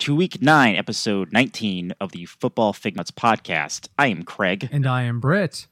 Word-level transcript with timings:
to 0.00 0.14
week 0.16 0.40
nine, 0.40 0.76
episode 0.76 1.32
19 1.32 1.92
of 2.00 2.12
the 2.12 2.24
Football 2.24 2.72
Fig 2.72 2.96
Nuts 2.96 3.10
podcast. 3.10 3.88
I 3.98 4.06
am 4.06 4.22
Craig, 4.22 4.68
And 4.72 4.86
I 4.86 5.02
am 5.02 5.20
Britt. 5.20 5.66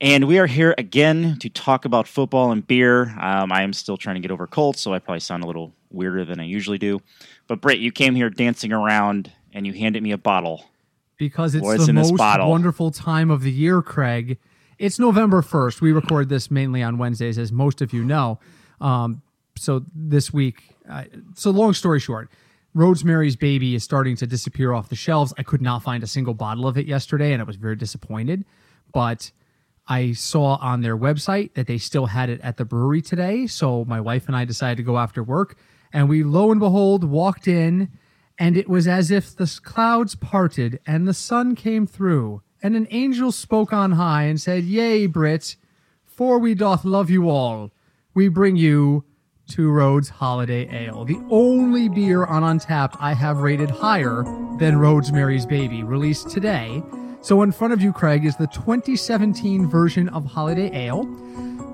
and 0.00 0.24
we 0.24 0.38
are 0.38 0.46
here 0.46 0.74
again 0.78 1.36
to 1.40 1.50
talk 1.50 1.84
about 1.84 2.08
football 2.08 2.52
and 2.52 2.66
beer. 2.66 3.14
Um, 3.20 3.52
I 3.52 3.62
am 3.62 3.72
still 3.72 3.96
trying 3.96 4.14
to 4.16 4.20
get 4.20 4.30
over 4.30 4.46
cold, 4.46 4.76
so 4.76 4.94
I 4.94 4.98
probably 4.98 5.20
sound 5.20 5.44
a 5.44 5.46
little 5.46 5.74
weirder 5.90 6.24
than 6.24 6.40
I 6.40 6.44
usually 6.44 6.78
do. 6.78 7.00
But 7.46 7.60
Britt, 7.60 7.80
you 7.80 7.92
came 7.92 8.14
here 8.14 8.30
dancing 8.30 8.72
around 8.72 9.30
and 9.52 9.66
you 9.66 9.72
handed 9.74 10.02
me 10.02 10.12
a 10.12 10.18
bottle. 10.18 10.64
Because 11.18 11.54
it's 11.54 11.62
What's 11.62 11.86
the 11.86 11.92
most 11.92 12.18
wonderful 12.18 12.90
time 12.90 13.30
of 13.30 13.42
the 13.42 13.52
year, 13.52 13.82
Craig. 13.82 14.38
It's 14.78 14.98
November 14.98 15.42
1st. 15.42 15.80
We 15.80 15.92
record 15.92 16.28
this 16.28 16.50
mainly 16.50 16.82
on 16.82 16.98
Wednesdays, 16.98 17.38
as 17.38 17.52
most 17.52 17.80
of 17.80 17.92
you 17.92 18.04
know. 18.04 18.40
Um, 18.80 19.22
so 19.56 19.84
this 19.94 20.32
week, 20.32 20.74
uh, 20.88 21.04
so 21.34 21.50
long 21.50 21.74
story 21.74 22.00
short, 22.00 22.28
Rosemary's 22.74 23.36
Baby 23.36 23.76
is 23.76 23.84
starting 23.84 24.16
to 24.16 24.26
disappear 24.26 24.72
off 24.72 24.88
the 24.88 24.96
shelves. 24.96 25.32
I 25.38 25.44
could 25.44 25.62
not 25.62 25.84
find 25.84 26.02
a 26.02 26.08
single 26.08 26.34
bottle 26.34 26.66
of 26.66 26.76
it 26.76 26.86
yesterday, 26.86 27.32
and 27.32 27.40
I 27.40 27.44
was 27.44 27.54
very 27.54 27.76
disappointed. 27.76 28.44
But 28.92 29.30
I 29.86 30.12
saw 30.12 30.56
on 30.56 30.80
their 30.80 30.96
website 30.96 31.54
that 31.54 31.68
they 31.68 31.78
still 31.78 32.06
had 32.06 32.28
it 32.28 32.40
at 32.40 32.56
the 32.56 32.64
brewery 32.64 33.00
today. 33.00 33.46
So 33.46 33.84
my 33.84 34.00
wife 34.00 34.26
and 34.26 34.34
I 34.36 34.44
decided 34.44 34.78
to 34.78 34.82
go 34.82 34.98
after 34.98 35.22
work, 35.22 35.56
and 35.92 36.08
we 36.08 36.24
lo 36.24 36.50
and 36.50 36.58
behold 36.58 37.04
walked 37.04 37.46
in, 37.46 37.90
and 38.38 38.56
it 38.56 38.68
was 38.68 38.88
as 38.88 39.12
if 39.12 39.36
the 39.36 39.60
clouds 39.62 40.16
parted 40.16 40.80
and 40.84 41.06
the 41.06 41.14
sun 41.14 41.54
came 41.54 41.86
through, 41.86 42.42
and 42.60 42.74
an 42.74 42.88
angel 42.90 43.30
spoke 43.30 43.72
on 43.72 43.92
high 43.92 44.24
and 44.24 44.40
said, 44.40 44.64
Yea, 44.64 45.06
Brit, 45.06 45.54
for 46.04 46.40
we 46.40 46.54
doth 46.54 46.84
love 46.84 47.10
you 47.10 47.28
all, 47.28 47.70
we 48.14 48.26
bring 48.26 48.56
you 48.56 49.04
Two 49.48 49.70
Roads 49.70 50.08
Holiday 50.08 50.68
Ale, 50.70 51.04
the 51.04 51.20
only 51.30 51.88
beer 51.88 52.24
on 52.24 52.42
Untappd 52.42 52.96
I 52.98 53.12
have 53.12 53.38
rated 53.38 53.70
higher 53.70 54.24
than 54.58 54.78
Rosemary's 54.78 55.44
Baby, 55.44 55.82
released 55.82 56.30
today. 56.30 56.82
So 57.20 57.42
in 57.42 57.52
front 57.52 57.72
of 57.72 57.82
you, 57.82 57.92
Craig, 57.92 58.24
is 58.24 58.36
the 58.36 58.46
2017 58.48 59.68
version 59.68 60.08
of 60.08 60.24
Holiday 60.24 60.70
Ale. 60.86 61.04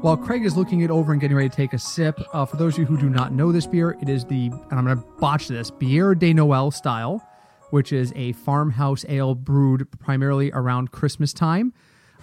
While 0.01 0.17
Craig 0.17 0.45
is 0.45 0.57
looking 0.57 0.81
it 0.81 0.91
over 0.91 1.13
and 1.13 1.21
getting 1.21 1.37
ready 1.37 1.49
to 1.49 1.55
take 1.55 1.73
a 1.73 1.79
sip, 1.79 2.21
uh, 2.33 2.45
for 2.45 2.57
those 2.57 2.75
of 2.75 2.81
you 2.81 2.87
who 2.87 2.97
do 2.97 3.09
not 3.09 3.33
know 3.33 3.53
this 3.53 3.67
beer, 3.67 3.97
it 4.03 4.09
is 4.09 4.25
the, 4.25 4.47
and 4.47 4.73
I'm 4.73 4.85
going 4.85 4.99
to 4.99 5.05
botch 5.19 5.47
this, 5.47 5.71
Bière 5.71 6.19
de 6.19 6.35
Noël 6.35 6.73
style, 6.73 7.25
which 7.71 7.93
is 7.93 8.13
a 8.17 8.33
farmhouse 8.33 9.05
ale 9.09 9.35
brewed 9.35 9.89
primarily 10.01 10.51
around 10.53 10.91
Christmas 10.91 11.33
time. 11.33 11.73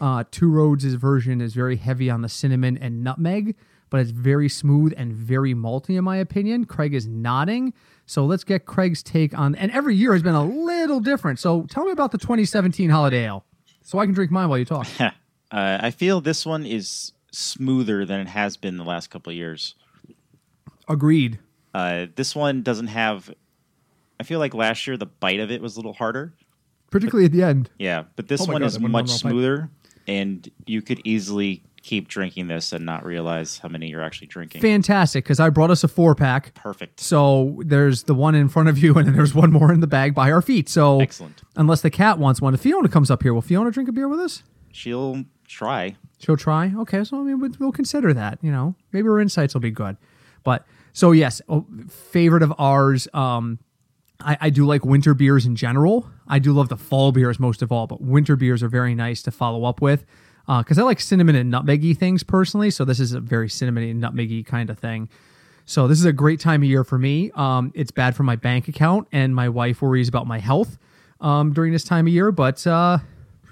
Uh, 0.01 0.23
Two 0.29 0.51
Roads' 0.51 0.85
version 0.95 1.39
is 1.39 1.53
very 1.53 1.77
heavy 1.77 2.09
on 2.09 2.21
the 2.21 2.29
cinnamon 2.29 2.77
and 2.77 3.03
nutmeg, 3.03 3.55
but 3.89 3.99
it's 4.01 4.11
very 4.11 4.49
smooth 4.49 4.93
and 4.97 5.13
very 5.13 5.53
malty, 5.53 5.97
in 5.97 6.03
my 6.03 6.17
opinion. 6.17 6.65
Craig 6.65 6.93
is 6.93 7.07
nodding. 7.07 7.73
So 8.05 8.25
let's 8.25 8.43
get 8.43 8.65
Craig's 8.65 9.03
take 9.03 9.37
on, 9.37 9.53
and 9.55 9.71
every 9.71 9.95
year 9.95 10.13
has 10.13 10.21
been 10.23 10.35
a 10.35 10.43
little 10.45 10.99
different. 10.99 11.39
So 11.39 11.63
tell 11.69 11.85
me 11.85 11.91
about 11.91 12.11
the 12.11 12.17
2017 12.17 12.89
Holiday 12.89 13.25
Ale 13.25 13.43
so 13.81 13.99
I 13.99 14.05
can 14.05 14.13
drink 14.13 14.31
mine 14.31 14.47
while 14.49 14.57
you 14.57 14.65
talk. 14.65 14.87
uh, 14.99 15.11
I 15.51 15.91
feel 15.91 16.21
this 16.21 16.45
one 16.45 16.65
is 16.65 17.11
smoother 17.31 18.05
than 18.05 18.21
it 18.21 18.27
has 18.27 18.55
been 18.57 18.77
the 18.77 18.83
last 18.85 19.09
couple 19.09 19.31
of 19.31 19.35
years. 19.37 19.75
Agreed. 20.87 21.39
Uh, 21.73 22.07
this 22.15 22.35
one 22.35 22.63
doesn't 22.63 22.87
have. 22.87 23.29
I 24.19 24.23
feel 24.23 24.39
like 24.39 24.53
last 24.53 24.87
year 24.87 24.97
the 24.97 25.05
bite 25.05 25.39
of 25.39 25.51
it 25.51 25.61
was 25.61 25.75
a 25.75 25.79
little 25.79 25.93
harder. 25.93 26.33
Particularly 26.89 27.25
at 27.25 27.33
the 27.33 27.43
end. 27.43 27.69
Yeah, 27.77 28.05
but 28.15 28.29
this 28.29 28.41
Oh 28.41 28.51
one 28.51 28.61
God, 28.61 28.67
is 28.67 28.79
much 28.79 28.91
went 28.91 29.09
off 29.09 29.23
my- 29.23 29.29
smoother, 29.31 29.69
and 30.07 30.49
you 30.65 30.81
could 30.81 31.01
easily 31.03 31.63
keep 31.87 32.09
drinking 32.09 32.47
this 32.47 32.73
and 32.73 32.85
not 32.85 33.05
realize 33.05 33.59
how 33.59 33.69
many 33.69 33.87
you're 33.87 34.03
actually 34.03 34.27
drinking. 34.27 34.61
Fantastic, 34.61 35.23
because 35.23 35.39
I 35.39 35.49
brought 35.49 35.71
us 35.71 35.85
a 35.85 35.87
four 35.87 36.15
pack. 36.15 36.53
Perfect. 36.53 36.99
So 36.99 37.59
there's 37.65 38.03
the 38.03 38.13
one 38.13 38.35
in 38.35 38.49
front 38.49 38.67
of 38.67 38.77
you, 38.77 38.93
and 38.97 39.07
then 39.07 39.15
there's 39.15 39.33
one 39.33 39.51
more 39.53 39.71
in 39.71 39.79
the 39.79 39.87
bag 39.87 40.13
by 40.13 40.29
our 40.29 40.41
feet. 40.41 40.67
So 40.67 40.99
Excellent. 40.99 41.41
unless 41.55 41.81
the 41.81 41.89
cat 41.89 42.19
wants 42.19 42.41
one, 42.41 42.53
if 42.53 42.59
Fiona 42.59 42.89
comes 42.89 43.09
up 43.09 43.23
here, 43.23 43.33
will 43.33 43.41
Fiona 43.41 43.71
drink 43.71 43.87
a 43.87 43.93
beer 43.93 44.09
with 44.09 44.19
us? 44.19 44.43
She'll 44.73 45.23
try. 45.47 45.95
She'll 46.19 46.35
try. 46.35 46.73
Okay, 46.77 47.05
so 47.05 47.21
I 47.21 47.23
mean, 47.23 47.39
we'll- 47.57 47.71
consider 47.71 48.13
that. 48.13 48.39
You 48.41 48.51
know, 48.51 48.75
maybe 48.91 49.07
her 49.07 49.19
insights 49.19 49.53
will 49.53 49.61
be 49.61 49.71
good. 49.71 49.95
But 50.43 50.65
so 50.91 51.11
yes, 51.13 51.41
oh, 51.47 51.65
favorite 51.89 52.43
of 52.43 52.53
ours. 52.59 53.07
Um, 53.13 53.59
I, 54.19 54.37
I 54.41 54.49
do 54.49 54.65
like 54.65 54.83
winter 54.83 55.13
beers 55.13 55.45
in 55.45 55.55
general. 55.55 56.09
I 56.27 56.39
do 56.39 56.51
love 56.51 56.67
the 56.69 56.75
fall 56.77 57.11
beers 57.13 57.39
most 57.39 57.61
of 57.61 57.71
all, 57.71 57.87
but 57.87 58.01
winter 58.01 58.35
beers 58.35 58.61
are 58.61 58.67
very 58.67 58.93
nice 58.95 59.21
to 59.23 59.31
follow 59.31 59.63
up 59.63 59.79
with 59.79 60.05
because 60.47 60.79
I 60.79 60.83
like 60.83 60.99
cinnamon 60.99 61.35
and 61.35 61.51
nutmeggy 61.51 61.97
things 61.97 62.23
personally. 62.23 62.71
So 62.71 62.85
this 62.85 62.99
is 62.99 63.13
a 63.13 63.19
very 63.19 63.49
cinnamony 63.49 63.91
and 63.91 64.01
nutmeggy 64.01 64.45
kind 64.45 64.69
of 64.69 64.79
thing. 64.79 65.09
So 65.65 65.87
this 65.87 65.99
is 65.99 66.05
a 66.05 66.13
great 66.13 66.39
time 66.39 66.63
of 66.63 66.69
year 66.69 66.85
for 66.85 66.97
me. 66.97 67.29
Um, 67.35 67.73
it's 67.75 67.91
bad 67.91 68.15
for 68.15 68.23
my 68.23 68.37
bank 68.37 68.69
account, 68.69 69.09
and 69.11 69.35
my 69.35 69.49
wife 69.49 69.81
worries 69.81 70.07
about 70.07 70.25
my 70.25 70.39
health 70.39 70.77
um, 71.19 71.51
during 71.51 71.73
this 71.73 71.83
time 71.83 72.07
of 72.07 72.13
year. 72.13 72.31
But 72.31 72.65
uh, 72.65 72.99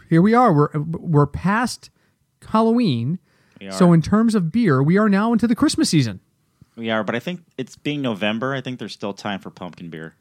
here 0.10 0.22
we 0.22 0.34
are. 0.34 0.54
We're 0.54 0.70
we're 0.80 1.28
past 1.28 1.90
Halloween. 2.48 3.20
We 3.60 3.70
So 3.72 3.92
in 3.92 4.02
terms 4.02 4.34
of 4.34 4.52
beer, 4.52 4.82
we 4.82 4.98
are 4.98 5.10
now 5.10 5.34
into 5.34 5.48
the 5.48 5.56
Christmas 5.56 5.90
season. 5.90 6.22
We 6.78 6.90
are, 6.90 7.04
but 7.04 7.16
I 7.16 7.20
think 7.20 7.42
it's 7.58 7.76
being 7.76 8.02
November. 8.02 8.54
I 8.54 8.62
think 8.62 8.80
there's 8.80 8.94
still 8.94 9.14
time 9.14 9.40
for 9.40 9.50
pumpkin 9.50 9.90
beer. 9.90 10.16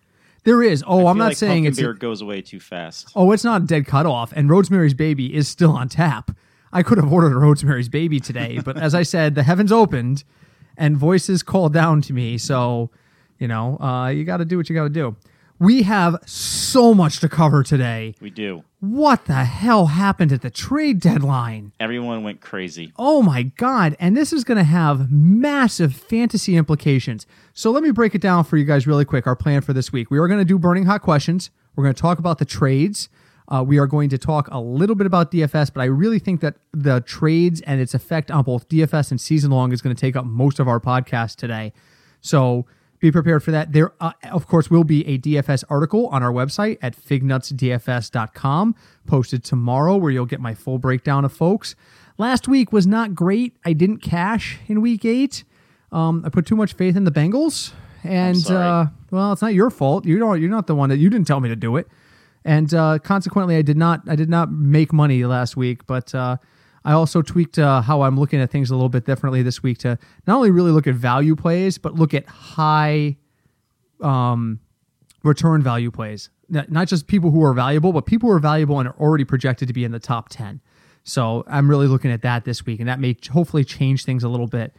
There 0.44 0.62
is. 0.62 0.84
Oh, 0.86 1.06
I 1.06 1.10
I'm 1.10 1.18
not 1.18 1.28
like 1.28 1.36
saying 1.36 1.64
pumpkin 1.64 1.68
it's. 1.68 1.78
beer 1.78 1.94
goes 1.94 2.20
away 2.20 2.42
too 2.42 2.60
fast. 2.60 3.10
Oh, 3.14 3.32
it's 3.32 3.44
not 3.44 3.62
a 3.62 3.66
dead 3.66 3.86
cutoff. 3.86 4.32
And 4.32 4.50
Rosemary's 4.50 4.94
Baby 4.94 5.34
is 5.34 5.48
still 5.48 5.72
on 5.72 5.88
tap. 5.88 6.30
I 6.74 6.82
could 6.82 6.98
have 6.98 7.10
ordered 7.10 7.32
a 7.32 7.38
Rosemary's 7.38 7.88
Baby 7.88 8.18
today, 8.18 8.60
but 8.64 8.76
as 8.76 8.94
I 8.94 9.04
said, 9.04 9.36
the 9.36 9.44
heavens 9.44 9.70
opened 9.70 10.24
and 10.76 10.96
voices 10.96 11.44
called 11.44 11.72
down 11.72 12.02
to 12.02 12.12
me. 12.12 12.36
So, 12.36 12.90
you 13.38 13.46
know, 13.46 13.78
uh, 13.78 14.08
you 14.08 14.24
got 14.24 14.38
to 14.38 14.44
do 14.44 14.56
what 14.56 14.68
you 14.68 14.74
got 14.74 14.82
to 14.82 14.90
do. 14.90 15.16
We 15.60 15.84
have 15.84 16.18
so 16.26 16.92
much 16.94 17.20
to 17.20 17.28
cover 17.28 17.62
today. 17.62 18.16
We 18.20 18.30
do. 18.30 18.64
What 18.80 19.26
the 19.26 19.44
hell 19.44 19.86
happened 19.86 20.32
at 20.32 20.42
the 20.42 20.50
trade 20.50 21.00
deadline? 21.00 21.72
Everyone 21.78 22.24
went 22.24 22.40
crazy. 22.40 22.92
Oh 22.98 23.22
my 23.22 23.44
God. 23.44 23.96
And 24.00 24.16
this 24.16 24.32
is 24.32 24.42
going 24.42 24.58
to 24.58 24.64
have 24.64 25.12
massive 25.12 25.94
fantasy 25.94 26.56
implications. 26.56 27.24
So 27.54 27.70
let 27.70 27.84
me 27.84 27.92
break 27.92 28.16
it 28.16 28.20
down 28.20 28.42
for 28.42 28.56
you 28.56 28.64
guys 28.64 28.86
really 28.86 29.04
quick. 29.04 29.28
Our 29.28 29.36
plan 29.36 29.60
for 29.60 29.72
this 29.72 29.92
week. 29.92 30.10
We 30.10 30.18
are 30.18 30.26
going 30.26 30.40
to 30.40 30.44
do 30.44 30.58
burning 30.58 30.86
hot 30.86 31.02
questions. 31.02 31.50
We're 31.76 31.84
going 31.84 31.94
to 31.94 32.02
talk 32.02 32.18
about 32.18 32.38
the 32.38 32.44
trades. 32.44 33.08
Uh, 33.48 33.62
we 33.66 33.78
are 33.78 33.86
going 33.86 34.08
to 34.08 34.18
talk 34.18 34.48
a 34.50 34.58
little 34.58 34.96
bit 34.96 35.06
about 35.06 35.30
DFS, 35.30 35.72
but 35.72 35.80
I 35.80 35.84
really 35.84 36.18
think 36.18 36.40
that 36.40 36.56
the 36.72 37.00
trades 37.00 37.60
and 37.62 37.80
its 37.80 37.94
effect 37.94 38.30
on 38.30 38.44
both 38.44 38.68
DFS 38.68 39.10
and 39.10 39.20
season 39.20 39.50
long 39.50 39.72
is 39.72 39.82
going 39.82 39.94
to 39.94 40.00
take 40.00 40.16
up 40.16 40.24
most 40.24 40.58
of 40.58 40.68
our 40.68 40.80
podcast 40.80 41.36
today. 41.36 41.72
So 42.20 42.64
be 43.00 43.12
prepared 43.12 43.42
for 43.42 43.50
that. 43.50 43.72
There, 43.72 43.92
uh, 44.00 44.12
of 44.32 44.46
course, 44.46 44.70
will 44.70 44.84
be 44.84 45.06
a 45.06 45.18
DFS 45.18 45.62
article 45.68 46.06
on 46.06 46.22
our 46.22 46.32
website 46.32 46.78
at 46.80 46.96
fignutsdfs.com 46.96 48.74
posted 49.06 49.44
tomorrow 49.44 49.96
where 49.96 50.10
you'll 50.10 50.24
get 50.24 50.40
my 50.40 50.54
full 50.54 50.78
breakdown 50.78 51.24
of 51.26 51.32
folks. 51.32 51.74
Last 52.16 52.48
week 52.48 52.72
was 52.72 52.86
not 52.86 53.14
great. 53.14 53.56
I 53.64 53.74
didn't 53.74 53.98
cash 53.98 54.58
in 54.68 54.80
week 54.80 55.04
eight. 55.04 55.44
Um, 55.92 56.22
I 56.24 56.30
put 56.30 56.46
too 56.46 56.56
much 56.56 56.74
faith 56.74 56.96
in 56.96 57.04
the 57.04 57.10
Bengals, 57.10 57.72
and 58.02 58.50
uh, 58.50 58.86
well, 59.10 59.32
it's 59.32 59.42
not 59.42 59.52
your 59.52 59.70
fault. 59.70 60.06
You 60.06 60.18
don't. 60.18 60.40
You're 60.40 60.50
not 60.50 60.66
the 60.66 60.74
one 60.74 60.88
that 60.88 60.96
you 60.96 61.10
didn't 61.10 61.26
tell 61.26 61.40
me 61.40 61.48
to 61.50 61.56
do 61.56 61.76
it, 61.76 61.86
and 62.44 62.72
uh, 62.74 62.98
consequently, 62.98 63.56
I 63.56 63.62
did 63.62 63.76
not. 63.76 64.02
I 64.08 64.16
did 64.16 64.28
not 64.28 64.52
make 64.52 64.92
money 64.92 65.24
last 65.24 65.56
week, 65.56 65.86
but 65.86 66.14
uh, 66.14 66.36
I 66.84 66.92
also 66.92 67.22
tweaked 67.22 67.58
uh, 67.58 67.80
how 67.80 68.02
I'm 68.02 68.18
looking 68.18 68.40
at 68.40 68.50
things 68.50 68.70
a 68.70 68.74
little 68.74 68.90
bit 68.90 69.06
differently 69.06 69.42
this 69.42 69.62
week 69.62 69.78
to 69.78 69.98
not 70.26 70.36
only 70.36 70.50
really 70.50 70.70
look 70.70 70.86
at 70.86 70.94
value 70.94 71.34
plays, 71.34 71.78
but 71.78 71.94
look 71.94 72.12
at 72.12 72.26
high 72.26 73.16
um, 74.02 74.60
return 75.22 75.62
value 75.62 75.90
plays. 75.90 76.28
Not 76.50 76.88
just 76.88 77.06
people 77.06 77.30
who 77.30 77.42
are 77.42 77.54
valuable, 77.54 77.92
but 77.92 78.04
people 78.04 78.28
who 78.28 78.36
are 78.36 78.40
valuable 78.40 78.78
and 78.78 78.88
are 78.88 78.96
already 79.00 79.24
projected 79.24 79.66
to 79.68 79.74
be 79.74 79.82
in 79.82 79.92
the 79.92 79.98
top 79.98 80.28
10. 80.28 80.60
So 81.02 81.44
I'm 81.46 81.68
really 81.70 81.86
looking 81.86 82.12
at 82.12 82.20
that 82.22 82.44
this 82.44 82.66
week, 82.66 82.80
and 82.80 82.88
that 82.88 83.00
may 83.00 83.16
hopefully 83.30 83.64
change 83.64 84.04
things 84.04 84.22
a 84.22 84.28
little 84.28 84.46
bit. 84.46 84.76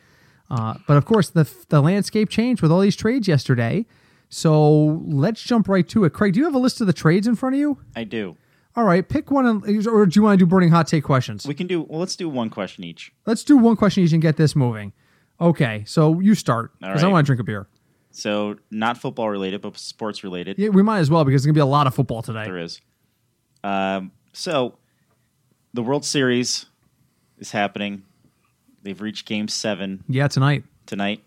Uh, 0.49 0.75
but 0.87 0.95
of 0.95 1.05
course, 1.05 1.29
the, 1.31 1.51
the 1.69 1.81
landscape 1.81 2.29
changed 2.29 2.61
with 2.61 2.71
all 2.71 2.79
these 2.79 2.95
trades 2.95 3.27
yesterday. 3.27 3.85
So 4.29 5.01
let's 5.05 5.41
jump 5.41 5.67
right 5.67 5.87
to 5.89 6.03
it. 6.03 6.13
Craig, 6.13 6.33
do 6.33 6.39
you 6.39 6.45
have 6.45 6.55
a 6.55 6.59
list 6.59 6.81
of 6.81 6.87
the 6.87 6.93
trades 6.93 7.27
in 7.27 7.35
front 7.35 7.55
of 7.55 7.59
you? 7.59 7.79
I 7.95 8.03
do. 8.03 8.37
All 8.75 8.83
right, 8.83 9.07
pick 9.07 9.31
one, 9.31 9.45
and- 9.45 9.87
or 9.87 10.05
do 10.05 10.19
you 10.19 10.23
want 10.23 10.37
to 10.37 10.45
do 10.45 10.49
burning 10.49 10.69
hot 10.69 10.87
take 10.87 11.03
questions? 11.05 11.45
We 11.47 11.53
can 11.53 11.67
do. 11.67 11.81
Well, 11.83 11.99
let's 11.99 12.15
do 12.17 12.27
one 12.27 12.49
question 12.49 12.83
each. 12.83 13.13
Let's 13.25 13.43
do 13.43 13.55
one 13.55 13.75
question 13.77 14.03
each 14.03 14.11
and 14.11 14.21
get 14.21 14.35
this 14.35 14.55
moving. 14.55 14.91
Okay, 15.39 15.83
so 15.87 16.19
you 16.19 16.35
start 16.35 16.71
because 16.79 17.03
I 17.03 17.07
want 17.07 17.25
to 17.25 17.27
drink 17.27 17.39
a 17.39 17.43
beer. 17.43 17.67
So 18.11 18.57
not 18.71 18.97
football 18.97 19.29
related, 19.29 19.61
but 19.61 19.77
sports 19.77 20.23
related. 20.23 20.57
Yeah, 20.57 20.69
we 20.69 20.81
might 20.81 20.99
as 20.99 21.09
well 21.09 21.23
because 21.25 21.41
there's 21.43 21.47
gonna 21.47 21.53
be 21.55 21.59
a 21.61 21.65
lot 21.65 21.87
of 21.87 21.93
football 21.95 22.21
today. 22.21 22.45
There 22.45 22.57
is. 22.57 22.79
Um, 23.63 24.11
so 24.33 24.77
the 25.73 25.83
World 25.83 26.05
Series 26.05 26.65
is 27.37 27.51
happening. 27.51 28.03
They've 28.83 28.99
reached 29.01 29.25
Game 29.25 29.47
Seven 29.49 30.03
Yeah, 30.07 30.27
tonight. 30.29 30.63
tonight. 30.85 31.21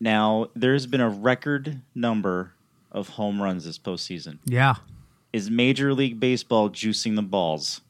Now 0.00 0.48
there's 0.54 0.86
been 0.86 1.00
a 1.00 1.08
record 1.10 1.80
number 1.94 2.52
of 2.92 3.10
home 3.10 3.42
runs 3.42 3.64
this 3.64 3.78
postseason. 3.78 4.38
Yeah. 4.44 4.76
Is 5.32 5.50
Major 5.50 5.92
League 5.92 6.18
Baseball 6.18 6.70
juicing 6.70 7.16
the 7.16 7.22
balls? 7.22 7.80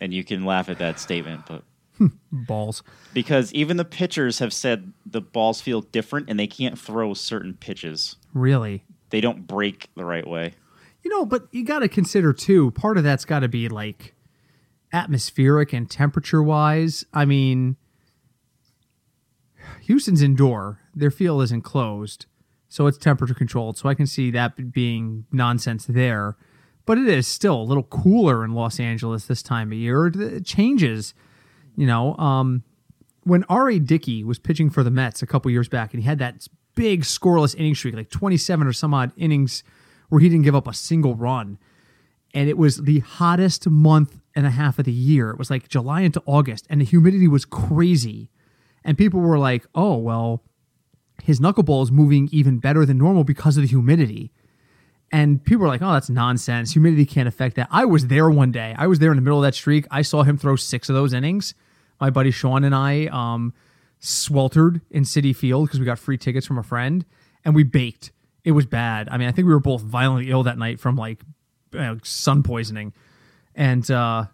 and 0.00 0.14
you 0.14 0.24
can 0.24 0.44
laugh 0.44 0.68
at 0.70 0.78
that 0.78 0.98
statement, 0.98 1.42
but 1.46 1.62
Balls. 2.32 2.82
because 3.12 3.52
even 3.52 3.76
the 3.76 3.84
pitchers 3.84 4.38
have 4.38 4.52
said 4.52 4.92
the 5.04 5.20
balls 5.20 5.60
feel 5.60 5.82
different 5.82 6.30
and 6.30 6.40
they 6.40 6.46
can't 6.46 6.78
throw 6.78 7.12
certain 7.12 7.52
pitches. 7.54 8.16
Really? 8.32 8.82
They 9.10 9.20
don't 9.20 9.46
break 9.46 9.90
the 9.96 10.04
right 10.06 10.26
way. 10.26 10.54
You 11.02 11.10
know, 11.10 11.26
but 11.26 11.48
you 11.50 11.64
got 11.64 11.80
to 11.80 11.88
consider 11.88 12.32
too. 12.32 12.70
Part 12.70 12.96
of 12.96 13.04
that's 13.04 13.26
got 13.26 13.40
to 13.40 13.48
be 13.48 13.68
like 13.68 14.14
atmospheric 14.92 15.72
and 15.74 15.90
temperature 15.90 16.42
wise. 16.42 17.04
I 17.12 17.24
mean, 17.26 17.76
Houston's 19.82 20.22
indoor; 20.22 20.80
their 20.94 21.10
field 21.10 21.42
is 21.42 21.52
enclosed, 21.52 22.26
so 22.68 22.86
it's 22.86 22.98
temperature 22.98 23.34
controlled. 23.34 23.78
So 23.78 23.88
I 23.88 23.94
can 23.94 24.06
see 24.06 24.30
that 24.30 24.72
being 24.72 25.26
nonsense 25.32 25.86
there. 25.86 26.36
But 26.86 26.98
it 26.98 27.08
is 27.08 27.28
still 27.28 27.60
a 27.60 27.62
little 27.62 27.84
cooler 27.84 28.44
in 28.44 28.52
Los 28.52 28.80
Angeles 28.80 29.26
this 29.26 29.42
time 29.42 29.70
of 29.70 29.78
year. 29.78 30.06
It 30.06 30.44
changes, 30.44 31.14
you 31.76 31.86
know. 31.86 32.16
Um, 32.16 32.64
when 33.24 33.44
R.A. 33.44 33.78
Dickey 33.78 34.24
was 34.24 34.38
pitching 34.38 34.70
for 34.70 34.82
the 34.82 34.90
Mets 34.90 35.22
a 35.22 35.26
couple 35.26 35.50
years 35.50 35.68
back, 35.68 35.92
and 35.92 36.02
he 36.02 36.08
had 36.08 36.18
that 36.18 36.48
big 36.74 37.02
scoreless 37.02 37.54
inning 37.54 37.74
streak, 37.74 37.94
like 37.94 38.10
27 38.10 38.66
or 38.66 38.72
some 38.72 38.94
odd 38.94 39.12
innings, 39.16 39.62
where 40.08 40.20
he 40.20 40.28
didn't 40.28 40.44
give 40.44 40.54
up 40.54 40.66
a 40.66 40.74
single 40.74 41.14
run. 41.14 41.58
And 42.32 42.48
it 42.48 42.56
was 42.56 42.78
the 42.78 43.00
hottest 43.00 43.68
month 43.68 44.18
and 44.34 44.46
a 44.46 44.50
half 44.50 44.78
of 44.78 44.84
the 44.84 44.92
year. 44.92 45.30
It 45.30 45.38
was 45.38 45.50
like 45.50 45.68
July 45.68 46.02
into 46.02 46.22
August, 46.26 46.66
and 46.70 46.80
the 46.80 46.84
humidity 46.84 47.28
was 47.28 47.44
crazy. 47.44 48.30
And 48.84 48.96
people 48.96 49.20
were 49.20 49.38
like, 49.38 49.66
oh, 49.74 49.96
well, 49.96 50.42
his 51.22 51.40
knuckleball 51.40 51.82
is 51.82 51.92
moving 51.92 52.28
even 52.32 52.58
better 52.58 52.86
than 52.86 52.98
normal 52.98 53.24
because 53.24 53.56
of 53.56 53.62
the 53.62 53.68
humidity. 53.68 54.32
And 55.12 55.44
people 55.44 55.62
were 55.62 55.68
like, 55.68 55.82
oh, 55.82 55.92
that's 55.92 56.08
nonsense. 56.08 56.72
Humidity 56.72 57.04
can't 57.04 57.28
affect 57.28 57.56
that. 57.56 57.68
I 57.70 57.84
was 57.84 58.06
there 58.06 58.30
one 58.30 58.52
day. 58.52 58.74
I 58.78 58.86
was 58.86 59.00
there 59.00 59.10
in 59.10 59.16
the 59.16 59.22
middle 59.22 59.38
of 59.38 59.42
that 59.42 59.54
streak. 59.54 59.86
I 59.90 60.02
saw 60.02 60.22
him 60.22 60.38
throw 60.38 60.56
six 60.56 60.88
of 60.88 60.94
those 60.94 61.12
innings. 61.12 61.54
My 62.00 62.10
buddy 62.10 62.30
Sean 62.30 62.64
and 62.64 62.74
I 62.74 63.06
um, 63.06 63.52
sweltered 63.98 64.80
in 64.90 65.02
Citi 65.02 65.34
Field 65.34 65.66
because 65.66 65.80
we 65.80 65.84
got 65.84 65.98
free 65.98 66.16
tickets 66.16 66.46
from 66.46 66.58
a 66.58 66.62
friend 66.62 67.04
and 67.44 67.54
we 67.54 67.64
baked. 67.64 68.12
It 68.44 68.52
was 68.52 68.66
bad. 68.66 69.08
I 69.10 69.18
mean, 69.18 69.28
I 69.28 69.32
think 69.32 69.46
we 69.46 69.52
were 69.52 69.60
both 69.60 69.82
violently 69.82 70.30
ill 70.30 70.44
that 70.44 70.56
night 70.58 70.80
from 70.80 70.96
like 70.96 71.22
sun 72.02 72.42
poisoning. 72.42 72.94
And, 73.54 73.90
uh, 73.90 74.26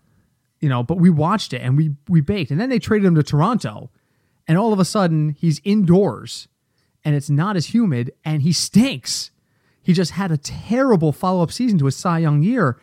you 0.60 0.68
know, 0.68 0.82
but 0.82 0.98
we 0.98 1.10
watched 1.10 1.52
it 1.52 1.62
and 1.62 1.76
we, 1.76 1.94
we 2.08 2.20
baked. 2.20 2.50
And 2.50 2.60
then 2.60 2.68
they 2.68 2.78
traded 2.78 3.06
him 3.06 3.14
to 3.16 3.22
Toronto. 3.22 3.90
And 4.48 4.58
all 4.58 4.72
of 4.72 4.78
a 4.78 4.84
sudden, 4.84 5.30
he's 5.38 5.60
indoors 5.64 6.48
and 7.04 7.14
it's 7.14 7.30
not 7.30 7.56
as 7.56 7.66
humid 7.66 8.12
and 8.24 8.42
he 8.42 8.52
stinks. 8.52 9.30
He 9.82 9.92
just 9.92 10.12
had 10.12 10.32
a 10.32 10.36
terrible 10.36 11.12
follow 11.12 11.42
up 11.42 11.52
season 11.52 11.78
to 11.78 11.84
his 11.86 11.96
Cy 11.96 12.18
Young 12.18 12.42
year. 12.42 12.78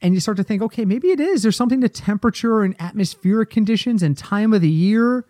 And 0.00 0.14
you 0.14 0.20
start 0.20 0.36
to 0.38 0.42
think, 0.42 0.62
okay, 0.62 0.84
maybe 0.84 1.10
it 1.10 1.20
is. 1.20 1.42
There's 1.42 1.56
something 1.56 1.80
to 1.80 1.88
temperature 1.88 2.62
and 2.62 2.74
atmospheric 2.80 3.50
conditions 3.50 4.02
and 4.02 4.18
time 4.18 4.52
of 4.52 4.60
the 4.60 4.68
year. 4.68 5.24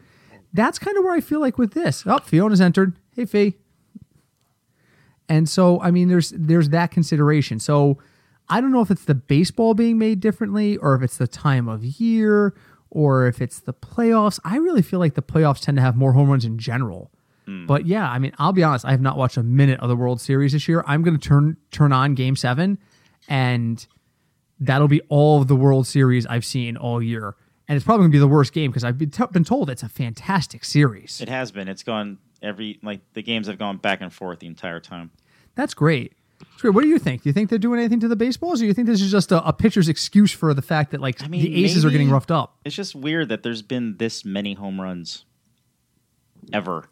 That's 0.54 0.78
kind 0.78 0.96
of 0.96 1.04
where 1.04 1.12
I 1.14 1.20
feel 1.20 1.40
like 1.40 1.58
with 1.58 1.74
this. 1.74 2.04
Oh, 2.06 2.18
Fiona's 2.20 2.60
entered. 2.60 2.96
Hey, 3.14 3.26
Fee. 3.26 3.56
And 5.28 5.46
so, 5.48 5.80
I 5.80 5.90
mean, 5.90 6.08
there's 6.08 6.30
there's 6.30 6.70
that 6.70 6.90
consideration. 6.90 7.58
So 7.58 7.98
I 8.48 8.60
don't 8.60 8.72
know 8.72 8.80
if 8.80 8.90
it's 8.90 9.04
the 9.04 9.14
baseball 9.14 9.74
being 9.74 9.98
made 9.98 10.20
differently 10.20 10.76
or 10.78 10.94
if 10.94 11.02
it's 11.02 11.18
the 11.18 11.26
time 11.26 11.68
of 11.68 11.84
year 11.84 12.54
or 12.92 13.26
if 13.26 13.40
it's 13.40 13.58
the 13.58 13.72
playoffs. 13.72 14.38
I 14.44 14.56
really 14.56 14.82
feel 14.82 15.00
like 15.00 15.14
the 15.14 15.22
playoffs 15.22 15.60
tend 15.60 15.76
to 15.78 15.82
have 15.82 15.96
more 15.96 16.12
home 16.12 16.28
runs 16.28 16.44
in 16.44 16.58
general. 16.58 17.10
Hmm. 17.46 17.66
But 17.66 17.86
yeah, 17.86 18.08
I 18.08 18.18
mean, 18.18 18.32
I'll 18.38 18.52
be 18.52 18.62
honest, 18.62 18.84
I 18.84 18.90
have 18.90 19.00
not 19.00 19.16
watched 19.16 19.38
a 19.38 19.42
minute 19.42 19.80
of 19.80 19.88
the 19.88 19.96
World 19.96 20.20
Series 20.20 20.52
this 20.52 20.68
year. 20.68 20.84
I'm 20.86 21.02
going 21.02 21.18
to 21.18 21.28
turn 21.28 21.56
turn 21.70 21.92
on 21.92 22.14
game 22.14 22.36
7 22.36 22.78
and 23.28 23.86
that'll 24.60 24.88
be 24.88 25.00
all 25.08 25.40
of 25.40 25.48
the 25.48 25.56
World 25.56 25.86
Series 25.86 26.26
I've 26.26 26.44
seen 26.44 26.76
all 26.76 27.02
year. 27.02 27.34
And 27.66 27.76
it's 27.76 27.84
probably 27.84 28.02
going 28.02 28.10
to 28.10 28.16
be 28.16 28.20
the 28.20 28.28
worst 28.28 28.52
game 28.52 28.70
because 28.70 28.84
I've 28.84 28.98
been, 28.98 29.10
t- 29.10 29.24
been 29.32 29.44
told 29.44 29.70
it's 29.70 29.82
a 29.82 29.88
fantastic 29.88 30.62
series. 30.64 31.20
It 31.20 31.30
has 31.30 31.50
been. 31.50 31.68
It's 31.68 31.82
gone 31.82 32.18
every 32.42 32.78
like 32.82 33.00
the 33.14 33.22
games 33.22 33.46
have 33.46 33.58
gone 33.58 33.78
back 33.78 34.02
and 34.02 34.12
forth 34.12 34.40
the 34.40 34.46
entire 34.46 34.80
time. 34.80 35.10
That's 35.54 35.72
great. 35.72 36.12
What 36.62 36.82
do 36.82 36.88
you 36.88 36.98
think? 36.98 37.22
Do 37.22 37.28
you 37.28 37.32
think 37.32 37.50
they're 37.50 37.58
doing 37.58 37.80
anything 37.80 38.00
to 38.00 38.08
the 38.08 38.16
baseballs, 38.16 38.60
or 38.60 38.64
do 38.64 38.66
you 38.68 38.74
think 38.74 38.86
this 38.86 39.00
is 39.00 39.10
just 39.10 39.32
a, 39.32 39.44
a 39.46 39.52
pitcher's 39.52 39.88
excuse 39.88 40.30
for 40.30 40.54
the 40.54 40.62
fact 40.62 40.92
that 40.92 41.00
like 41.00 41.22
I 41.22 41.26
mean, 41.28 41.42
the 41.42 41.64
aces 41.64 41.84
are 41.84 41.90
getting 41.90 42.10
roughed 42.10 42.30
up? 42.30 42.56
It's 42.64 42.76
just 42.76 42.94
weird 42.94 43.28
that 43.30 43.42
there's 43.42 43.62
been 43.62 43.96
this 43.96 44.24
many 44.24 44.54
home 44.54 44.80
runs 44.80 45.24
ever 46.52 46.88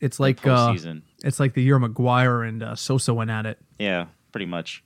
It's 0.00 0.20
like 0.20 0.46
uh, 0.46 0.74
it's 1.24 1.40
like 1.40 1.54
the 1.54 1.62
year 1.62 1.78
McGwire 1.78 2.46
and 2.46 2.62
uh, 2.62 2.74
Sosa 2.74 3.14
went 3.14 3.30
at 3.30 3.46
it. 3.46 3.58
yeah, 3.78 4.06
pretty 4.32 4.46
much. 4.46 4.82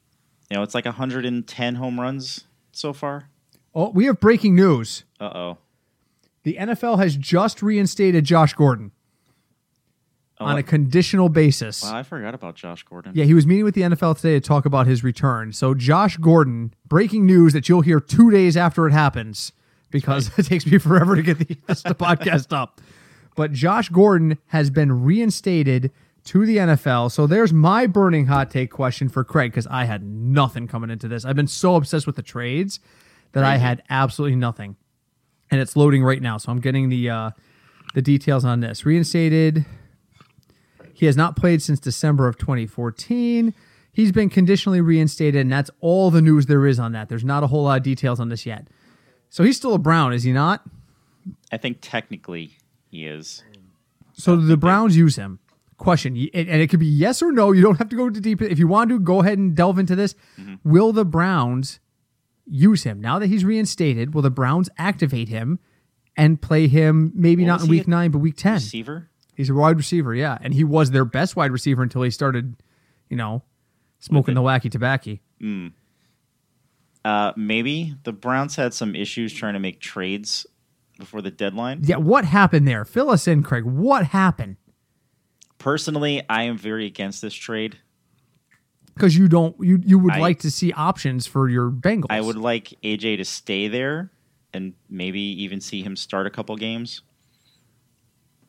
You 0.50 0.56
know, 0.56 0.62
it's 0.62 0.75
like 0.75 0.87
110 0.87 1.75
home 1.75 2.00
runs 2.00 2.44
so 2.73 2.93
far. 2.93 3.29
Oh, 3.75 3.91
we 3.91 4.06
have 4.06 4.19
breaking 4.19 4.55
news. 4.55 5.05
Uh 5.20 5.25
oh. 5.35 5.59
The 6.44 6.56
NFL 6.59 6.99
has 6.99 7.17
just 7.17 7.62
reinstated 7.62 8.25
Josh 8.25 8.55
Gordon 8.55 8.93
Oh, 10.40 10.46
on 10.46 10.56
a 10.56 10.62
conditional 10.62 11.29
basis. 11.29 11.82
wow, 11.82 11.96
I 11.96 12.02
forgot 12.05 12.32
about 12.32 12.55
Josh 12.55 12.85
Gordon. 12.85 13.11
Yeah, 13.12 13.25
he 13.25 13.35
was 13.35 13.44
meeting 13.44 13.64
with 13.64 13.75
the 13.75 13.81
NFL 13.82 14.17
today 14.17 14.35
to 14.35 14.40
talk 14.40 14.67
about 14.67 14.87
his 14.87 15.02
return. 15.02 15.52
So, 15.52 15.75
Josh 15.75 16.17
Gordon, 16.17 16.73
breaking 16.87 17.26
news 17.26 17.52
that 17.55 17.69
you'll 17.69 17.81
hear 17.81 17.99
two 17.99 18.31
days 18.31 18.56
after 18.56 18.87
it 18.87 18.93
happens 18.93 19.50
because 19.90 20.31
it 20.38 20.44
takes 20.44 20.64
me 20.64 20.79
forever 20.79 21.17
to 21.17 21.23
get 21.23 21.38
the, 21.38 21.44
the 21.67 21.94
podcast 21.94 22.56
up. 22.56 22.81
But 23.35 23.52
Josh 23.52 23.88
Gordon 23.88 24.38
has 24.49 24.70
been 24.70 25.02
reinstated 25.05 25.90
to 26.26 26.46
the 26.46 26.58
NFL. 26.58 27.11
So, 27.11 27.26
there's 27.26 27.52
my 27.52 27.88
burning 27.88 28.26
hot 28.26 28.49
take 28.52 28.70
question 28.70 29.08
for 29.08 29.25
Craig 29.25 29.50
because 29.50 29.67
I 29.67 29.87
had 29.87 30.05
nothing 30.05 30.69
coming 30.69 30.91
into 30.91 31.08
this. 31.08 31.25
I've 31.25 31.37
been 31.37 31.49
so 31.49 31.75
obsessed 31.75 32.06
with 32.06 32.14
the 32.14 32.23
trades 32.23 32.79
that 33.32 33.43
I 33.43 33.56
had 33.56 33.82
absolutely 33.91 34.37
nothing. 34.37 34.76
And 35.50 35.61
it's 35.61 35.75
loading 35.75 36.05
right 36.05 36.23
now. 36.23 36.37
So, 36.37 36.52
I'm 36.52 36.61
getting 36.61 36.91
the 36.91 37.11
uh, 37.11 37.31
the 37.94 38.02
details 38.02 38.44
on 38.44 38.61
this. 38.61 38.87
Reinstated. 38.87 39.67
He 40.98 41.06
has 41.06 41.16
not 41.16 41.36
played 41.36 41.62
since 41.62 41.78
December 41.78 42.26
of 42.26 42.38
2014. 42.38 43.54
He's 43.92 44.10
been 44.10 44.28
conditionally 44.28 44.80
reinstated, 44.80 45.40
and 45.40 45.52
that's 45.52 45.70
all 45.80 46.10
the 46.10 46.20
news 46.20 46.46
there 46.46 46.66
is 46.66 46.80
on 46.80 46.90
that. 46.90 47.08
There's 47.08 47.22
not 47.22 47.44
a 47.44 47.46
whole 47.46 47.62
lot 47.62 47.76
of 47.78 47.84
details 47.84 48.18
on 48.18 48.30
this 48.30 48.44
yet. 48.44 48.66
So 49.30 49.44
he's 49.44 49.56
still 49.56 49.74
a 49.74 49.78
Brown, 49.78 50.12
is 50.12 50.24
he 50.24 50.32
not? 50.32 50.64
I 51.52 51.56
think 51.56 51.78
technically 51.80 52.58
he 52.90 53.06
is. 53.06 53.44
So 54.12 54.34
the 54.34 54.56
Browns 54.56 54.96
use 54.96 55.14
him. 55.14 55.38
Question, 55.76 56.17
and 56.34 56.48
it 56.60 56.69
could 56.69 56.81
be 56.81 56.86
yes 56.86 57.22
or 57.22 57.31
no. 57.31 57.52
You 57.52 57.62
don't 57.62 57.78
have 57.78 57.88
to 57.90 57.96
go 57.96 58.08
into 58.08 58.20
deep. 58.20 58.43
If 58.43 58.58
you 58.58 58.67
want 58.67 58.90
to, 58.90 58.98
go 58.98 59.20
ahead 59.20 59.38
and 59.38 59.55
delve 59.55 59.78
into 59.78 59.94
this. 59.94 60.17
Mm-hmm. 60.36 60.69
Will 60.69 60.93
the 60.93 61.05
Browns 61.05 61.78
use 62.44 62.82
him 62.82 63.00
now 63.00 63.20
that 63.20 63.28
he's 63.28 63.44
reinstated? 63.44 64.12
Will 64.14 64.22
the 64.22 64.31
Browns 64.31 64.69
activate 64.76 65.28
him 65.28 65.60
and 66.17 66.43
play 66.43 66.67
him? 66.67 67.12
Maybe 67.14 67.44
Well, 67.44 67.58
not 67.58 67.62
in 67.62 67.70
week 67.70 67.86
nine, 67.86 68.10
but 68.10 68.19
week 68.19 68.36
ten. 68.36 68.55
Receiver? 68.55 69.08
He's 69.38 69.48
a 69.50 69.54
wide 69.54 69.76
receiver, 69.76 70.16
yeah, 70.16 70.36
and 70.40 70.52
he 70.52 70.64
was 70.64 70.90
their 70.90 71.04
best 71.04 71.36
wide 71.36 71.52
receiver 71.52 71.80
until 71.80 72.02
he 72.02 72.10
started, 72.10 72.56
you 73.08 73.16
know, 73.16 73.44
smoking 74.00 74.34
the 74.34 74.40
wacky 74.42 74.68
tobacco. 74.68 75.16
Uh, 77.04 77.32
maybe 77.36 77.94
the 78.02 78.12
Browns 78.12 78.56
had 78.56 78.74
some 78.74 78.96
issues 78.96 79.32
trying 79.32 79.52
to 79.54 79.60
make 79.60 79.80
trades 79.80 80.44
before 80.98 81.22
the 81.22 81.30
deadline. 81.30 81.82
Yeah, 81.84 81.98
what 81.98 82.24
happened 82.24 82.66
there? 82.66 82.84
Fill 82.84 83.10
us 83.10 83.28
in, 83.28 83.44
Craig. 83.44 83.62
What 83.62 84.06
happened? 84.06 84.56
Personally, 85.58 86.20
I 86.28 86.42
am 86.42 86.58
very 86.58 86.86
against 86.86 87.22
this 87.22 87.32
trade. 87.32 87.78
Because 88.94 89.16
you 89.16 89.28
don't, 89.28 89.54
you 89.60 89.80
you 89.86 90.00
would 90.00 90.14
I- 90.14 90.18
like 90.18 90.40
to 90.40 90.50
see 90.50 90.72
options 90.72 91.28
for 91.28 91.48
your 91.48 91.70
Bengals. 91.70 92.06
I 92.10 92.20
would 92.20 92.34
like 92.38 92.74
AJ 92.82 93.18
to 93.18 93.24
stay 93.24 93.68
there 93.68 94.10
and 94.52 94.74
maybe 94.90 95.20
even 95.20 95.60
see 95.60 95.84
him 95.84 95.94
start 95.94 96.26
a 96.26 96.30
couple 96.30 96.56
games 96.56 97.02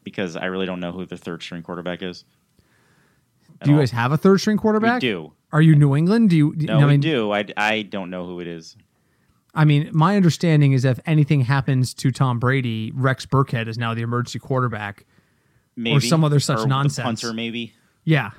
because 0.09 0.35
I 0.35 0.45
really 0.45 0.65
don't 0.65 0.79
know 0.79 0.91
who 0.91 1.05
the 1.05 1.17
third 1.17 1.41
string 1.43 1.61
quarterback 1.63 2.01
is. 2.01 2.25
Do 3.63 3.71
you 3.71 3.75
all. 3.75 3.81
guys 3.81 3.91
have 3.91 4.11
a 4.11 4.17
third 4.17 4.39
string 4.39 4.57
quarterback? 4.57 5.01
We 5.01 5.09
do. 5.09 5.33
Are 5.51 5.61
you 5.61 5.75
New 5.75 5.95
England? 5.95 6.29
Do 6.29 6.35
you? 6.37 6.53
No, 6.55 6.79
I 6.79 6.85
we 6.85 6.97
do. 6.97 7.31
I, 7.31 7.45
I 7.57 7.81
don't 7.81 8.09
know 8.09 8.25
who 8.25 8.39
it 8.39 8.47
is. 8.47 8.75
I 9.53 9.65
mean, 9.65 9.89
my 9.91 10.15
understanding 10.15 10.73
is 10.73 10.85
if 10.85 10.99
anything 11.05 11.41
happens 11.41 11.93
to 11.95 12.11
Tom 12.11 12.39
Brady, 12.39 12.91
Rex 12.93 13.25
Burkhead 13.25 13.67
is 13.67 13.77
now 13.77 13.93
the 13.93 14.01
emergency 14.01 14.39
quarterback. 14.39 15.05
Maybe 15.75 16.01
some 16.01 16.23
other 16.23 16.39
such 16.39 16.59
Or 16.59 16.67
nonsense. 16.67 17.03
punter, 17.03 17.33
maybe. 17.33 17.73
Yeah. 18.03 18.31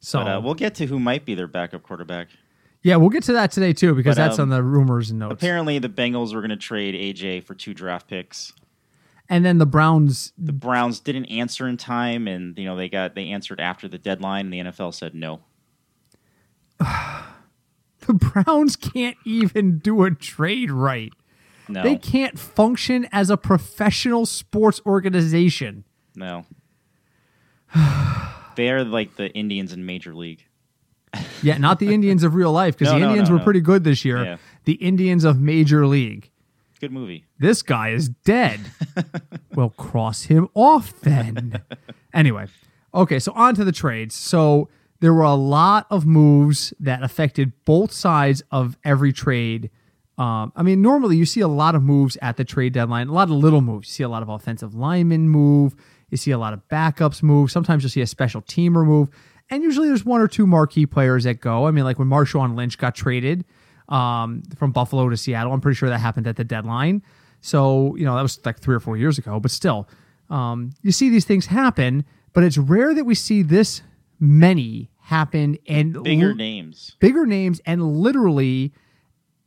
So 0.00 0.18
But 0.18 0.26
uh, 0.28 0.40
we'll 0.42 0.54
get 0.54 0.74
to 0.76 0.86
who 0.86 0.98
might 1.00 1.24
be 1.24 1.34
their 1.34 1.46
backup 1.46 1.82
quarterback. 1.82 2.28
yeah, 2.82 2.96
we'll 2.96 3.08
get 3.08 3.22
to 3.24 3.32
that 3.32 3.50
today 3.52 3.72
too 3.72 3.94
because 3.94 4.16
But, 4.16 4.26
that's 4.26 4.38
um, 4.38 4.44
on 4.44 4.48
the 4.50 4.62
rumors 4.62 5.10
and 5.10 5.18
notes. 5.20 5.32
Apparently, 5.32 5.78
the 5.78 5.88
Bengals 5.88 6.34
were 6.34 6.40
going 6.40 6.50
to 6.50 6.56
trade 6.56 6.94
AJ 6.94 7.44
for 7.44 7.54
two 7.54 7.72
draft 7.72 8.06
picks. 8.08 8.52
And 9.28 9.44
then 9.44 9.58
the 9.58 9.66
Browns 9.66 10.32
The 10.38 10.52
Browns 10.52 11.00
didn't 11.00 11.26
answer 11.26 11.66
in 11.66 11.76
time, 11.76 12.28
and 12.28 12.56
you 12.58 12.64
know 12.64 12.76
they 12.76 12.88
got 12.88 13.14
they 13.14 13.28
answered 13.30 13.60
after 13.60 13.88
the 13.88 13.98
deadline. 13.98 14.46
And 14.46 14.52
the 14.52 14.72
NFL 14.72 14.94
said 14.94 15.14
no. 15.14 15.40
the 16.78 18.14
Browns 18.14 18.76
can't 18.76 19.16
even 19.24 19.78
do 19.78 20.04
a 20.04 20.10
trade 20.10 20.70
right. 20.70 21.12
No, 21.68 21.82
They 21.82 21.96
can't 21.96 22.38
function 22.38 23.08
as 23.10 23.30
a 23.30 23.36
professional 23.36 24.26
sports 24.26 24.80
organization. 24.84 25.84
no. 26.14 26.44
they 28.56 28.70
are 28.70 28.84
like 28.84 29.16
the 29.16 29.32
Indians 29.32 29.72
in 29.72 29.84
Major 29.84 30.14
League. 30.14 30.44
Yeah, 31.42 31.58
not 31.58 31.78
the 31.78 31.92
Indians 31.92 32.22
of 32.22 32.34
real 32.34 32.52
life 32.52 32.76
because 32.76 32.92
No, 32.92 33.00
the 33.00 33.06
Indians 33.06 33.30
no, 33.30 33.36
were 33.36 33.42
pretty 33.42 33.60
good 33.60 33.82
this 33.84 34.04
year. 34.04 34.24
Yeah. 34.24 34.36
The 34.64 34.74
Indians 34.74 35.24
of 35.24 35.40
Major 35.40 35.86
League. 35.86 36.30
Good 36.84 36.92
movie. 36.92 37.24
This 37.38 37.62
guy 37.62 37.90
is 37.90 38.10
dead. 38.10 38.60
well, 39.54 39.70
cross 39.70 40.24
him 40.24 40.50
off 40.52 41.00
then. 41.00 41.62
anyway, 42.12 42.46
okay, 42.92 43.18
so 43.18 43.32
on 43.32 43.54
to 43.54 43.64
the 43.64 43.72
trades. 43.72 44.14
So 44.14 44.68
there 45.00 45.14
were 45.14 45.22
a 45.22 45.34
lot 45.34 45.86
of 45.90 46.04
moves 46.04 46.74
that 46.78 47.02
affected 47.02 47.52
both 47.64 47.90
sides 47.90 48.42
of 48.50 48.76
every 48.84 49.14
trade. 49.14 49.70
Um, 50.18 50.52
I 50.54 50.62
mean, 50.62 50.82
normally 50.82 51.16
you 51.16 51.24
see 51.24 51.40
a 51.40 51.48
lot 51.48 51.74
of 51.74 51.82
moves 51.82 52.18
at 52.20 52.36
the 52.36 52.44
trade 52.44 52.74
deadline, 52.74 53.08
a 53.08 53.12
lot 53.12 53.30
of 53.30 53.34
little 53.34 53.62
moves. 53.62 53.88
You 53.88 53.92
see 53.92 54.02
a 54.02 54.08
lot 54.10 54.22
of 54.22 54.28
offensive 54.28 54.74
linemen 54.74 55.30
move. 55.30 55.74
You 56.10 56.18
see 56.18 56.32
a 56.32 56.38
lot 56.38 56.52
of 56.52 56.68
backups 56.68 57.22
move. 57.22 57.50
Sometimes 57.50 57.82
you'll 57.82 57.90
see 57.90 58.02
a 58.02 58.06
special 58.06 58.42
teamer 58.42 58.84
move. 58.84 59.08
And 59.48 59.62
usually 59.62 59.88
there's 59.88 60.04
one 60.04 60.20
or 60.20 60.28
two 60.28 60.46
marquee 60.46 60.84
players 60.84 61.24
that 61.24 61.40
go. 61.40 61.66
I 61.66 61.70
mean, 61.70 61.84
like 61.84 61.98
when 61.98 62.08
Marshawn 62.08 62.54
Lynch 62.54 62.76
got 62.76 62.94
traded 62.94 63.46
um, 63.88 64.42
from 64.58 64.72
Buffalo 64.72 65.08
to 65.08 65.16
Seattle, 65.16 65.52
I'm 65.52 65.60
pretty 65.60 65.76
sure 65.76 65.88
that 65.88 65.98
happened 65.98 66.26
at 66.26 66.36
the 66.36 66.44
deadline. 66.44 67.02
So, 67.40 67.94
you 67.96 68.04
know, 68.04 68.14
that 68.16 68.22
was 68.22 68.40
like 68.44 68.58
three 68.58 68.74
or 68.74 68.80
four 68.80 68.96
years 68.96 69.18
ago, 69.18 69.38
but 69.38 69.50
still, 69.50 69.86
um, 70.30 70.70
you 70.82 70.90
see 70.92 71.10
these 71.10 71.26
things 71.26 71.46
happen, 71.46 72.04
but 72.32 72.42
it's 72.42 72.56
rare 72.56 72.94
that 72.94 73.04
we 73.04 73.14
see 73.14 73.42
this 73.42 73.82
many 74.18 74.90
happen 75.00 75.58
and 75.68 76.02
Bigger 76.02 76.30
l- 76.30 76.34
names. 76.34 76.96
bigger 77.00 77.26
names 77.26 77.60
and 77.66 77.82
literally 77.82 78.72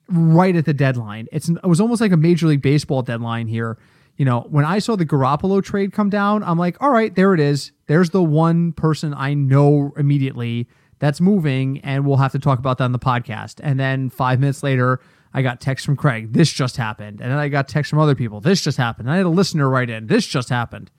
right 0.10 0.56
at 0.56 0.66
the 0.66 0.74
deadline. 0.74 1.28
It's 1.32 1.50
it 1.50 1.64
was 1.66 1.82
almost 1.82 2.00
like 2.00 2.12
a 2.12 2.18
Major 2.18 2.48
League 2.48 2.62
Baseball 2.62 3.02
deadline 3.02 3.48
here. 3.48 3.78
You 4.18 4.26
know, 4.26 4.42
when 4.50 4.66
I 4.66 4.80
saw 4.80 4.96
the 4.96 5.06
Garoppolo 5.06 5.64
trade 5.64 5.92
come 5.94 6.10
down, 6.10 6.44
I'm 6.44 6.58
like, 6.58 6.78
all 6.82 6.90
right, 6.92 7.14
there 7.14 7.34
it 7.34 7.40
is. 7.40 7.72
There's 7.88 8.12
the 8.12 8.24
one 8.24 8.72
person 8.74 9.14
I 9.14 9.34
know 9.34 9.94
immediately 9.98 10.68
that's 11.00 11.22
moving, 11.22 11.80
and 11.80 12.06
we'll 12.06 12.18
have 12.18 12.32
to 12.32 12.40
talk 12.40 12.60
about 12.60 12.78
that 12.80 12.86
on 12.86 12.92
the 12.92 13.00
podcast. 13.00 13.60
And 13.64 13.80
then 13.80 14.10
five 14.10 14.40
minutes 14.40 14.64
later, 14.64 15.00
I 15.34 15.42
got 15.42 15.62
text 15.62 15.86
from 15.86 15.96
Craig, 15.96 16.34
this 16.34 16.52
just 16.52 16.78
happened. 16.78 17.22
And 17.22 17.32
then 17.32 17.38
I 17.38 17.50
got 17.50 17.68
text 17.68 17.90
from 17.90 18.00
other 18.00 18.16
people, 18.16 18.42
this 18.42 18.64
just 18.64 18.78
happened. 18.78 19.08
And 19.08 19.14
I 19.14 19.18
had 19.18 19.26
a 19.26 19.30
listener 19.30 19.70
write 19.70 19.90
in, 19.90 20.08
this 20.08 20.26
just 20.26 20.50
happened. 20.50 20.90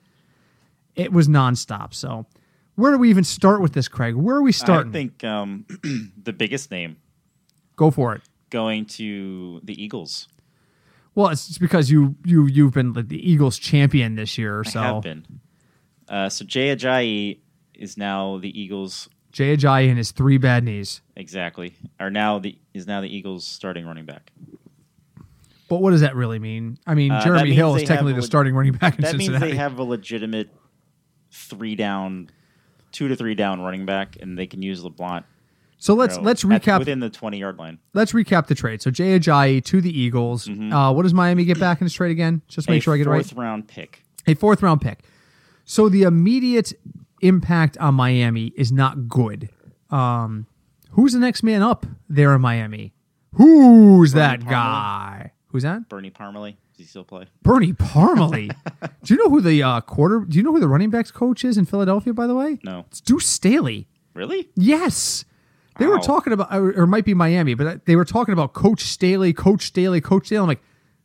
It 0.95 1.11
was 1.11 1.27
nonstop. 1.27 1.93
So 1.93 2.25
where 2.75 2.91
do 2.91 2.97
we 2.97 3.09
even 3.09 3.23
start 3.23 3.61
with 3.61 3.73
this, 3.73 3.87
Craig? 3.87 4.15
Where 4.15 4.37
are 4.37 4.41
we 4.41 4.51
starting? 4.51 4.91
I 4.91 4.93
think 4.93 5.23
um, 5.23 5.65
the 6.23 6.31
biggest 6.33 6.71
name 6.71 6.97
Go 7.75 7.91
for 7.91 8.15
it. 8.15 8.21
going 8.49 8.85
to 8.85 9.59
the 9.63 9.81
Eagles. 9.81 10.27
Well, 11.15 11.27
it's 11.29 11.47
just 11.47 11.59
because 11.59 11.91
you 11.91 12.15
you 12.23 12.45
you've 12.45 12.73
been 12.73 12.93
the 12.93 13.29
Eagles 13.29 13.57
champion 13.57 14.15
this 14.15 14.37
year, 14.37 14.63
So 14.63 14.79
I 14.79 14.85
have 14.85 15.01
been. 15.01 15.25
Uh, 16.07 16.29
so 16.29 16.45
Jay 16.45 16.73
Ajayi 16.73 17.39
is 17.73 17.97
now 17.97 18.37
the 18.37 18.57
Eagles. 18.57 19.09
Jay 19.31 19.55
Ajayi 19.55 19.89
and 19.89 19.97
his 19.97 20.11
three 20.11 20.37
bad 20.37 20.63
knees. 20.63 21.01
Exactly. 21.15 21.73
Are 21.99 22.09
now 22.09 22.39
the 22.39 22.57
is 22.73 22.87
now 22.87 23.01
the 23.01 23.07
Eagles 23.15 23.45
starting 23.45 23.85
running 23.85 24.05
back. 24.05 24.31
But 25.67 25.81
what 25.81 25.91
does 25.91 26.01
that 26.01 26.15
really 26.15 26.39
mean? 26.39 26.79
I 26.87 26.95
mean, 26.95 27.11
Uh, 27.11 27.19
that 27.19 27.23
Jeremy 27.25 27.43
means 27.45 27.55
Hill 27.55 27.73
they 27.73 27.83
is 27.83 27.87
technically 27.87 28.11
have 28.13 28.15
the 28.17 28.21
leg- 28.21 28.27
starting 28.29 28.55
running 28.55 28.71
back 28.73 28.95
in 28.95 29.01
That 29.01 29.11
Cincinnati. 29.11 29.45
means 29.45 29.51
they 29.53 29.57
have 29.57 29.77
a 29.77 29.83
legitimate 29.83 30.49
three 31.31 31.75
down, 31.75 32.29
two 32.91 33.07
to 33.07 33.15
three 33.15 33.35
down 33.35 33.61
running 33.61 33.85
back, 33.85 34.17
and 34.19 34.37
they 34.37 34.47
can 34.47 34.63
use 34.63 34.83
LeBlanc. 34.83 35.25
so 35.77 35.93
let's 35.93 36.15
you 36.15 36.21
know, 36.21 36.25
let's 36.27 36.43
at- 36.43 36.49
recap 36.49 36.79
within 36.79 36.99
the 36.99 37.09
twenty 37.09 37.37
yard 37.37 37.59
line. 37.59 37.77
let's 37.93 38.13
recap 38.13 38.47
the 38.47 38.55
trade. 38.55 38.81
So 38.81 38.89
Jay 38.89 39.19
Ajayi 39.19 39.63
to 39.65 39.79
the 39.79 39.95
Eagles. 39.97 40.49
Uh, 40.49 40.91
what 40.91 41.03
does 41.03 41.13
Miami 41.13 41.45
get 41.45 41.59
back 41.59 41.81
in 41.81 41.85
this 41.85 41.93
trade 41.93 42.11
again? 42.11 42.41
Just 42.47 42.67
make 42.67 42.77
Mm-hmm. 42.77 42.77
a 42.79 42.81
sure 42.81 42.93
I 42.95 42.97
get 42.97 43.07
it 43.07 43.09
right. 43.11 43.25
fourth 43.25 43.37
round 43.37 43.67
pick. 43.67 44.03
a 44.25 44.33
fourth 44.33 44.63
round 44.63 44.81
pick. 44.81 45.03
So 45.65 45.87
the 45.87 46.01
immediate 46.01 46.73
impact 47.21 47.77
on 47.77 47.95
Miami 47.95 48.53
is 48.55 48.71
not 48.71 49.07
good. 49.07 49.49
Um, 49.89 50.47
who's 50.91 51.13
the 51.13 51.19
next 51.19 51.43
man 51.43 51.61
up 51.61 51.85
there 52.07 52.33
in 52.35 52.41
Miami? 52.41 52.93
Who's 53.35 54.13
that 54.13 54.41
Parmalee. 54.41 54.49
guy? 54.49 55.31
Who's 55.47 55.63
that? 55.63 55.89
Bernie 55.89 56.11
Parmalee. 56.11 56.55
Does 56.71 56.77
he 56.77 56.83
still 56.85 57.03
play? 57.03 57.25
Bernie 57.43 57.73
Parmalee. 57.73 58.55
do 59.03 59.13
you 59.13 59.23
know 59.23 59.29
who 59.29 59.41
the 59.41 59.61
uh, 59.63 59.81
quarter? 59.81 60.21
Do 60.27 60.37
you 60.37 60.43
know 60.43 60.51
who 60.51 60.59
the 60.59 60.67
running 60.67 60.89
backs 60.89 61.11
coach 61.11 61.43
is 61.43 61.57
in 61.57 61.65
Philadelphia? 61.65 62.13
By 62.13 62.27
the 62.27 62.35
way, 62.35 62.59
No. 62.63 62.85
it's 62.87 63.01
Deuce 63.01 63.27
Staley. 63.27 63.87
Really? 64.13 64.49
Yes, 64.55 65.25
they 65.77 65.85
were 65.87 65.99
talking 65.99 66.33
about, 66.33 66.53
or, 66.53 66.69
or 66.71 66.83
it 66.83 66.87
might 66.87 67.05
be 67.05 67.13
Miami, 67.13 67.53
but 67.53 67.85
they 67.85 67.95
were 67.95 68.03
talking 68.05 68.33
about 68.33 68.53
Coach 68.53 68.81
Staley, 68.81 69.31
Coach 69.33 69.63
Staley, 69.67 70.01
Coach 70.01 70.25
Staley. 70.25 70.41
I'm 70.41 70.47
like, 70.47 70.61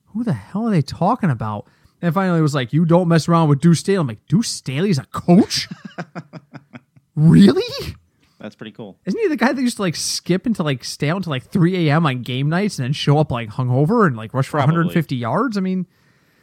who 0.07 0.25
the 0.25 0.33
hell 0.33 0.67
are 0.67 0.71
they 0.71 0.83
talking 0.83 1.31
about? 1.31 1.67
And 2.05 2.13
finally, 2.13 2.39
it 2.39 2.43
was 2.43 2.55
like, 2.55 2.73
you 2.75 2.85
don't 2.85 3.09
mess 3.09 3.29
around 3.29 3.49
with 3.49 3.61
Deuce 3.61 3.81
Staley. 3.81 3.97
I'm 3.99 4.07
like, 4.07 4.27
Deuce 4.27 4.49
Staley's 4.51 4.99
a 4.99 5.07
coach? 5.07 5.69
really? 7.17 7.95
That's 8.39 8.55
pretty 8.55 8.73
cool. 8.73 8.99
Isn't 9.07 9.19
he 9.19 9.29
the 9.29 9.37
guy 9.37 9.53
that 9.53 9.63
used 9.63 9.77
to 9.77 9.83
like 9.83 9.97
skip 9.97 10.47
into 10.47 10.63
like 10.63 10.85
stay 10.85 11.09
out 11.09 11.17
until 11.17 11.31
like 11.31 11.45
3 11.45 11.89
a.m. 11.89 12.05
on 12.05 12.21
game 12.23 12.51
nights 12.51 12.79
and 12.79 12.85
then 12.85 12.93
show 12.93 13.19
up 13.19 13.31
like 13.33 13.49
hungover 13.49 14.07
and 14.07 14.17
like 14.17 14.35
rush 14.35 14.47
for 14.49 14.59
Probably. 14.59 14.75
150 14.75 15.17
yards? 15.17 15.57
I 15.57 15.61
mean, 15.61 15.87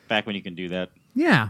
Back 0.08 0.26
when 0.26 0.36
you 0.36 0.42
can 0.42 0.56
do 0.56 0.70
that. 0.70 0.90
yeah. 1.14 1.50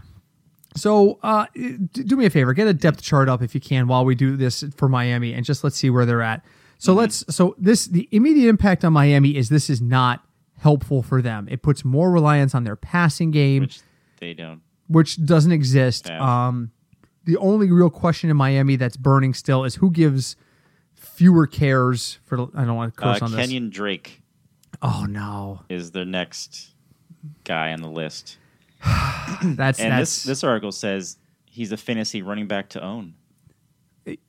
So, 0.74 1.18
uh, 1.22 1.46
do 1.54 2.16
me 2.16 2.24
a 2.24 2.30
favor, 2.30 2.54
get 2.54 2.66
a 2.66 2.72
depth 2.72 3.02
chart 3.02 3.28
up 3.28 3.42
if 3.42 3.54
you 3.54 3.60
can 3.60 3.88
while 3.88 4.06
we 4.06 4.14
do 4.14 4.36
this 4.38 4.64
for 4.76 4.88
Miami, 4.88 5.34
and 5.34 5.44
just 5.44 5.62
let's 5.64 5.76
see 5.76 5.90
where 5.90 6.06
they're 6.06 6.22
at. 6.22 6.42
So 6.78 6.94
let's. 6.94 7.24
So 7.34 7.54
this 7.58 7.86
the 7.86 8.08
immediate 8.10 8.48
impact 8.48 8.82
on 8.82 8.92
Miami 8.94 9.36
is 9.36 9.50
this 9.50 9.68
is 9.68 9.82
not 9.82 10.24
helpful 10.58 11.02
for 11.02 11.20
them. 11.20 11.46
It 11.50 11.60
puts 11.62 11.84
more 11.84 12.10
reliance 12.10 12.54
on 12.54 12.64
their 12.64 12.76
passing 12.76 13.30
game, 13.30 13.62
Which 13.62 13.80
they 14.22 14.32
don't. 14.34 14.62
which 14.88 15.22
doesn't 15.24 15.52
exist. 15.52 16.06
Yeah. 16.08 16.46
Um, 16.46 16.70
the 17.24 17.36
only 17.36 17.70
real 17.70 17.90
question 17.90 18.30
in 18.30 18.36
Miami 18.36 18.76
that's 18.76 18.96
burning 18.96 19.34
still 19.34 19.64
is 19.64 19.74
who 19.76 19.90
gives 19.90 20.36
fewer 20.94 21.46
cares 21.46 22.18
for. 22.24 22.48
I 22.54 22.64
don't 22.64 22.76
want 22.76 22.94
to 22.96 23.02
Uh, 23.04 23.12
curse 23.12 23.22
on 23.22 23.32
this. 23.32 23.46
Kenyan 23.50 23.70
Drake 23.70 24.22
Oh 24.80 25.06
no, 25.08 25.60
is 25.68 25.90
their 25.90 26.04
next 26.04 26.70
guy 27.44 27.72
on 27.72 27.80
the 27.82 27.88
list. 27.90 28.38
that's 28.84 29.78
And 29.80 29.92
that's 29.92 30.16
this 30.16 30.24
this 30.24 30.44
article 30.44 30.72
says 30.72 31.18
he's 31.46 31.70
a 31.72 31.76
fantasy 31.76 32.22
running 32.22 32.46
back 32.48 32.68
to 32.70 32.82
own. 32.82 33.14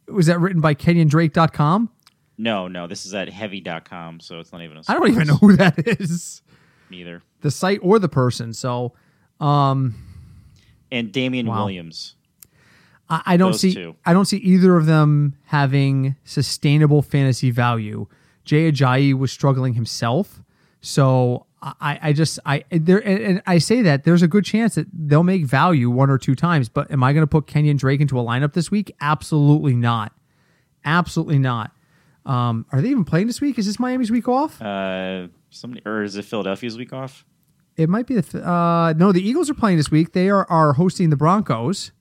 was 0.07 0.27
that 0.27 0.39
written 0.39 0.62
by 0.62 0.75
KenyonDrake.com? 0.75 1.89
No, 2.38 2.67
no, 2.67 2.88
this 2.88 3.05
is 3.05 3.13
at 3.13 3.29
heavy.com, 3.29 4.19
so 4.19 4.39
it's 4.39 4.51
not 4.51 4.62
even 4.63 4.79
I 4.88 4.93
don't 4.93 5.07
even 5.09 5.27
know 5.27 5.38
who 5.38 5.55
that 5.55 5.75
is. 6.00 6.41
neither. 6.89 7.21
the 7.41 7.50
site 7.51 7.79
or 7.81 7.97
the 8.00 8.09
person. 8.09 8.53
So 8.53 8.93
um, 9.39 9.95
And 10.91 11.11
Damien 11.11 11.47
Wow. 11.47 11.65
Williams. 11.65 12.15
I, 13.09 13.21
I 13.25 13.37
don't 13.37 13.51
Those 13.51 13.61
see 13.61 13.73
two. 13.73 13.95
I 14.05 14.13
don't 14.13 14.25
see 14.25 14.37
either 14.37 14.77
of 14.77 14.85
them 14.85 15.35
having 15.45 16.15
sustainable 16.23 17.01
fantasy 17.01 17.51
value. 17.51 18.07
Jay 18.45 18.71
Ajayi 18.71 19.13
was 19.13 19.31
struggling 19.31 19.73
himself, 19.73 20.41
so 20.81 21.45
I, 21.61 21.99
I 22.01 22.13
just 22.13 22.39
I 22.45 22.63
there 22.71 23.05
and, 23.05 23.41
I 23.45 23.57
say 23.57 23.81
that 23.83 24.03
there's 24.03 24.21
a 24.21 24.27
good 24.27 24.43
chance 24.45 24.75
that 24.75 24.87
they'll 24.93 25.23
make 25.23 25.45
value 25.45 25.89
one 25.89 26.09
or 26.09 26.17
two 26.17 26.35
times. 26.35 26.69
But 26.69 26.91
am 26.91 27.03
I 27.03 27.13
going 27.13 27.23
to 27.23 27.27
put 27.27 27.45
Kenyan 27.47 27.77
Drake 27.77 28.01
into 28.01 28.19
a 28.19 28.23
lineup 28.23 28.53
this 28.53 28.69
week? 28.71 28.93
Absolutely 28.99 29.75
not. 29.75 30.13
Absolutely 30.85 31.39
not. 31.39 31.71
Um, 32.25 32.65
are 32.71 32.81
they 32.81 32.89
even 32.89 33.05
playing 33.05 33.27
this 33.27 33.41
week? 33.41 33.57
Is 33.59 33.65
this 33.65 33.79
Miami's 33.79 34.11
week 34.11 34.27
off? 34.27 34.61
Uh, 34.61 35.27
somebody 35.49 35.81
or 35.85 36.03
is 36.03 36.15
it 36.15 36.23
Philadelphia's 36.25 36.77
week 36.77 36.93
off? 36.93 37.25
It 37.75 37.89
might 37.89 38.05
be 38.07 38.15
the 38.19 38.47
uh, 38.47 38.93
no. 38.97 39.11
The 39.11 39.27
Eagles 39.27 39.49
are 39.49 39.53
playing 39.55 39.77
this 39.77 39.89
week. 39.91 40.13
They 40.13 40.29
are 40.29 40.49
are 40.49 40.73
hosting 40.73 41.09
the 41.09 41.15
Broncos. 41.17 41.91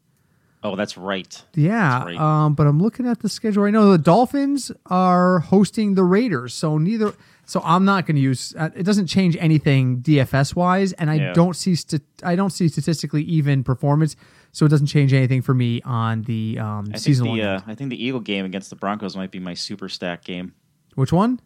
Oh, 0.65 0.77
that's 0.77 0.97
right. 0.97 1.43
Yeah, 1.57 2.05
That's 2.05 2.05
right. 2.07 2.45
um, 2.45 2.55
but 2.55 2.69
I'm 2.69 2.81
looking 2.81 3.05
at 3.05 3.19
the 3.19 3.29
schedule 3.29 3.65
right 3.65 3.73
now. 3.73 3.91
The 3.91 3.99
Dolphins 3.99 4.71
are 4.87 5.41
hosting 5.41 5.95
the 5.97 6.05
Raiders, 6.05 6.55
so 6.55 6.79
neither. 6.79 7.15
So 7.47 7.61
I'm 7.65 7.85
not 7.85 8.07
going 8.07 8.15
to 8.15 8.23
use. 8.23 8.55
Uh, 8.57 8.71
it 8.77 8.85
doesn't 8.85 9.09
change 9.09 9.37
anything 9.41 10.03
DFS 10.03 10.55
wise, 10.55 10.93
and 10.93 11.11
I 11.11 11.15
Yeah. 11.17 11.33
don't 11.33 11.57
see. 11.57 11.75
St- 11.75 12.03
I 12.23 12.37
don't 12.37 12.51
see 12.51 12.69
statistically 12.69 13.25
even 13.25 13.65
performance, 13.65 14.15
so 14.53 14.65
it 14.65 14.69
doesn't 14.69 14.87
change 14.87 15.13
anything 15.13 15.43
for 15.43 15.53
me 15.53 15.83
on 15.83 16.23
the 16.23 16.61
um, 16.61 16.91
I 16.95 16.99
season 16.99 17.25
the 17.35 17.43
uh, 17.43 17.61
I 17.67 17.75
think 17.75 17.91
the 17.91 18.01
Eagle 18.03 18.21
game 18.21 18.45
against 18.45 18.71
the 18.71 18.77
Broncos 18.77 19.17
might 19.17 19.33
be 19.33 19.41
my 19.41 19.55
super 19.55 19.89
stack 19.89 20.23
game. 20.23 20.55
Which 20.95 21.13
one? 21.13 21.41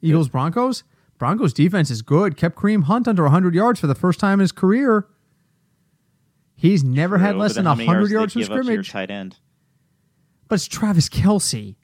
Eagles 0.00 0.28
Broncos. 0.30 0.82
Broncos 1.22 1.52
defense 1.52 1.88
is 1.88 2.02
good. 2.02 2.36
Kept 2.36 2.56
Kareem 2.56 2.82
Hunt 2.82 3.06
under 3.06 3.22
100 3.22 3.54
yards 3.54 3.78
for 3.78 3.86
the 3.86 3.94
first 3.94 4.18
time 4.18 4.40
in 4.40 4.40
his 4.40 4.50
career. 4.50 5.06
He's 6.56 6.82
never 6.82 7.18
had 7.18 7.36
less 7.36 7.54
than 7.54 7.62
then 7.62 7.70
how 7.70 7.74
many 7.76 7.86
100 7.86 8.08
do 8.08 8.12
yards 8.12 8.32
from 8.32 8.42
give 8.42 8.50
up 8.50 8.54
to 8.56 8.72
your 8.72 8.82
scrimmage. 8.82 8.90
tight 8.90 9.10
end. 9.12 9.36
but 10.48 10.56
it's 10.56 10.66
Travis 10.66 11.08
Kelce. 11.08 11.76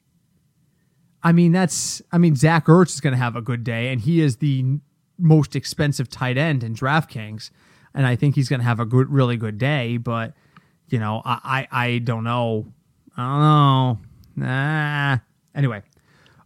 I 1.23 1.31
mean, 1.31 1.53
that's. 1.53 2.01
I 2.11 2.17
mean, 2.17 2.35
Zach 2.35 2.65
Ertz 2.65 2.95
is 2.95 2.99
going 2.99 3.13
to 3.13 3.17
have 3.17 3.37
a 3.37 3.41
good 3.41 3.63
day, 3.63 3.93
and 3.93 4.01
he 4.01 4.19
is 4.19 4.35
the 4.35 4.79
most 5.17 5.55
expensive 5.55 6.09
tight 6.09 6.37
end 6.37 6.61
in 6.61 6.75
DraftKings, 6.75 7.49
and 7.93 8.05
I 8.05 8.17
think 8.17 8.35
he's 8.35 8.49
going 8.49 8.59
to 8.59 8.65
have 8.65 8.81
a 8.81 8.85
good, 8.85 9.09
really 9.09 9.37
good 9.37 9.57
day. 9.57 9.95
But 9.95 10.33
you 10.89 10.99
know, 10.99 11.21
I, 11.23 11.65
I, 11.71 11.85
I 11.85 11.97
don't 11.99 12.25
know. 12.25 12.65
I 13.15 13.21
don't 13.21 13.39
know. 13.39 14.45
Nah. 14.45 15.17
Anyway, 15.55 15.81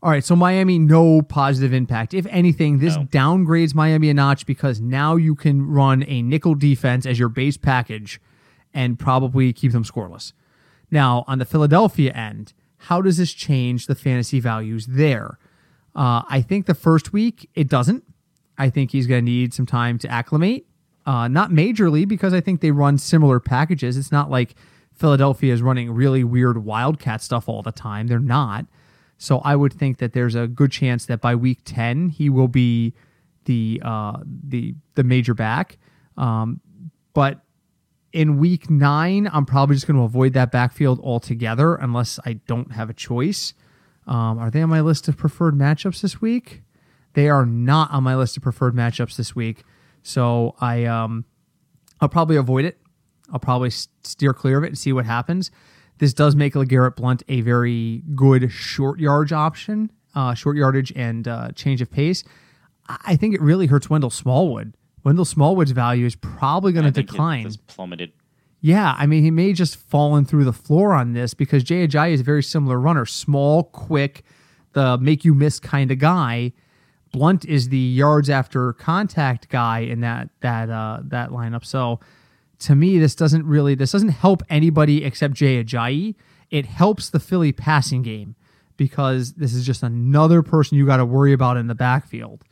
all 0.04 0.10
right. 0.12 0.24
So 0.24 0.36
Miami, 0.36 0.78
no 0.78 1.22
positive 1.22 1.74
impact. 1.74 2.14
If 2.14 2.28
anything, 2.30 2.80
this 2.80 2.96
No. 2.96 3.06
downgrades 3.06 3.74
Miami 3.74 4.10
a 4.10 4.14
notch 4.14 4.46
because 4.46 4.82
now 4.82 5.16
you 5.16 5.34
can 5.34 5.66
run 5.66 6.04
a 6.08 6.22
nickel 6.22 6.54
defense 6.56 7.06
as 7.06 7.18
your 7.18 7.30
base 7.30 7.58
package, 7.58 8.20
and 8.74 9.00
probably 9.00 9.54
keep 9.54 9.72
them 9.72 9.84
scoreless. 9.84 10.34
Now, 10.92 11.24
on 11.28 11.40
the 11.40 11.46
Philadelphia 11.46 12.12
end, 12.12 12.54
how 12.78 13.02
does 13.02 13.18
this 13.18 13.32
change 13.32 13.88
the 13.88 13.96
fantasy 13.96 14.40
values 14.40 14.88
there? 14.88 15.40
Uh, 15.96 16.24
I 16.30 16.42
think 16.42 16.66
the 16.66 16.74
first 16.76 17.14
week 17.14 17.50
it 17.56 17.70
doesn't. 17.70 18.04
I 18.58 18.70
think 18.70 18.92
he's 18.92 19.08
going 19.08 19.26
to 19.26 19.32
need 19.32 19.54
some 19.54 19.66
time 19.66 19.98
to 20.00 20.08
acclimate. 20.10 20.66
Uh, 21.06 21.28
not 21.28 21.50
majorly 21.52 22.08
because 22.08 22.34
I 22.34 22.42
think 22.42 22.62
they 22.62 22.72
run 22.72 22.98
similar 22.98 23.40
packages. 23.40 23.96
It's 23.98 24.12
not 24.12 24.30
like 24.30 24.56
Philadelphia 24.94 25.54
is 25.54 25.62
running 25.62 25.92
really 25.92 26.24
weird 26.24 26.64
wildcat 26.66 27.22
stuff 27.22 27.48
all 27.48 27.62
the 27.62 27.72
time. 27.72 28.08
They're 28.08 28.20
not. 28.20 28.66
So 29.18 29.40
I 29.40 29.56
would 29.56 29.74
think 29.74 30.00
that 30.00 30.14
there's 30.14 30.36
a 30.36 30.48
good 30.48 30.72
chance 30.72 31.06
that 31.06 31.22
by 31.22 31.36
week 31.36 31.60
ten 31.64 32.10
he 32.10 32.30
will 32.30 32.48
be 32.48 32.94
the 33.46 33.82
uh, 33.84 34.18
the 34.26 34.76
the 34.96 35.04
major 35.04 35.34
back. 35.34 35.78
Um, 36.18 36.62
but 37.14 37.42
in 38.12 38.38
week 38.38 38.70
nine, 38.70 39.30
I'm 39.34 39.46
probably 39.46 39.76
just 39.76 39.88
going 39.88 39.98
to 39.98 40.04
avoid 40.04 40.34
that 40.34 40.52
backfield 40.52 41.00
altogether 41.00 41.76
unless 41.76 42.20
I 42.26 42.34
don't 42.34 42.72
have 42.72 42.90
a 42.90 42.94
choice. 42.94 43.54
Um, 44.06 44.38
are 44.38 44.52
they 44.52 44.62
on 44.62 44.70
my 44.70 44.82
list 44.82 45.08
of 45.08 45.18
preferred 45.18 45.56
matchups 45.56 46.02
this 46.02 46.22
week? 46.22 46.62
They 47.14 47.30
are 47.30 47.46
not 47.46 47.92
on 47.92 48.04
my 48.04 48.16
list 48.16 48.38
of 48.38 48.44
preferred 48.44 48.76
matchups 48.76 49.16
this 49.16 49.36
week. 49.36 49.64
So 50.04 50.56
I 50.60 50.86
um, 50.86 51.26
I'll 52.02 52.10
probably 52.10 52.36
avoid 52.36 52.66
it. 52.66 52.80
I'll 53.32 53.40
probably 53.40 53.70
steer 53.70 54.34
clear 54.34 54.58
of 54.58 54.64
it 54.64 54.68
and 54.68 54.78
see 54.78 54.94
what 54.94 55.06
happens. 55.06 55.50
This 56.04 56.14
does 56.14 56.36
make 56.36 56.54
LeGarrette 56.54 56.98
Blount 56.98 57.24
a 57.30 57.40
very 57.40 58.04
good 58.14 58.52
short 58.52 59.00
yardage 59.00 59.32
option, 59.32 59.90
uh, 60.14 60.34
short 60.34 60.58
yardage 60.58 60.92
and 60.98 61.26
uh, 61.26 61.52
change 61.52 61.82
of 61.82 61.90
pace. 61.90 62.26
I 62.90 63.16
think 63.16 63.34
it 63.34 63.40
really 63.40 63.68
hurts 63.68 63.90
Wendell 63.90 64.10
Smallwood. 64.10 64.76
Wendell 65.06 65.24
Smallwood's 65.24 65.72
value 65.72 66.06
is 66.06 66.18
probably 66.18 66.74
going 66.74 66.84
to 66.84 66.92
decline. 66.92 67.50
Plummeted. 67.68 68.12
Yeah, 68.60 68.94
I 68.98 69.06
mean, 69.06 69.24
he 69.24 69.32
may 69.32 69.54
just 69.54 69.78
fallen 69.78 70.26
through 70.26 70.44
the 70.44 70.52
floor 70.52 70.94
on 70.94 71.14
this 71.14 71.34
because 71.34 71.64
Jay 71.64 71.88
Ajayi 71.88 72.12
is 72.12 72.20
a 72.20 72.24
very 72.26 72.44
similar 72.44 72.78
runner, 72.78 73.06
small, 73.06 73.64
quick, 73.64 74.26
the 74.74 74.98
make 74.98 75.24
you 75.24 75.34
miss 75.34 75.58
kind 75.58 75.90
of 75.90 76.00
guy. 76.00 76.52
Blount 77.14 77.46
is 77.46 77.70
the 77.70 77.78
yards 77.78 78.30
after 78.30 78.74
contact 78.74 79.48
guy 79.48 79.80
in 79.80 80.02
that 80.02 80.32
that 80.42 80.70
uh, 80.70 81.00
that 81.06 81.30
lineup. 81.30 81.64
So 81.64 82.02
to 82.64 82.76
me, 82.76 82.98
this 82.98 83.14
doesn't 83.14 83.46
really 83.46 83.76
this 83.76 83.92
doesn't 83.92 84.10
help 84.10 84.42
anybody 84.50 85.04
except 85.04 85.34
Jay 85.34 85.62
Ajayi. 85.64 86.16
It 86.50 86.66
helps 86.66 87.10
the 87.10 87.20
Philly 87.20 87.52
passing 87.52 88.04
game 88.04 88.36
because 88.78 89.34
this 89.34 89.54
is 89.54 89.66
just 89.66 89.84
another 89.84 90.42
person 90.42 90.78
you 90.78 90.86
got 90.86 90.98
to 90.98 91.06
worry 91.06 91.34
about 91.34 91.58
in 91.58 91.68
the 91.68 91.76
backfield. 91.76 92.44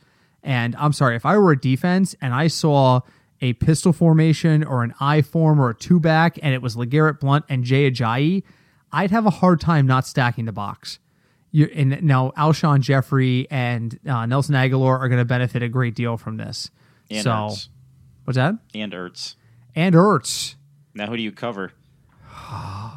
And 0.42 0.76
I'm 0.76 0.92
sorry, 0.92 1.16
if 1.16 1.24
I 1.24 1.38
were 1.38 1.52
a 1.52 1.58
defense 1.58 2.14
and 2.20 2.34
I 2.34 2.48
saw 2.48 3.00
a 3.40 3.54
pistol 3.54 3.92
formation 3.92 4.62
or 4.62 4.82
an 4.82 4.92
I 5.00 5.22
form 5.22 5.60
or 5.60 5.70
a 5.70 5.74
two 5.74 5.98
back 5.98 6.38
and 6.42 6.52
it 6.54 6.60
was 6.60 6.76
LeGarrette 6.76 7.20
Blount 7.20 7.44
and 7.48 7.64
Jay 7.64 7.90
Ajayi, 7.90 8.42
I'd 8.92 9.10
have 9.10 9.24
a 9.24 9.30
hard 9.30 9.60
time 9.60 9.86
not 9.86 10.06
stacking 10.06 10.44
the 10.44 10.52
box. 10.52 10.98
You, 11.52 11.70
and 11.74 12.02
now 12.02 12.32
Alshon 12.36 12.80
Jeffery 12.80 13.46
and 13.50 13.98
uh, 14.06 14.26
Nelson 14.26 14.54
Agholor 14.54 14.98
are 14.98 15.08
going 15.08 15.18
to 15.18 15.24
benefit 15.24 15.62
a 15.62 15.68
great 15.68 15.94
deal 15.94 16.16
from 16.16 16.36
this. 16.36 16.70
And 17.10 17.22
so, 17.22 17.30
Ertz. 17.30 17.68
what's 18.24 18.36
that? 18.36 18.54
And 18.74 18.92
Ertz. 18.92 19.36
And 19.74 19.94
Ertz. 19.94 20.56
Now, 20.94 21.06
who 21.06 21.16
do 21.16 21.22
you 21.22 21.32
cover? 21.32 21.72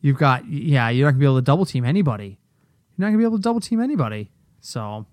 You've 0.00 0.16
got, 0.16 0.48
yeah, 0.48 0.88
you're 0.88 1.06
not 1.06 1.12
going 1.12 1.18
to 1.18 1.20
be 1.20 1.26
able 1.26 1.36
to 1.36 1.42
double 1.42 1.66
team 1.66 1.84
anybody. 1.84 2.38
You're 2.96 3.06
not 3.06 3.08
going 3.08 3.14
to 3.14 3.18
be 3.18 3.24
able 3.24 3.36
to 3.36 3.42
double 3.42 3.60
team 3.60 3.80
anybody. 3.82 4.30
So, 4.60 5.06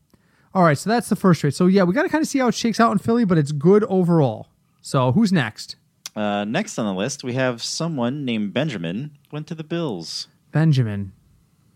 all 0.54 0.64
right, 0.64 0.78
so 0.78 0.90
that's 0.90 1.10
the 1.10 1.18
first 1.18 1.42
trade. 1.42 1.54
So, 1.54 1.68
yeah, 1.68 1.84
we 1.84 1.94
got 1.94 2.04
to 2.04 2.10
kind 2.10 2.22
of 2.22 2.28
see 2.28 2.40
how 2.40 2.48
it 2.48 2.56
shakes 2.56 2.80
out 2.80 2.92
in 2.94 2.98
Philly, 2.98 3.26
but 3.26 3.38
it's 3.38 3.52
good 3.52 3.84
overall. 3.86 4.48
So, 4.82 5.12
who's 5.12 5.34
next? 5.34 5.76
Uh, 6.16 6.46
next 6.46 6.80
on 6.80 6.86
the 6.86 6.98
list, 6.98 7.24
we 7.24 7.34
have 7.34 7.62
someone 7.62 8.24
named 8.24 8.54
Benjamin 8.54 9.12
went 9.32 9.46
to 9.48 9.56
the 9.56 9.64
Bills. 9.64 10.28
Benjamin. 10.52 11.12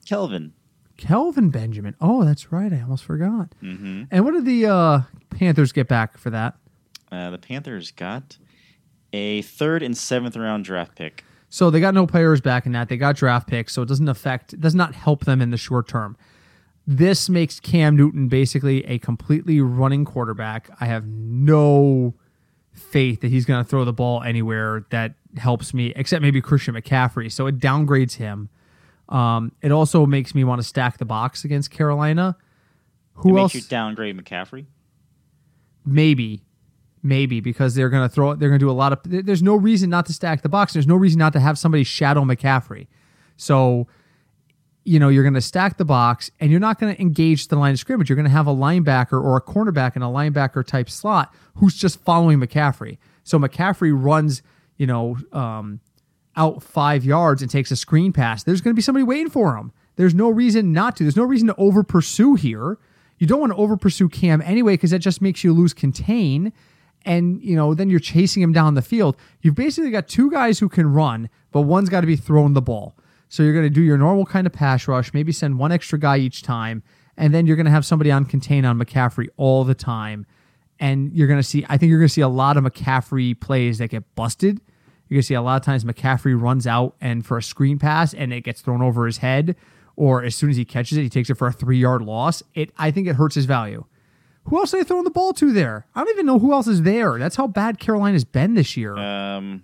Kelvin. 0.05 0.53
Kelvin 0.97 1.49
Benjamin. 1.49 1.95
Oh, 1.99 2.23
that's 2.23 2.51
right. 2.51 2.71
I 2.71 2.81
almost 2.81 3.03
forgot. 3.03 3.53
Mm-hmm. 3.62 4.03
And 4.10 4.23
what 4.23 4.31
did 4.31 4.45
the 4.45 4.65
uh, 4.67 5.01
Panthers 5.29 5.71
get 5.71 5.88
back 5.88 6.17
for 6.17 6.29
that? 6.29 6.55
Uh, 7.12 7.29
the 7.29 7.38
Panthers 7.38 7.91
got 7.91 8.38
a 9.13 9.41
third 9.43 9.84
and 9.84 9.97
seventh 9.97 10.36
round 10.36 10.65
draft 10.65 10.95
pick. 10.95 11.24
So 11.50 11.69
they 11.69 11.82
got 11.82 11.93
no 11.93 12.08
players 12.08 12.39
back 12.39 12.65
in 12.65 12.71
that. 12.71 12.88
They 12.88 12.95
got 12.95 13.17
draft 13.17 13.47
picks, 13.47 13.74
so 13.74 13.82
it 13.82 13.88
doesn't 13.88 14.08
affect, 14.08 14.60
does 14.60 14.74
not 14.74 14.95
help 14.95 15.26
them 15.26 15.41
in 15.41 15.52
the 15.52 15.58
short 15.58 15.88
term. 15.88 16.15
This 16.88 17.30
makes 17.30 17.60
Cam 17.60 17.95
Newton 17.95 18.30
basically 18.30 18.86
a 18.86 19.00
completely 19.00 19.60
running 19.60 20.06
quarterback. 20.06 20.69
I 20.80 20.86
have 20.86 21.06
no 21.06 22.15
faith 22.71 23.21
that 23.21 23.28
he's 23.28 23.45
going 23.45 23.63
to 23.63 23.69
throw 23.69 23.84
the 23.84 23.93
ball 23.93 24.24
anywhere 24.24 24.86
that 24.91 25.15
helps 25.38 25.74
me, 25.74 25.93
except 25.95 26.21
maybe 26.21 26.41
Christian 26.41 26.74
McCaffrey. 26.74 27.32
So 27.32 27.47
it 27.47 27.60
downgrades 27.60 28.15
him. 28.15 28.50
Um, 29.10 29.52
it 29.62 29.71
also 29.71 30.06
makes 30.06 30.34
me 30.34 30.43
want 30.43 30.62
to 30.62 30.67
stack 30.67 30.97
the 30.97 31.06
box 31.06 31.43
against 31.43 31.69
Carolina. 31.69 32.38
Who 33.15 33.36
it 33.36 33.41
else? 33.41 33.54
Makes 33.54 33.65
you 33.65 33.69
downgrade 33.69 34.17
McCaffrey. 34.17 34.65
Maybe, 35.86 36.43
maybe 37.03 37.39
because 37.39 37.75
they're 37.75 37.89
going 37.89 38.07
to 38.07 38.13
throw. 38.13 38.35
They're 38.35 38.49
going 38.49 38.59
to 38.59 38.65
do 38.65 38.69
a 38.69 38.73
lot 38.73 38.93
of. 38.93 38.99
There's 39.03 39.43
no 39.43 39.55
reason 39.55 39.89
not 39.89 40.05
to 40.07 40.13
stack 40.13 40.41
the 40.41 40.49
box. 40.49 40.73
There's 40.73 40.87
no 40.87 40.95
reason 40.95 41.19
not 41.19 41.33
to 41.33 41.39
have 41.39 41.57
somebody 41.57 41.83
shadow 41.83 42.21
McCaffrey. 42.21 42.87
So, 43.37 43.87
you 44.83 44.99
know, 44.99 45.09
you're 45.09 45.23
going 45.23 45.33
to 45.33 45.41
stack 45.41 45.77
the 45.77 45.85
box, 45.85 46.31
and 46.39 46.51
you're 46.51 46.59
not 46.59 46.79
going 46.79 46.95
to 46.95 47.01
engage 47.01 47.47
the 47.47 47.55
line 47.55 47.73
of 47.73 47.79
scrimmage. 47.79 48.09
You're 48.09 48.15
going 48.15 48.25
to 48.25 48.31
have 48.31 48.47
a 48.47 48.55
linebacker 48.55 49.13
or 49.13 49.35
a 49.35 49.41
cornerback 49.41 49.95
in 49.95 50.01
a 50.01 50.09
linebacker 50.09 50.65
type 50.65 50.89
slot 50.89 51.33
who's 51.55 51.75
just 51.75 51.99
following 52.01 52.39
McCaffrey. 52.39 52.97
So 53.23 53.37
McCaffrey 53.39 53.91
runs, 53.93 54.41
you 54.77 54.87
know, 54.87 55.17
um, 55.31 55.79
out 56.35 56.63
five 56.63 57.03
yards 57.03 57.41
and 57.41 57.51
takes 57.51 57.71
a 57.71 57.75
screen 57.75 58.13
pass. 58.13 58.43
There's 58.43 58.61
going 58.61 58.73
to 58.73 58.75
be 58.75 58.81
somebody 58.81 59.03
waiting 59.03 59.29
for 59.29 59.57
him. 59.57 59.71
There's 59.95 60.15
no 60.15 60.29
reason 60.29 60.71
not 60.71 60.95
to. 60.95 61.03
There's 61.03 61.17
no 61.17 61.23
reason 61.23 61.47
to 61.47 61.55
over 61.55 61.83
pursue 61.83 62.35
here. 62.35 62.77
You 63.19 63.27
don't 63.27 63.39
want 63.39 63.51
to 63.51 63.57
over 63.57 63.77
pursue 63.77 64.09
Cam 64.09 64.41
anyway 64.41 64.73
because 64.73 64.91
that 64.91 64.99
just 64.99 65.21
makes 65.21 65.43
you 65.43 65.53
lose 65.53 65.73
contain. 65.73 66.53
And, 67.05 67.41
you 67.43 67.55
know, 67.55 67.73
then 67.73 67.89
you're 67.89 67.99
chasing 67.99 68.43
him 68.43 68.53
down 68.53 68.75
the 68.75 68.81
field. 68.81 69.17
You've 69.41 69.55
basically 69.55 69.91
got 69.91 70.07
two 70.07 70.29
guys 70.29 70.59
who 70.59 70.69
can 70.69 70.91
run, 70.91 71.29
but 71.51 71.61
one's 71.61 71.89
got 71.89 72.01
to 72.01 72.07
be 72.07 72.15
throwing 72.15 72.53
the 72.53 72.61
ball. 72.61 72.95
So 73.27 73.43
you're 73.43 73.53
going 73.53 73.65
to 73.65 73.69
do 73.69 73.81
your 73.81 73.97
normal 73.97 74.25
kind 74.25 74.45
of 74.45 74.53
pass 74.53 74.87
rush, 74.87 75.13
maybe 75.13 75.31
send 75.31 75.57
one 75.57 75.71
extra 75.71 75.97
guy 75.97 76.17
each 76.17 76.43
time, 76.43 76.83
and 77.17 77.33
then 77.33 77.47
you're 77.47 77.55
going 77.55 77.65
to 77.65 77.71
have 77.71 77.85
somebody 77.85 78.11
on 78.11 78.25
contain 78.25 78.65
on 78.65 78.77
McCaffrey 78.77 79.29
all 79.37 79.63
the 79.63 79.73
time. 79.73 80.25
And 80.79 81.13
you're 81.13 81.27
going 81.27 81.39
to 81.39 81.43
see, 81.43 81.65
I 81.69 81.77
think 81.77 81.89
you're 81.89 81.99
going 81.99 82.07
to 82.07 82.13
see 82.13 82.21
a 82.21 82.27
lot 82.27 82.57
of 82.57 82.63
McCaffrey 82.63 83.39
plays 83.39 83.77
that 83.77 83.89
get 83.89 84.15
busted. 84.15 84.59
You're 85.07 85.17
going 85.17 85.21
to 85.21 85.27
see 85.27 85.33
a 85.33 85.41
lot 85.41 85.61
of 85.61 85.65
times 85.65 85.83
McCaffrey 85.83 86.39
runs 86.39 86.67
out 86.67 86.95
and 86.99 87.25
for 87.25 87.37
a 87.37 87.43
screen 87.43 87.79
pass 87.79 88.13
and 88.13 88.33
it 88.33 88.41
gets 88.41 88.61
thrown 88.61 88.81
over 88.81 89.05
his 89.05 89.17
head, 89.17 89.55
or 89.95 90.23
as 90.23 90.35
soon 90.35 90.49
as 90.49 90.57
he 90.57 90.65
catches 90.65 90.97
it, 90.97 91.01
he 91.03 91.09
takes 91.09 91.29
it 91.29 91.35
for 91.35 91.47
a 91.47 91.51
three 91.51 91.77
yard 91.77 92.01
loss. 92.01 92.41
It, 92.53 92.71
I 92.77 92.91
think 92.91 93.07
it 93.07 93.15
hurts 93.15 93.35
his 93.35 93.45
value. 93.45 93.85
Who 94.45 94.58
else 94.58 94.73
are 94.73 94.77
they 94.77 94.84
throwing 94.84 95.04
the 95.04 95.12
ball 95.12 95.34
to 95.34 95.51
there? 95.54 95.86
I 95.95 96.04
don't 96.04 96.10
even 96.13 96.25
know 96.25 96.39
who 96.39 96.51
else 96.54 96.67
is 96.67 96.82
there. 96.82 97.19
That's 97.19 97.36
how 97.36 97.47
bad 97.47 97.80
Carolina's 97.80 98.25
been 98.25 98.56
this 98.56 98.75
year. 98.75 98.97
Um, 98.97 99.63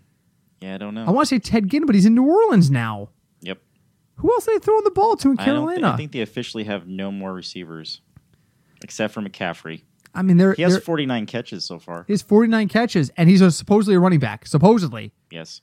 yeah, 0.61 0.75
I 0.75 0.77
don't 0.77 0.93
know. 0.93 1.05
I 1.05 1.11
want 1.11 1.27
to 1.27 1.35
say 1.35 1.39
Ted 1.39 1.67
Ginn, 1.69 1.85
but 1.85 1.95
he's 1.95 2.05
in 2.05 2.15
New 2.15 2.25
Orleans 2.25 2.69
now. 2.71 3.09
yep. 3.41 3.59
Who 4.17 4.31
else 4.31 4.47
are 4.47 4.53
they 4.53 4.59
throwing 4.63 4.83
the 4.83 4.91
ball 4.91 5.15
to 5.17 5.31
in 5.31 5.39
I, 5.39 5.45
don't 5.45 5.55
Carolina? 5.67 5.91
I 5.93 5.97
think 5.97 6.11
they 6.11 6.21
officially 6.21 6.63
have 6.65 6.87
no 6.87 7.11
more 7.11 7.33
receivers, 7.33 8.01
except 8.83 9.13
for 9.13 9.21
McCaffrey. 9.21 9.83
I 10.15 10.21
mean, 10.23 10.37
they're, 10.37 10.53
He 10.53 10.63
has 10.63 10.73
they're 10.73 10.81
49 10.81 11.25
catches 11.27 11.65
so 11.65 11.77
far. 11.77 12.03
he 12.07 12.13
has 12.13 12.21
49 12.23 12.67
catches, 12.69 13.11
and 13.17 13.29
he's 13.29 13.41
a, 13.41 13.51
supposedly 13.51 13.95
a 13.95 13.99
running 13.99 14.19
back. 14.19 14.47
Supposedly. 14.47 15.11
Yes. 15.31 15.61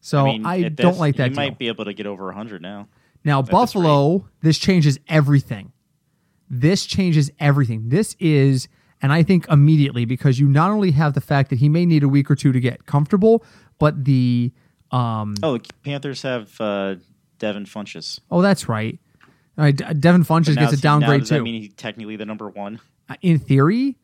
So 0.00 0.26
I, 0.26 0.38
mean, 0.38 0.46
it- 0.64 0.76
don't 0.76 0.98
like 0.98 1.16
that 1.16 1.24
He 1.24 1.28
deal. 1.30 1.36
might 1.36 1.58
be 1.58 1.68
able 1.68 1.84
to 1.84 1.92
get 1.92 2.06
over 2.06 2.26
100 2.26 2.60
now. 2.62 2.88
Now, 3.24 3.40
this 3.42 3.50
Buffalo, 3.50 4.28
this 4.40 4.58
changes 4.58 4.98
everything. 5.08 5.71
This 6.54 6.84
changes 6.84 7.30
everything. 7.40 7.88
This 7.88 8.14
is, 8.20 8.68
and 9.00 9.10
I 9.10 9.22
think 9.22 9.46
immediately 9.48 10.04
because 10.04 10.38
you 10.38 10.46
not 10.46 10.70
only 10.70 10.90
have 10.90 11.14
the 11.14 11.20
fact 11.22 11.48
that 11.50 11.58
he 11.58 11.68
may 11.70 11.86
need 11.86 12.02
a 12.02 12.08
week 12.08 12.30
or 12.30 12.34
two 12.36 12.52
to 12.52 12.60
get 12.60 12.84
comfortable, 12.84 13.42
but 13.78 14.04
the 14.04 14.52
um 14.90 15.34
Oh, 15.42 15.56
the 15.56 15.64
Panthers 15.82 16.20
have 16.22 16.60
uh, 16.60 16.96
Devin 17.38 17.64
Funchess. 17.64 18.20
oh 18.30 18.42
that's 18.42 18.68
right. 18.68 18.98
All 19.58 19.64
right, 19.64 19.74
De- 19.74 19.94
Devin 19.94 20.24
Funchess 20.24 20.54
gets 20.56 20.72
a 20.74 20.76
he- 20.76 20.82
now 20.84 20.98
downgrade 20.98 21.20
does 21.20 21.30
that 21.30 21.38
too. 21.38 21.44
mean 21.44 21.62
he's 21.62 21.72
technically 21.74 22.16
the 22.16 22.26
number 22.26 22.48
one? 22.50 22.80
Uh, 23.08 23.14
In 23.22 23.38
theory, 23.38 23.96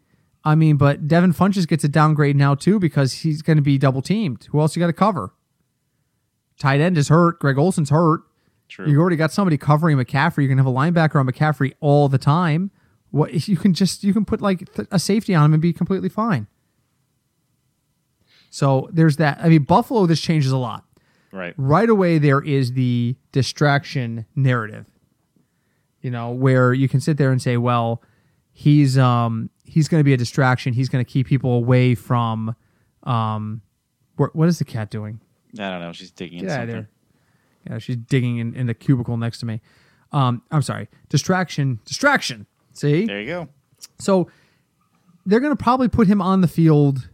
I 0.44 0.54
mean, 0.54 0.76
but 0.78 1.06
Devin 1.06 1.34
Funchess 1.34 1.68
gets 1.68 1.84
a 1.84 1.88
downgrade 1.88 2.37
now 2.37 2.54
too 2.54 2.78
because 2.78 3.12
he's 3.12 3.42
going 3.42 3.56
to 3.58 3.62
be 3.62 3.76
double 3.76 4.00
teamed. 4.00 4.48
Who 4.50 4.61
else 4.61 4.74
you 4.74 4.80
got 4.80 4.87
to 4.87 4.92
cover? 4.94 5.34
Tight 6.58 6.80
end 6.80 6.96
is 6.98 7.08
hurt. 7.08 7.38
Greg 7.38 7.56
Olsen's 7.56 7.90
hurt. 7.90 8.20
True. 8.68 8.88
You 8.88 9.00
already 9.00 9.16
got 9.16 9.33
somebody 9.33 9.57
covering 9.57 9.96
McCaffrey. 9.96 10.38
You're 10.38 10.48
gonna 10.48 10.62
have 10.62 10.66
a 10.66 10.70
linebacker 10.72 11.16
on 11.16 11.26
McCaffrey 11.26 11.74
all 11.81 12.09
the 12.09 12.18
time. 12.18 12.70
What 13.11 13.48
you 13.48 13.57
can 13.57 13.72
just 13.72 14.04
you 14.04 14.12
can 14.12 14.24
put 14.24 14.40
like 14.42 14.72
th- 14.74 14.88
a 14.90 14.98
safety 14.98 15.35
on 15.35 15.46
him 15.46 15.54
and 15.54 15.62
be 15.62 15.72
completely 15.72 16.09
fine. 16.11 16.46
So 18.50 18.88
there's 18.92 19.16
that. 19.16 19.38
I 19.42 19.48
mean, 19.48 19.62
Buffalo. 19.64 20.07
This 20.07 20.20
changes 20.20 20.52
a 20.52 20.57
lot. 20.59 20.85
right. 21.33 21.54
Right 21.57 21.88
away, 21.88 22.18
there 22.18 22.40
is 22.40 22.72
the 22.72 23.16
distraction 23.33 24.26
narrative. 24.35 24.87
You 26.00 26.11
know, 26.11 26.31
where 26.31 26.72
you 26.72 26.88
can 26.88 27.00
sit 27.00 27.16
there 27.16 27.33
and 27.33 27.42
say, 27.42 27.57
"Well, 27.57 28.02
he's 28.52 28.96
um 28.98 29.50
he's 29.64 29.88
going 29.88 30.00
to 30.00 30.04
be 30.04 30.12
a 30.12 30.16
distraction. 30.16 30.72
He's 30.72 30.88
going 30.88 31.04
to 31.04 31.11
keep 31.11 31.26
people 31.26 31.52
away 31.54 31.94
from 31.94 32.54
um 33.04 33.62
what 34.16 34.35
what 34.35 34.48
is 34.48 34.59
the 34.59 34.64
cat 34.64 34.90
doing? 34.90 35.20
I 35.59 35.70
don't 35.70 35.81
know. 35.81 35.92
She's 35.92 36.11
digging 36.11 36.40
in 36.40 36.46
Get 36.46 36.50
of 36.62 36.70
something. 36.70 36.87
Yeah, 37.68 37.78
she's 37.78 37.96
digging 37.96 38.38
in, 38.38 38.54
in 38.54 38.66
the 38.66 38.74
cubicle 38.74 39.16
next 39.16 39.38
to 39.40 39.46
me. 39.46 39.61
Um, 40.12 40.42
I'm 40.50 40.62
sorry. 40.62 40.88
Distraction. 41.09 41.81
Distraction. 41.85 42.46
See? 42.72 43.04
There 43.07 43.20
you 43.20 43.26
go. 43.26 43.48
So 43.98 44.31
they're 45.26 45.40
going 45.40 45.57
to 45.57 45.62
probably 45.62 45.88
put 45.88 46.07
him 46.07 46.22
on 46.22 46.40
the 46.40 46.48
field 46.48 47.09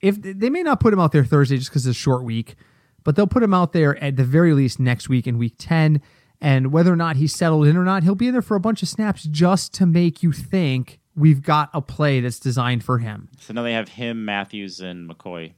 if 0.00 0.20
they 0.20 0.50
may 0.50 0.62
not 0.62 0.80
put 0.80 0.92
him 0.92 1.00
out 1.00 1.12
there 1.12 1.24
Thursday 1.24 1.56
just 1.56 1.70
because 1.70 1.86
it's 1.86 1.96
a 1.96 2.00
short 2.00 2.24
week, 2.24 2.56
but 3.04 3.16
they'll 3.16 3.26
put 3.26 3.42
him 3.42 3.54
out 3.54 3.72
there 3.72 4.02
at 4.02 4.16
the 4.16 4.24
very 4.24 4.54
least 4.54 4.80
next 4.80 5.08
week 5.08 5.26
in 5.26 5.38
week 5.38 5.54
10. 5.58 6.00
And 6.40 6.72
whether 6.72 6.90
or 6.90 6.96
not 6.96 7.16
he's 7.16 7.34
settled 7.34 7.66
in 7.66 7.76
or 7.76 7.84
not, 7.84 8.02
he'll 8.02 8.14
be 8.14 8.26
in 8.26 8.32
there 8.32 8.40
for 8.40 8.56
a 8.56 8.60
bunch 8.60 8.82
of 8.82 8.88
snaps 8.88 9.24
just 9.24 9.74
to 9.74 9.84
make 9.84 10.22
you 10.22 10.32
think 10.32 11.00
we've 11.14 11.42
got 11.42 11.68
a 11.74 11.82
play 11.82 12.20
that's 12.20 12.40
designed 12.40 12.82
for 12.82 12.98
him. 12.98 13.28
So 13.38 13.52
now 13.52 13.62
they 13.62 13.74
have 13.74 13.90
him, 13.90 14.24
Matthews, 14.24 14.80
and 14.80 15.08
McCoy. 15.08 15.52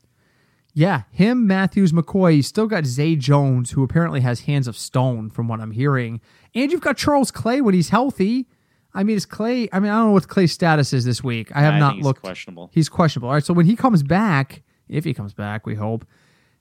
Yeah, 0.75 1.03
him, 1.11 1.47
Matthews, 1.47 1.93
McCoy. 1.93 2.37
You 2.37 2.43
still 2.43 2.67
got 2.67 2.87
Zay 2.87 3.15
Jones, 3.15 3.73
who 3.73 3.83
apparently 3.83 4.21
has 4.21 4.41
hands 4.41 4.67
of 4.67 4.77
stone, 4.77 5.29
from 5.29 5.47
what 5.49 5.61
I'm 5.61 5.73
hearing. 5.73 6.21
And 6.55 6.73
you've 6.73 6.81
got 6.81 6.97
Charles 6.97 7.31
Clay 7.31 7.61
when 7.61 7.75
he's 7.75 7.91
healthy. 7.91 8.49
I 8.95 9.03
mean, 9.05 9.17
is 9.17 9.27
Clay? 9.27 9.69
I 9.73 9.81
mean, 9.81 9.91
I 9.91 9.97
don't 9.97 10.07
know 10.09 10.13
what 10.13 10.29
Clay's 10.29 10.53
status 10.53 10.93
is 10.93 11.05
this 11.05 11.23
week. 11.23 11.55
I 11.55 11.61
have 11.61 11.75
I 11.75 11.79
not 11.79 11.97
he's 11.97 12.05
looked. 12.05 12.23
questionable. 12.23 12.71
He's 12.73 12.89
questionable. 12.89 13.29
All 13.29 13.35
right, 13.35 13.45
so 13.45 13.55
when 13.55 13.67
he 13.67 13.77
comes 13.77 14.03
back, 14.03 14.63
if 14.89 15.05
he 15.05 15.15
comes 15.15 15.35
back, 15.35 15.67
we 15.67 15.75
hope 15.75 16.07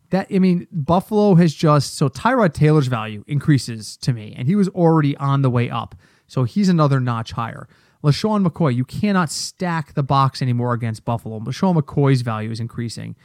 that. 0.09 0.27
I 0.33 0.39
mean, 0.39 0.67
Buffalo 0.71 1.35
has 1.35 1.53
just 1.53 1.95
so 1.95 2.09
Tyrod 2.09 2.53
Taylor's 2.53 2.87
value 2.87 3.23
increases 3.27 3.95
to 3.97 4.13
me, 4.13 4.33
and 4.37 4.47
he 4.47 4.55
was 4.55 4.67
already 4.69 5.15
on 5.17 5.41
the 5.41 5.49
way 5.49 5.69
up, 5.69 5.95
so 6.27 6.43
he's 6.43 6.69
another 6.69 6.99
notch 6.99 7.31
higher. 7.33 7.67
LeSean 8.03 8.45
McCoy, 8.45 8.75
you 8.75 8.83
cannot 8.83 9.29
stack 9.29 9.93
the 9.93 10.03
box 10.03 10.41
anymore 10.41 10.73
against 10.73 11.05
Buffalo. 11.05 11.39
LeSean 11.39 11.79
McCoy's 11.79 12.21
value 12.21 12.49
is 12.49 12.59
increasing. 12.59 13.15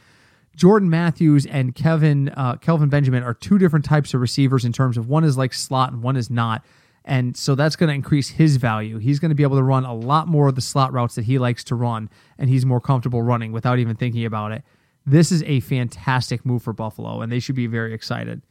Jordan 0.57 0.89
Matthews 0.89 1.45
and 1.45 1.75
Kevin 1.75 2.29
uh, 2.29 2.55
Kelvin 2.55 2.89
Benjamin 2.89 3.21
are 3.21 3.35
two 3.35 3.59
different 3.59 3.85
types 3.85 4.15
of 4.15 4.21
receivers 4.21 4.65
in 4.65 4.73
terms 4.73 4.97
of 4.97 5.07
one 5.07 5.23
is 5.23 5.37
like 5.37 5.53
slot 5.53 5.93
and 5.93 6.01
one 6.01 6.17
is 6.17 6.31
not. 6.31 6.65
And 7.05 7.37
so 7.37 7.53
that's 7.53 7.75
going 7.75 7.89
to 7.89 7.93
increase 7.93 8.29
his 8.29 8.57
value. 8.57 8.97
He's 8.97 9.19
going 9.19 9.29
to 9.29 9.35
be 9.35 9.43
able 9.43 9.57
to 9.57 9.63
run 9.63 9.85
a 9.85 9.93
lot 9.93 10.27
more 10.27 10.47
of 10.49 10.55
the 10.55 10.61
slot 10.61 10.91
routes 10.91 11.13
that 11.13 11.25
he 11.25 11.37
likes 11.37 11.63
to 11.65 11.75
run, 11.75 12.09
and 12.39 12.49
he's 12.49 12.65
more 12.65 12.81
comfortable 12.81 13.21
running 13.21 13.51
without 13.51 13.77
even 13.77 13.95
thinking 13.95 14.25
about 14.25 14.51
it. 14.51 14.63
This 15.05 15.31
is 15.31 15.41
a 15.43 15.61
fantastic 15.61 16.43
move 16.43 16.63
for 16.63 16.73
Buffalo, 16.73 17.21
and 17.21 17.31
they 17.31 17.39
should 17.39 17.55
be 17.55 17.67
very 17.67 17.93
excited. 17.93 18.41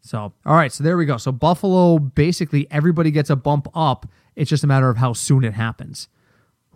So, 0.00 0.32
all 0.46 0.54
right, 0.54 0.72
so 0.72 0.84
there 0.84 0.96
we 0.96 1.04
go. 1.04 1.18
So, 1.18 1.32
Buffalo 1.32 1.98
basically 1.98 2.66
everybody 2.70 3.10
gets 3.10 3.28
a 3.28 3.36
bump 3.36 3.66
up. 3.74 4.06
It's 4.36 4.48
just 4.48 4.64
a 4.64 4.68
matter 4.68 4.88
of 4.88 4.96
how 4.96 5.12
soon 5.12 5.44
it 5.44 5.52
happens. 5.52 6.08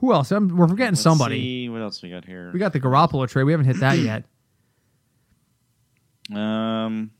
Who 0.00 0.12
else? 0.12 0.32
I'm, 0.32 0.54
we're 0.56 0.66
forgetting 0.66 0.92
Let's 0.92 1.02
somebody. 1.02 1.40
see 1.40 1.68
what 1.68 1.82
else 1.82 2.02
we 2.02 2.10
got 2.10 2.24
here? 2.24 2.50
We 2.52 2.58
got 2.58 2.72
the 2.72 2.80
Garoppolo 2.80 3.28
trade. 3.28 3.44
We 3.44 3.52
haven't 3.52 3.66
hit 3.66 3.80
that 3.80 3.98
yet. 3.98 4.24
Um. 6.34 7.10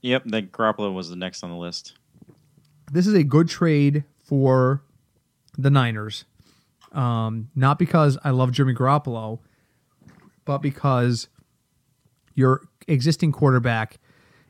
Yep, 0.00 0.22
the 0.26 0.42
Garoppolo 0.42 0.94
was 0.94 1.10
the 1.10 1.16
next 1.16 1.42
on 1.42 1.50
the 1.50 1.56
list. 1.56 1.94
this 2.90 3.06
is 3.06 3.14
a 3.14 3.22
good 3.22 3.48
trade 3.48 4.04
for 4.22 4.82
the 5.56 5.70
Niners. 5.70 6.24
Um, 6.92 7.50
not 7.54 7.78
because 7.78 8.16
I 8.24 8.30
love 8.30 8.52
Jimmy 8.52 8.72
Garoppolo, 8.72 9.40
but 10.46 10.58
because 10.58 11.28
your 12.34 12.62
existing 12.86 13.32
quarterback, 13.32 13.98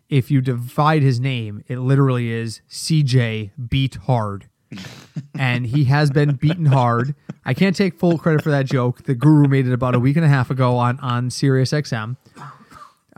if 0.08 0.30
you 0.30 0.40
divide 0.40 1.02
his 1.02 1.18
name, 1.18 1.64
it 1.66 1.78
literally 1.78 2.30
is 2.30 2.60
CJ 2.70 3.50
beat 3.68 3.96
hard. 3.96 4.48
and 5.38 5.66
he 5.66 5.84
has 5.84 6.10
been 6.10 6.36
beaten 6.36 6.66
hard. 6.66 7.14
I 7.44 7.54
can't 7.54 7.74
take 7.74 7.98
full 7.98 8.18
credit 8.18 8.42
for 8.42 8.50
that 8.50 8.66
joke. 8.66 9.04
The 9.04 9.14
guru 9.14 9.48
made 9.48 9.66
it 9.66 9.72
about 9.72 9.94
a 9.94 9.98
week 9.98 10.16
and 10.16 10.24
a 10.24 10.28
half 10.28 10.50
ago 10.50 10.76
on 10.76 11.00
on 11.00 11.30
Sirius 11.30 11.72
XM. 11.72 12.16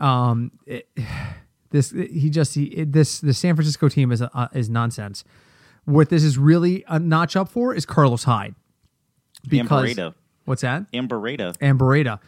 Um, 0.01 0.51
it- 0.65 0.89
this 1.69 1.91
he 1.91 2.29
just 2.29 2.53
he, 2.55 2.63
it- 2.65 2.91
this 2.91 3.19
the 3.19 3.33
San 3.33 3.55
Francisco 3.55 3.87
team 3.87 4.11
is 4.11 4.21
uh, 4.21 4.47
is 4.53 4.69
nonsense. 4.69 5.23
What 5.85 6.09
this 6.09 6.23
is 6.23 6.37
really 6.37 6.83
a 6.87 6.99
notch 6.99 7.35
up 7.35 7.49
for 7.49 7.73
is 7.73 7.85
Carlos 7.85 8.23
Hyde. 8.25 8.55
And 9.61 9.69
Beretta. 9.97 10.13
what's 10.45 10.61
that? 10.61 10.85
And 11.59 11.79
Beretta. 11.79 12.19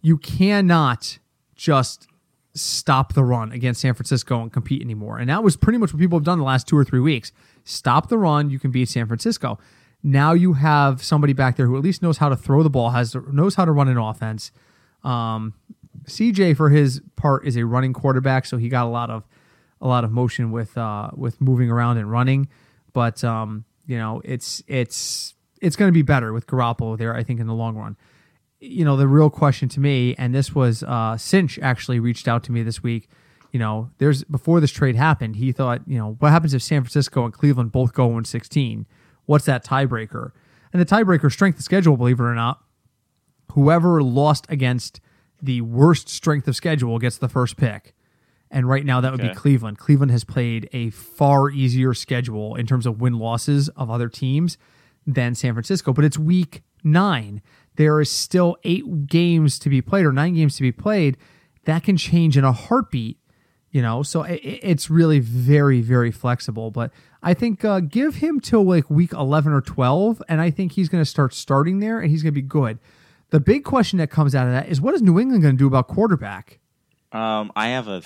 You 0.00 0.16
cannot 0.18 1.18
just 1.54 2.06
stop 2.54 3.12
the 3.14 3.22
run 3.24 3.52
against 3.52 3.80
San 3.80 3.94
Francisco 3.94 4.40
and 4.42 4.52
compete 4.52 4.82
anymore. 4.82 5.18
And 5.18 5.28
that 5.28 5.42
was 5.42 5.56
pretty 5.56 5.78
much 5.78 5.92
what 5.92 6.00
people 6.00 6.18
have 6.18 6.24
done 6.24 6.38
the 6.38 6.44
last 6.44 6.66
two 6.66 6.76
or 6.76 6.84
three 6.84 7.00
weeks. 7.00 7.32
Stop 7.64 8.08
the 8.08 8.18
run, 8.18 8.50
you 8.50 8.58
can 8.58 8.70
beat 8.70 8.88
San 8.88 9.06
Francisco. 9.06 9.58
Now 10.02 10.32
you 10.32 10.54
have 10.54 11.02
somebody 11.02 11.32
back 11.32 11.56
there 11.56 11.66
who 11.66 11.76
at 11.76 11.82
least 11.82 12.02
knows 12.02 12.18
how 12.18 12.28
to 12.28 12.36
throw 12.36 12.62
the 12.62 12.70
ball, 12.70 12.90
has 12.90 13.14
knows 13.30 13.54
how 13.54 13.64
to 13.64 13.72
run 13.72 13.88
an 13.88 13.96
offense. 13.98 14.50
Um, 15.04 15.54
CJ 16.04 16.56
for 16.56 16.70
his 16.70 17.00
part 17.16 17.46
is 17.46 17.56
a 17.56 17.64
running 17.64 17.92
quarterback, 17.92 18.46
so 18.46 18.56
he 18.56 18.68
got 18.68 18.86
a 18.86 18.88
lot 18.90 19.10
of 19.10 19.24
a 19.80 19.86
lot 19.86 20.04
of 20.04 20.12
motion 20.12 20.52
with 20.52 20.76
uh, 20.78 21.10
with 21.14 21.40
moving 21.40 21.70
around 21.70 21.98
and 21.98 22.10
running. 22.10 22.48
But 22.92 23.22
um, 23.24 23.64
you 23.86 23.98
know, 23.98 24.22
it's 24.24 24.62
it's 24.66 25.34
it's 25.60 25.76
going 25.76 25.88
to 25.88 25.92
be 25.92 26.02
better 26.02 26.32
with 26.32 26.46
Garoppolo 26.46 26.96
there. 26.96 27.14
I 27.14 27.22
think 27.22 27.40
in 27.40 27.46
the 27.46 27.54
long 27.54 27.76
run. 27.76 27.96
You 28.60 28.84
know, 28.84 28.96
the 28.96 29.08
real 29.08 29.28
question 29.28 29.68
to 29.70 29.80
me, 29.80 30.14
and 30.18 30.32
this 30.32 30.54
was 30.54 30.84
uh, 30.84 31.16
Cinch 31.16 31.58
actually 31.60 31.98
reached 31.98 32.28
out 32.28 32.44
to 32.44 32.52
me 32.52 32.62
this 32.62 32.82
week. 32.82 33.08
You 33.50 33.58
know, 33.58 33.90
there's 33.98 34.22
before 34.24 34.60
this 34.60 34.70
trade 34.70 34.94
happened, 34.94 35.36
he 35.36 35.52
thought, 35.52 35.82
you 35.86 35.98
know, 35.98 36.16
what 36.20 36.30
happens 36.30 36.54
if 36.54 36.62
San 36.62 36.82
Francisco 36.82 37.24
and 37.24 37.34
Cleveland 37.34 37.72
both 37.72 37.92
go 37.92 38.16
in 38.16 38.24
16? 38.24 38.86
What's 39.26 39.44
that 39.44 39.64
tiebreaker? 39.64 40.30
And 40.72 40.80
the 40.80 40.86
tiebreaker 40.86 41.30
strength 41.30 41.58
of 41.58 41.64
schedule, 41.64 41.96
believe 41.96 42.18
it 42.18 42.22
or 42.22 42.34
not, 42.34 42.62
whoever 43.52 44.02
lost 44.02 44.46
against 44.48 45.00
the 45.42 45.60
worst 45.60 46.08
strength 46.08 46.46
of 46.46 46.56
schedule 46.56 46.98
gets 46.98 47.18
the 47.18 47.28
first 47.28 47.56
pick. 47.56 47.94
And 48.50 48.68
right 48.68 48.84
now, 48.84 49.00
that 49.00 49.10
would 49.10 49.20
be 49.20 49.34
Cleveland. 49.34 49.78
Cleveland 49.78 50.12
has 50.12 50.24
played 50.24 50.68
a 50.72 50.90
far 50.90 51.50
easier 51.50 51.94
schedule 51.94 52.54
in 52.54 52.66
terms 52.66 52.84
of 52.84 53.00
win 53.00 53.18
losses 53.18 53.70
of 53.70 53.90
other 53.90 54.08
teams 54.10 54.58
than 55.06 55.34
San 55.34 55.54
Francisco, 55.54 55.92
but 55.92 56.04
it's 56.04 56.18
week 56.18 56.62
nine. 56.84 57.42
There 57.76 58.00
is 58.00 58.10
still 58.10 58.56
eight 58.64 59.06
games 59.06 59.58
to 59.60 59.70
be 59.70 59.80
played 59.80 60.04
or 60.04 60.12
nine 60.12 60.34
games 60.34 60.56
to 60.56 60.62
be 60.62 60.70
played. 60.70 61.16
That 61.64 61.82
can 61.82 61.96
change 61.96 62.36
in 62.36 62.44
a 62.44 62.52
heartbeat, 62.52 63.18
you 63.70 63.80
know. 63.80 64.02
So 64.02 64.24
it's 64.28 64.90
really 64.90 65.18
very, 65.18 65.80
very 65.80 66.10
flexible. 66.10 66.70
But 66.70 66.92
I 67.22 67.34
think 67.34 67.64
uh, 67.64 67.80
give 67.80 68.16
him 68.16 68.38
till 68.38 68.64
like 68.64 68.90
week 68.90 69.12
11 69.14 69.52
or 69.52 69.62
12, 69.62 70.22
and 70.28 70.40
I 70.40 70.50
think 70.50 70.72
he's 70.72 70.88
going 70.90 71.02
to 71.02 71.08
start 71.08 71.32
starting 71.32 71.80
there 71.80 72.00
and 72.00 72.10
he's 72.10 72.22
going 72.22 72.34
to 72.34 72.40
be 72.40 72.46
good. 72.46 72.78
The 73.32 73.40
big 73.40 73.64
question 73.64 73.98
that 73.98 74.10
comes 74.10 74.34
out 74.34 74.46
of 74.46 74.52
that 74.52 74.68
is 74.68 74.80
what 74.80 74.94
is 74.94 75.02
New 75.02 75.18
England 75.18 75.42
going 75.42 75.54
to 75.54 75.58
do 75.58 75.66
about 75.66 75.88
quarterback? 75.88 76.58
Um, 77.12 77.50
I 77.56 77.68
have 77.68 77.88
a 77.88 78.02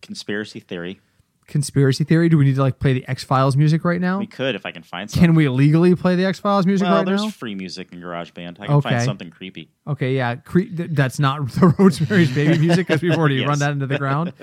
conspiracy 0.00 0.60
theory. 0.60 1.00
Conspiracy 1.48 2.04
theory? 2.04 2.28
Do 2.28 2.38
we 2.38 2.44
need 2.44 2.54
to 2.54 2.60
like 2.62 2.78
play 2.78 2.92
the 2.92 3.06
X 3.08 3.24
Files 3.24 3.56
music 3.56 3.84
right 3.84 4.00
now? 4.00 4.20
We 4.20 4.28
could 4.28 4.54
if 4.54 4.64
I 4.64 4.70
can 4.70 4.84
find 4.84 5.10
some. 5.10 5.20
Can 5.20 5.34
we 5.34 5.48
legally 5.48 5.96
play 5.96 6.14
the 6.14 6.24
X 6.24 6.38
Files 6.38 6.64
music 6.66 6.86
well, 6.86 6.98
right 6.98 7.04
there's 7.06 7.24
now? 7.24 7.30
free 7.30 7.56
music 7.56 7.92
in 7.92 8.00
GarageBand. 8.00 8.60
I 8.60 8.66
can 8.66 8.76
Okay. 8.76 8.90
find 8.90 9.02
something 9.02 9.30
creepy. 9.30 9.68
Okay, 9.88 10.14
yeah, 10.14 10.36
cre- 10.36 10.60
th- 10.60 10.90
that's 10.92 11.18
not 11.18 11.48
the 11.54 11.74
Rosemary's 11.76 12.32
Baby 12.32 12.58
music 12.58 12.86
because 12.86 13.02
we've 13.02 13.18
already 13.18 13.34
Yes. 13.38 13.48
run 13.48 13.58
that 13.58 13.72
into 13.72 13.86
the 13.86 13.98
ground. 13.98 14.32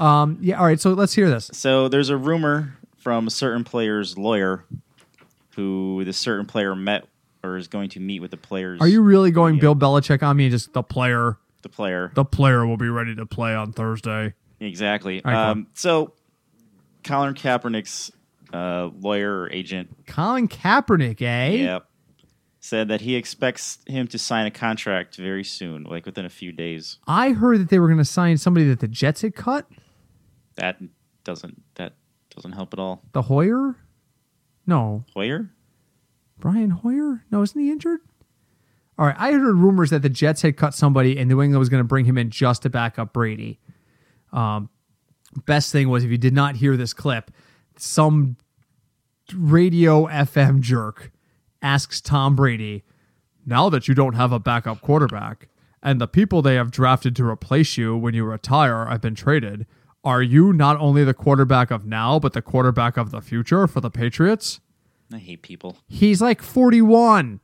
Um, 0.00 0.38
yeah, 0.40 0.58
all 0.58 0.64
right. 0.66 0.80
So 0.80 0.94
let's 0.94 1.12
hear 1.12 1.30
this. 1.30 1.48
So 1.52 1.86
there's 1.88 2.08
a 2.08 2.16
rumor 2.16 2.76
from 2.96 3.28
a 3.28 3.30
certain 3.30 3.62
player's 3.62 4.18
lawyer, 4.18 4.64
who 5.54 6.02
this 6.04 6.16
certain 6.18 6.46
player 6.46 6.74
met 6.74 7.06
or 7.42 7.56
is 7.56 7.68
going 7.68 7.90
to 7.90 8.00
meet 8.00 8.20
with 8.20 8.30
the 8.30 8.36
players. 8.36 8.80
Are 8.80 8.88
you 8.88 9.02
really 9.02 9.30
going 9.30 9.58
Bill 9.58 9.74
Belichick 9.74 10.22
on 10.22 10.36
me? 10.36 10.48
Just 10.48 10.72
the 10.72 10.82
player, 10.82 11.38
the 11.62 11.68
player? 11.68 12.12
the 12.14 12.24
player 12.24 12.66
will 12.66 12.76
be 12.76 12.88
ready 12.88 13.14
to 13.14 13.26
play 13.26 13.54
on 13.54 13.72
Thursday. 13.72 14.34
Exactly. 14.60 15.20
Right, 15.24 15.34
um, 15.34 15.66
so 15.74 16.12
Colin 17.02 17.34
Kaepernick's 17.34 18.12
uh, 18.52 18.90
lawyer 18.98 19.42
or 19.42 19.52
agent, 19.52 20.06
Colin 20.06 20.46
Kaepernick, 20.48 21.20
eh? 21.22 21.50
yep, 21.50 21.86
said 22.60 22.88
that 22.88 23.00
he 23.00 23.16
expects 23.16 23.78
him 23.86 24.06
to 24.08 24.18
sign 24.18 24.46
a 24.46 24.50
contract 24.50 25.16
very 25.16 25.42
soon, 25.42 25.84
like 25.84 26.06
within 26.06 26.24
a 26.24 26.30
few 26.30 26.52
days. 26.52 26.98
I 27.06 27.30
heard 27.30 27.60
that 27.60 27.70
they 27.70 27.78
were 27.78 27.88
going 27.88 27.98
to 27.98 28.04
sign 28.04 28.36
somebody 28.38 28.68
that 28.68 28.80
the 28.80 28.88
Jets 28.88 29.22
had 29.22 29.34
cut. 29.34 29.66
That 30.56 30.80
doesn't 31.24 31.62
that 31.74 31.94
doesn't 32.30 32.52
help 32.52 32.72
at 32.72 32.78
all. 32.78 33.02
The 33.12 33.22
Hoyer? 33.22 33.76
No, 34.66 35.04
Hoyer? 35.14 35.50
Brian 36.42 36.70
Hoyer? 36.70 37.24
No, 37.30 37.42
isn't 37.42 37.58
he 37.58 37.70
injured? 37.70 38.00
All 38.98 39.06
right, 39.06 39.14
I 39.16 39.30
heard 39.30 39.54
rumors 39.54 39.90
that 39.90 40.02
the 40.02 40.08
Jets 40.08 40.42
had 40.42 40.56
cut 40.56 40.74
somebody 40.74 41.16
and 41.16 41.28
New 41.28 41.40
England 41.40 41.60
was 41.60 41.68
going 41.68 41.80
to 41.80 41.86
bring 41.86 42.04
him 42.04 42.18
in 42.18 42.30
just 42.30 42.62
to 42.62 42.70
back 42.70 42.98
up 42.98 43.12
Brady. 43.12 43.60
Um, 44.32 44.68
best 45.46 45.70
thing 45.70 45.88
was 45.88 46.02
if 46.02 46.10
you 46.10 46.18
did 46.18 46.34
not 46.34 46.56
hear 46.56 46.76
this 46.76 46.92
clip, 46.92 47.30
some 47.76 48.36
radio 49.32 50.06
FM 50.08 50.60
jerk 50.60 51.12
asks 51.62 52.00
Tom 52.00 52.34
Brady, 52.34 52.82
now 53.46 53.68
that 53.68 53.86
you 53.86 53.94
don't 53.94 54.14
have 54.14 54.32
a 54.32 54.40
backup 54.40 54.80
quarterback 54.80 55.48
and 55.80 56.00
the 56.00 56.08
people 56.08 56.42
they 56.42 56.56
have 56.56 56.72
drafted 56.72 57.14
to 57.16 57.24
replace 57.24 57.78
you 57.78 57.96
when 57.96 58.14
you 58.14 58.24
retire 58.24 58.86
have 58.86 59.00
been 59.00 59.14
traded, 59.14 59.64
are 60.02 60.22
you 60.22 60.52
not 60.52 60.76
only 60.80 61.04
the 61.04 61.14
quarterback 61.14 61.70
of 61.70 61.86
now, 61.86 62.18
but 62.18 62.32
the 62.32 62.42
quarterback 62.42 62.96
of 62.96 63.12
the 63.12 63.20
future 63.20 63.68
for 63.68 63.80
the 63.80 63.90
Patriots? 63.90 64.60
I 65.14 65.18
hate 65.18 65.42
people. 65.42 65.76
He's 65.88 66.20
like 66.22 66.42
41. 66.42 67.40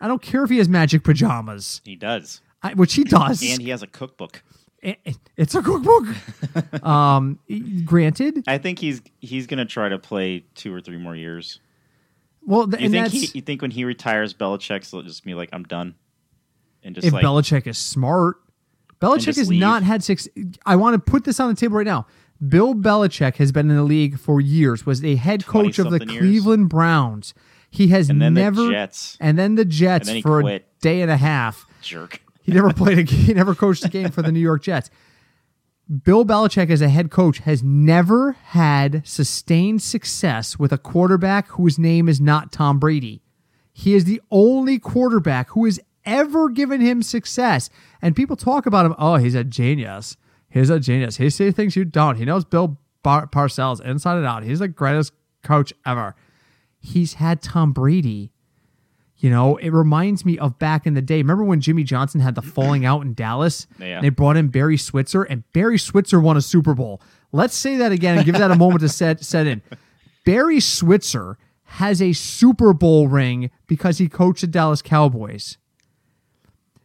I 0.00 0.08
don't 0.08 0.20
care 0.22 0.44
if 0.44 0.50
he 0.50 0.58
has 0.58 0.68
magic 0.68 1.02
pajamas, 1.04 1.80
He 1.84 1.96
does, 1.96 2.40
I, 2.62 2.74
which 2.74 2.94
he 2.94 3.04
does. 3.04 3.42
and 3.42 3.60
he 3.62 3.70
has 3.70 3.82
a 3.82 3.86
cookbook. 3.86 4.42
It- 4.82 4.98
it- 5.04 5.18
it's 5.36 5.54
a 5.54 5.62
cookbook. 5.62 6.06
um, 6.84 7.38
granted. 7.86 8.44
I 8.46 8.58
think 8.58 8.78
he's 8.78 9.00
he's 9.20 9.46
gonna 9.46 9.64
try 9.64 9.88
to 9.88 9.98
play 9.98 10.44
two 10.54 10.74
or 10.74 10.80
three 10.80 10.98
more 10.98 11.16
years. 11.16 11.60
Well, 12.46 12.66
th- 12.68 12.80
You 12.80 12.86
and 12.86 12.92
think 12.92 13.04
that's 13.12 13.32
he, 13.32 13.38
you 13.38 13.40
think 13.42 13.62
when 13.62 13.70
he 13.70 13.84
retires, 13.84 14.34
Belichick's 14.34 14.92
will 14.92 15.02
just 15.02 15.24
be 15.24 15.32
like, 15.32 15.48
"I'm 15.54 15.62
done," 15.64 15.94
and 16.82 16.94
just 16.94 17.06
if 17.06 17.14
like 17.14 17.24
Belichick 17.24 17.66
is 17.66 17.78
smart. 17.78 18.36
Belichick 19.00 19.20
just 19.24 19.38
has 19.38 19.48
leave. 19.48 19.60
not 19.60 19.82
had 19.82 20.04
six. 20.04 20.28
I 20.66 20.76
want 20.76 20.94
to 21.02 21.10
put 21.10 21.24
this 21.24 21.40
on 21.40 21.48
the 21.48 21.54
table 21.58 21.76
right 21.78 21.86
now. 21.86 22.06
Bill 22.48 22.74
Belichick 22.74 23.36
has 23.36 23.52
been 23.52 23.70
in 23.70 23.76
the 23.76 23.82
league 23.82 24.18
for 24.18 24.40
years. 24.40 24.84
Was 24.84 25.04
a 25.04 25.16
head 25.16 25.46
coach 25.46 25.78
of 25.78 25.90
the 25.90 26.04
years. 26.04 26.18
Cleveland 26.18 26.68
Browns. 26.68 27.34
He 27.70 27.88
has 27.88 28.08
the 28.08 28.14
never 28.14 28.70
Jets. 28.70 29.16
and 29.20 29.38
then 29.38 29.56
the 29.56 29.64
Jets 29.64 30.06
then 30.06 30.22
for 30.22 30.42
quit. 30.42 30.62
a 30.62 30.80
day 30.82 31.00
and 31.00 31.10
a 31.10 31.16
half. 31.16 31.66
jerk. 31.82 32.20
He 32.42 32.52
never 32.52 32.72
played 32.72 32.98
a 32.98 33.02
he 33.02 33.32
never 33.34 33.54
coached 33.54 33.84
a 33.84 33.88
game 33.88 34.10
for 34.10 34.22
the 34.22 34.30
New 34.30 34.40
York 34.40 34.62
Jets. 34.62 34.90
Bill 36.02 36.24
Belichick 36.24 36.70
as 36.70 36.80
a 36.80 36.88
head 36.88 37.10
coach 37.10 37.38
has 37.40 37.62
never 37.62 38.32
had 38.32 39.06
sustained 39.06 39.82
success 39.82 40.58
with 40.58 40.72
a 40.72 40.78
quarterback 40.78 41.48
whose 41.48 41.78
name 41.78 42.08
is 42.08 42.20
not 42.20 42.52
Tom 42.52 42.78
Brady. 42.78 43.22
He 43.72 43.94
is 43.94 44.04
the 44.04 44.22
only 44.30 44.78
quarterback 44.78 45.50
who 45.50 45.64
has 45.64 45.80
ever 46.06 46.48
given 46.48 46.80
him 46.80 47.02
success. 47.02 47.68
And 48.00 48.16
people 48.16 48.36
talk 48.36 48.66
about 48.66 48.86
him, 48.86 48.94
oh, 48.98 49.16
he's 49.16 49.34
a 49.34 49.44
genius. 49.44 50.16
He's 50.54 50.70
a 50.70 50.78
genius. 50.78 51.16
He 51.16 51.30
sees 51.30 51.52
things 51.52 51.74
you 51.74 51.84
don't. 51.84 52.14
He 52.14 52.24
knows 52.24 52.44
Bill 52.44 52.78
Bar- 53.02 53.26
Parcells 53.26 53.84
inside 53.84 54.18
and 54.18 54.24
out. 54.24 54.44
He's 54.44 54.60
the 54.60 54.68
greatest 54.68 55.12
coach 55.42 55.72
ever. 55.84 56.14
He's 56.78 57.14
had 57.14 57.42
Tom 57.42 57.72
Brady. 57.72 58.30
You 59.16 59.30
know, 59.30 59.56
it 59.56 59.70
reminds 59.70 60.24
me 60.24 60.38
of 60.38 60.60
back 60.60 60.86
in 60.86 60.94
the 60.94 61.02
day. 61.02 61.16
Remember 61.16 61.42
when 61.42 61.60
Jimmy 61.60 61.82
Johnson 61.82 62.20
had 62.20 62.36
the 62.36 62.42
falling 62.56 62.84
out 62.86 63.02
in 63.02 63.14
Dallas? 63.14 63.66
Yeah. 63.80 64.00
They 64.00 64.10
brought 64.10 64.36
in 64.36 64.46
Barry 64.46 64.76
Switzer, 64.76 65.24
and 65.24 65.42
Barry 65.52 65.76
Switzer 65.76 66.20
won 66.20 66.36
a 66.36 66.40
Super 66.40 66.72
Bowl. 66.72 67.02
Let's 67.32 67.56
say 67.56 67.76
that 67.78 67.90
again 67.90 68.16
and 68.18 68.24
give 68.24 68.38
that 68.38 68.52
a 68.52 68.56
moment 68.56 68.82
to 68.82 68.88
set 68.88 69.24
set 69.24 69.48
in. 69.48 69.60
Barry 70.24 70.60
Switzer 70.60 71.36
has 71.64 72.00
a 72.00 72.12
Super 72.12 72.72
Bowl 72.72 73.08
ring 73.08 73.50
because 73.66 73.98
he 73.98 74.08
coached 74.08 74.42
the 74.42 74.46
Dallas 74.46 74.82
Cowboys. 74.82 75.58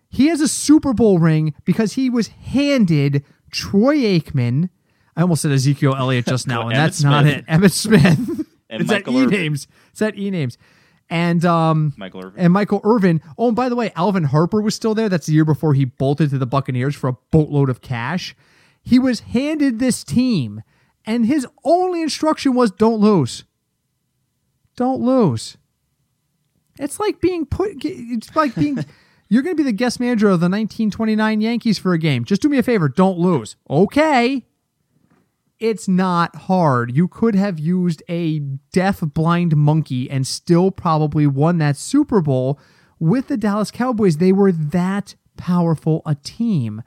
He 0.09 0.27
has 0.29 0.41
a 0.41 0.47
Super 0.47 0.91
Bowl 0.91 1.19
ring 1.19 1.53
because 1.65 1.93
he 1.93 2.09
was 2.09 2.29
handed 2.29 3.23
Troy 3.51 3.97
Aikman. 3.97 4.69
I 5.15 5.21
almost 5.21 5.41
said 5.41 5.51
Ezekiel 5.51 5.95
Elliott 5.95 6.25
just 6.25 6.47
now, 6.47 6.61
and 6.67 6.75
that's 6.77 7.03
not 7.03 7.25
it. 7.27 7.45
Emmitt 7.47 7.71
Smith. 7.71 8.45
And 8.69 8.81
it's 8.81 8.89
Michael 8.89 9.13
that 9.13 9.23
E 9.23 9.25
names. 9.25 9.67
It's 9.91 9.99
that 9.99 10.17
E 10.17 10.29
names. 10.31 10.57
And 11.09 11.43
um 11.43 11.93
Michael 11.97 12.25
Irvin. 12.25 12.39
and 12.39 12.53
Michael 12.53 12.81
Irvin. 12.83 13.21
Oh, 13.37 13.47
and 13.47 13.55
by 13.55 13.67
the 13.67 13.75
way, 13.75 13.91
Alvin 13.95 14.25
Harper 14.25 14.61
was 14.61 14.75
still 14.75 14.93
there. 14.93 15.09
That's 15.09 15.25
the 15.25 15.33
year 15.33 15.45
before 15.45 15.73
he 15.73 15.85
bolted 15.85 16.29
to 16.29 16.37
the 16.37 16.45
Buccaneers 16.45 16.95
for 16.95 17.07
a 17.07 17.13
boatload 17.31 17.69
of 17.69 17.81
cash. 17.81 18.35
He 18.81 18.99
was 18.99 19.21
handed 19.21 19.79
this 19.79 20.03
team, 20.03 20.61
and 21.05 21.25
his 21.25 21.47
only 21.63 22.01
instruction 22.01 22.53
was 22.53 22.71
don't 22.71 22.99
lose. 22.99 23.43
Don't 24.75 25.01
lose. 25.01 25.57
It's 26.79 26.99
like 26.99 27.19
being 27.19 27.45
put. 27.45 27.71
It's 27.83 28.35
like 28.35 28.55
being. 28.55 28.85
You're 29.29 29.43
going 29.43 29.55
to 29.55 29.63
be 29.63 29.69
the 29.69 29.71
guest 29.71 29.99
manager 29.99 30.27
of 30.27 30.39
the 30.39 30.45
1929 30.45 31.39
Yankees 31.39 31.77
for 31.77 31.93
a 31.93 31.99
game. 31.99 32.25
Just 32.25 32.41
do 32.41 32.49
me 32.49 32.57
a 32.57 32.63
favor. 32.63 32.89
Don't 32.89 33.19
lose. 33.19 33.55
Okay. 33.69 34.43
It's 35.59 35.87
not 35.87 36.35
hard. 36.35 36.95
You 36.95 37.07
could 37.07 37.35
have 37.35 37.59
used 37.59 38.01
a 38.09 38.39
deaf 38.71 39.01
blind 39.01 39.55
monkey 39.55 40.09
and 40.09 40.25
still 40.25 40.71
probably 40.71 41.27
won 41.27 41.59
that 41.59 41.77
Super 41.77 42.21
Bowl 42.21 42.59
with 42.97 43.27
the 43.27 43.37
Dallas 43.37 43.69
Cowboys. 43.69 44.17
They 44.17 44.31
were 44.31 44.51
that 44.51 45.15
powerful 45.37 46.01
a 46.05 46.15
team 46.15 46.83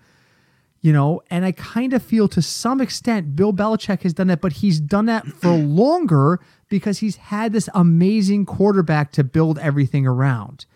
you 0.83 0.92
know 0.92 1.22
and 1.31 1.42
i 1.42 1.52
kind 1.52 1.94
of 1.94 2.02
feel 2.02 2.28
to 2.28 2.42
some 2.42 2.83
extent 2.83 3.35
bill 3.35 3.50
belichick 3.50 4.02
has 4.02 4.12
done 4.12 4.26
that 4.26 4.42
but 4.42 4.52
he's 4.52 4.78
done 4.78 5.07
that 5.07 5.26
for 5.26 5.48
longer 5.57 6.38
because 6.68 6.98
he's 6.98 7.16
had 7.16 7.55
this 7.55 7.70
amazing 7.72 8.44
quarterback 8.44 9.11
to 9.11 9.24
build 9.24 9.59
everything 9.61 10.07
around 10.07 10.66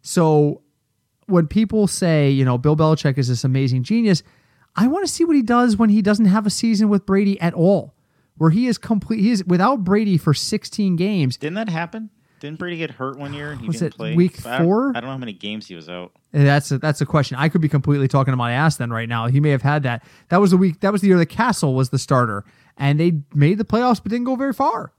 so 0.00 0.62
when 1.26 1.46
people 1.46 1.86
say 1.86 2.30
you 2.30 2.44
know 2.44 2.56
bill 2.58 2.76
belichick 2.76 3.18
is 3.18 3.28
this 3.28 3.44
amazing 3.44 3.82
genius 3.82 4.22
i 4.76 4.86
want 4.86 5.04
to 5.06 5.12
see 5.12 5.24
what 5.24 5.36
he 5.36 5.42
does 5.42 5.76
when 5.76 5.90
he 5.90 6.00
doesn't 6.02 6.26
have 6.26 6.46
a 6.46 6.50
season 6.50 6.88
with 6.88 7.04
brady 7.06 7.40
at 7.40 7.52
all 7.54 7.94
where 8.36 8.50
he 8.50 8.66
is 8.66 8.78
complete 8.78 9.20
he 9.20 9.30
is 9.30 9.44
without 9.44 9.84
brady 9.84 10.16
for 10.18 10.32
16 10.34 10.96
games 10.96 11.36
Didn't 11.36 11.54
that 11.56 11.68
happen? 11.68 12.10
Didn't 12.38 12.58
Brady 12.58 12.76
get 12.76 12.90
hurt 12.90 13.18
one 13.18 13.32
year 13.32 13.50
and 13.50 13.62
he 13.62 13.66
Was 13.66 13.78
didn't 13.78 13.94
it 13.94 13.96
play? 13.96 14.14
week 14.14 14.44
I 14.44 14.58
don't- 14.58 14.66
four? 14.66 14.90
I 14.90 15.00
don't 15.00 15.04
know 15.04 15.12
how 15.12 15.16
many 15.16 15.32
games 15.32 15.66
he 15.68 15.74
was 15.74 15.88
out. 15.88 16.12
And 16.34 16.46
That's 16.46 16.70
a, 16.70 16.76
that's 16.76 17.00
a 17.00 17.06
question. 17.06 17.38
I 17.38 17.48
could 17.48 17.62
be 17.62 17.68
completely 17.70 18.08
talking 18.08 18.32
to 18.32 18.36
my 18.36 18.52
ass 18.52 18.76
then 18.76 18.90
right 18.90 19.08
now. 19.08 19.26
He 19.28 19.40
may 19.40 19.48
have 19.48 19.62
had 19.62 19.84
that. 19.84 20.04
That 20.28 20.36
was 20.36 20.50
the 20.50 20.58
week. 20.58 20.80
That 20.80 20.92
was 20.92 21.00
the 21.00 21.08
year 21.08 21.16
the 21.16 21.24
Cassel 21.24 21.74
was 21.74 21.88
the 21.88 21.98
starter, 21.98 22.44
and 22.76 23.00
they 23.00 23.22
made 23.34 23.56
the 23.56 23.64
playoffs 23.64 24.02
but 24.02 24.10
didn't 24.10 24.26
go 24.26 24.36
very 24.36 24.52
far. 24.52 24.92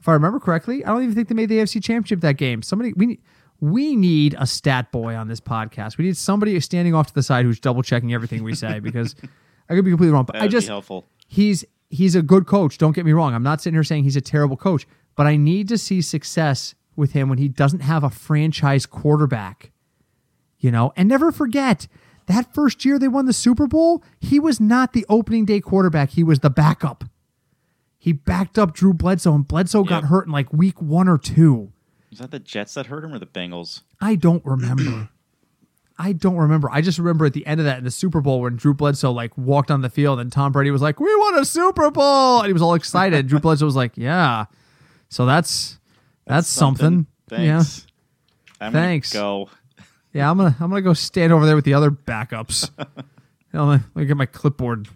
If 0.00 0.08
I 0.08 0.14
remember 0.14 0.40
correctly, 0.40 0.82
I 0.82 0.88
don't 0.88 1.02
even 1.02 1.14
think 1.14 1.28
they 1.28 1.34
made 1.34 1.50
the 1.50 1.58
AFC 1.58 1.74
Championship 1.82 2.20
that 2.22 2.38
game. 2.38 2.62
Somebody 2.62 2.94
we 2.94 3.04
need 3.04 3.20
we 3.62 3.94
need 3.94 4.34
a 4.40 4.46
stat 4.46 4.90
boy 4.90 5.14
on 5.14 5.28
this 5.28 5.40
podcast. 5.40 5.96
We 5.96 6.04
need 6.04 6.16
somebody 6.16 6.58
standing 6.58 6.96
off 6.96 7.06
to 7.06 7.14
the 7.14 7.22
side 7.22 7.44
who's 7.44 7.60
double 7.60 7.84
checking 7.84 8.12
everything 8.12 8.42
we 8.42 8.56
say 8.56 8.80
because 8.80 9.14
I 9.70 9.74
could 9.76 9.84
be 9.84 9.92
completely 9.92 10.12
wrong. 10.12 10.24
But 10.24 10.42
I 10.42 10.48
just 10.48 10.66
helpful. 10.66 11.06
he's 11.28 11.64
he's 11.88 12.16
a 12.16 12.22
good 12.22 12.48
coach. 12.48 12.76
Don't 12.76 12.90
get 12.90 13.06
me 13.06 13.12
wrong. 13.12 13.34
I'm 13.34 13.44
not 13.44 13.60
sitting 13.60 13.76
here 13.76 13.84
saying 13.84 14.02
he's 14.02 14.16
a 14.16 14.20
terrible 14.20 14.56
coach, 14.56 14.84
but 15.14 15.28
I 15.28 15.36
need 15.36 15.68
to 15.68 15.78
see 15.78 16.02
success 16.02 16.74
with 16.96 17.12
him 17.12 17.28
when 17.28 17.38
he 17.38 17.48
doesn't 17.48 17.80
have 17.80 18.02
a 18.02 18.10
franchise 18.10 18.84
quarterback. 18.84 19.70
You 20.58 20.72
know, 20.72 20.92
and 20.96 21.08
never 21.08 21.30
forget 21.30 21.86
that 22.26 22.52
first 22.52 22.84
year 22.84 22.98
they 22.98 23.06
won 23.06 23.26
the 23.26 23.32
Super 23.32 23.68
Bowl, 23.68 24.02
he 24.20 24.40
was 24.40 24.58
not 24.58 24.92
the 24.92 25.06
opening 25.08 25.44
day 25.44 25.60
quarterback. 25.60 26.10
He 26.10 26.24
was 26.24 26.40
the 26.40 26.50
backup. 26.50 27.04
He 27.96 28.12
backed 28.12 28.58
up 28.58 28.74
Drew 28.74 28.92
Bledsoe, 28.92 29.36
and 29.36 29.46
Bledsoe 29.46 29.84
got 29.84 30.04
hurt 30.04 30.26
in 30.26 30.32
like 30.32 30.52
week 30.52 30.82
one 30.82 31.06
or 31.06 31.18
two. 31.18 31.72
Was 32.12 32.18
that 32.18 32.30
the 32.30 32.38
Jets 32.38 32.74
that 32.74 32.86
hurt 32.86 33.04
him 33.04 33.14
or 33.14 33.18
the 33.18 33.24
Bengals? 33.26 33.80
I 33.98 34.16
don't 34.16 34.44
remember. 34.44 35.08
I 35.98 36.12
don't 36.12 36.36
remember. 36.36 36.68
I 36.70 36.82
just 36.82 36.98
remember 36.98 37.24
at 37.24 37.32
the 37.32 37.46
end 37.46 37.58
of 37.58 37.64
that 37.64 37.78
in 37.78 37.84
the 37.84 37.90
Super 37.90 38.20
Bowl 38.20 38.42
when 38.42 38.56
Drew 38.56 38.74
Bledsoe 38.74 39.12
like 39.12 39.36
walked 39.38 39.70
on 39.70 39.80
the 39.80 39.88
field 39.88 40.20
and 40.20 40.30
Tom 40.30 40.52
Brady 40.52 40.70
was 40.70 40.82
like, 40.82 41.00
"We 41.00 41.14
won 41.14 41.38
a 41.38 41.44
Super 41.46 41.90
Bowl," 41.90 42.40
and 42.40 42.48
he 42.48 42.52
was 42.52 42.60
all 42.60 42.74
excited. 42.74 43.28
Drew 43.28 43.38
Bledsoe 43.40 43.64
was 43.64 43.76
like, 43.76 43.96
"Yeah." 43.96 44.44
So 45.08 45.24
that's 45.24 45.78
that's, 46.26 46.48
something. 46.48 47.06
Yeah, 47.30 47.36
Thanks. 47.62 47.86
I'm 48.60 48.72
Thanks. 48.72 49.12
Go. 49.12 49.48
yeah. 50.12 50.30
I'm 50.30 50.36
gonna 50.36 50.54
I'm 50.60 50.68
gonna 50.68 50.82
go 50.82 50.92
stand 50.92 51.32
over 51.32 51.46
there 51.46 51.56
with 51.56 51.64
the 51.64 51.74
other 51.74 51.90
backups. 51.90 52.70
Let 53.54 53.80
me 53.94 54.04
get 54.04 54.16
my 54.18 54.26
clipboard. 54.26 54.88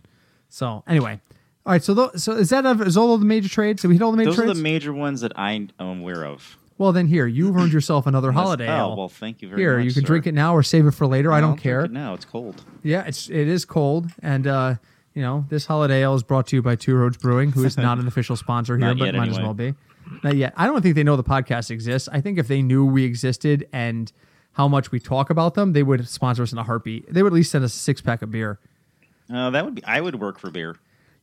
So 0.50 0.83
anyway, 0.87 1.20
all 1.64 1.72
right. 1.72 1.83
So 1.83 1.94
tho- 1.94 2.12
so 2.16 2.33
is 2.33 2.50
that 2.50 2.66
a, 2.66 2.70
is 2.83 2.96
all 2.98 3.14
of 3.14 3.20
the 3.20 3.26
major 3.26 3.48
trades? 3.48 3.81
So 3.81 3.88
we 3.88 3.94
hit 3.94 4.02
all 4.02 4.11
the 4.11 4.18
major 4.18 4.31
Those 4.31 4.38
are 4.40 4.42
trades. 4.44 4.59
the 4.59 4.62
major 4.62 4.92
ones 4.92 5.20
that 5.22 5.33
I 5.38 5.52
am 5.52 5.70
aware 5.79 6.24
of. 6.24 6.57
Well, 6.79 6.93
then 6.93 7.07
here 7.07 7.27
you've 7.27 7.57
earned 7.57 7.73
yourself 7.73 8.07
another 8.07 8.33
holiday. 8.33 8.69
Oh, 8.69 8.91
ale. 8.91 8.97
well, 8.97 9.09
thank 9.09 9.43
you 9.43 9.49
very 9.49 9.61
here 9.61 9.73
much. 9.73 9.83
Here 9.83 9.89
you 9.89 9.95
can 9.95 10.03
sir. 10.03 10.07
drink 10.07 10.27
it 10.27 10.33
now 10.35 10.55
or 10.55 10.62
save 10.62 10.87
it 10.87 10.93
for 10.93 11.07
later. 11.07 11.33
I 11.33 11.41
don't 11.41 11.57
care. 11.57 11.85
it 11.85 11.91
now 11.93 12.15
it's 12.15 12.25
cold. 12.25 12.62
Yeah, 12.83 13.05
it's 13.07 13.29
it 13.29 13.49
is 13.49 13.65
cold, 13.65 14.11
and 14.23 14.47
uh, 14.47 14.75
you 15.15 15.23
know 15.23 15.45
this 15.49 15.67
holiday 15.67 16.03
ale 16.03 16.15
is 16.15 16.23
brought 16.23 16.47
to 16.49 16.57
you 16.57 16.62
by 16.62 16.77
Two 16.77 16.95
Roads 16.97 17.17
Brewing, 17.17 17.53
who 17.53 17.65
is 17.65 17.77
not 17.79 17.99
an 17.99 18.07
official 18.07 18.37
sponsor 18.37 18.77
here, 18.77 18.95
but 18.95 19.07
yet, 19.07 19.15
might 19.15 19.29
as 19.29 19.39
well 19.39 19.55
be. 19.55 19.75
Not 20.23 20.37
yet. 20.37 20.53
I 20.57 20.67
don't 20.67 20.83
think 20.83 20.95
they 20.95 21.03
know 21.03 21.17
the 21.17 21.25
podcast 21.25 21.71
exists. 21.71 22.09
I 22.12 22.21
think 22.21 22.39
if 22.39 22.47
they 22.49 22.62
knew 22.62 22.85
we 22.85 23.05
existed 23.05 23.69
and 23.73 24.12
how 24.53 24.69
much 24.69 24.91
we 24.93 25.01
talk 25.01 25.31
about 25.31 25.55
them, 25.55 25.73
they 25.73 25.83
would 25.83 26.09
sponsor 26.09 26.43
us 26.43 26.53
in 26.53 26.59
a 26.59 26.62
heartbeat. 26.62 27.12
They 27.12 27.23
would 27.23 27.33
at 27.33 27.37
least 27.37 27.51
send 27.51 27.65
us 27.65 27.75
a 27.75 27.79
six 27.79 28.01
pack 28.01 28.23
of 28.23 28.31
beer. 28.31 28.59
Uh, 29.33 29.51
that 29.51 29.65
would 29.65 29.75
be. 29.75 29.85
I 29.85 30.01
would 30.01 30.21
work 30.21 30.39
for 30.39 30.51
beer. 30.51 30.77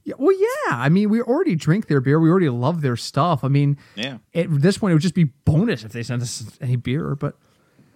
Yeah, 0.05 0.15
well, 0.17 0.35
yeah. 0.37 0.75
I 0.75 0.89
mean, 0.89 1.09
we 1.09 1.21
already 1.21 1.55
drink 1.55 1.87
their 1.87 2.01
beer. 2.01 2.19
We 2.19 2.29
already 2.29 2.49
love 2.49 2.81
their 2.81 2.97
stuff. 2.97 3.43
I 3.43 3.47
mean, 3.47 3.77
Yeah. 3.95 4.17
at 4.35 4.47
this 4.61 4.77
point, 4.77 4.91
it 4.91 4.95
would 4.95 5.01
just 5.01 5.15
be 5.15 5.25
bonus 5.45 5.83
if 5.85 5.93
they 5.93 6.03
sent 6.03 6.21
us 6.21 6.57
any 6.61 6.75
beer. 6.75 7.15
But 7.15 7.37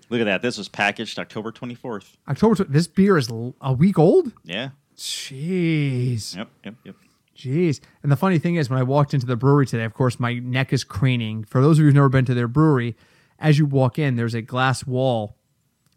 Look 0.09 0.21
at 0.21 0.23
that. 0.23 0.41
This 0.41 0.57
was 0.57 0.69
packaged 0.69 1.19
October 1.19 1.51
24th. 1.51 2.15
October, 2.29 2.63
tw- 2.63 2.71
this 2.71 2.87
beer 2.87 3.17
is 3.17 3.29
l- 3.29 3.55
a 3.59 3.73
week 3.73 3.99
old. 3.99 4.31
Yeah. 4.45 4.69
Jeez. 4.95 6.35
Yep. 6.35 6.49
Yep. 6.63 6.75
Yep. 6.85 6.95
Jeez. 7.37 7.79
And 8.03 8.11
the 8.11 8.15
funny 8.15 8.39
thing 8.39 8.55
is, 8.55 8.69
when 8.69 8.79
I 8.79 8.83
walked 8.83 9.13
into 9.13 9.25
the 9.25 9.35
brewery 9.35 9.65
today, 9.65 9.83
of 9.83 9.93
course, 9.93 10.19
my 10.19 10.35
neck 10.39 10.71
is 10.73 10.83
craning. 10.83 11.45
For 11.47 11.61
those 11.61 11.77
of 11.77 11.81
you 11.81 11.85
who've 11.87 11.95
never 11.95 12.09
been 12.09 12.25
to 12.25 12.33
their 12.33 12.47
brewery, 12.47 12.95
as 13.39 13.59
you 13.59 13.65
walk 13.65 13.99
in, 13.99 14.15
there's 14.15 14.33
a 14.33 14.41
glass 14.41 14.85
wall 14.87 15.35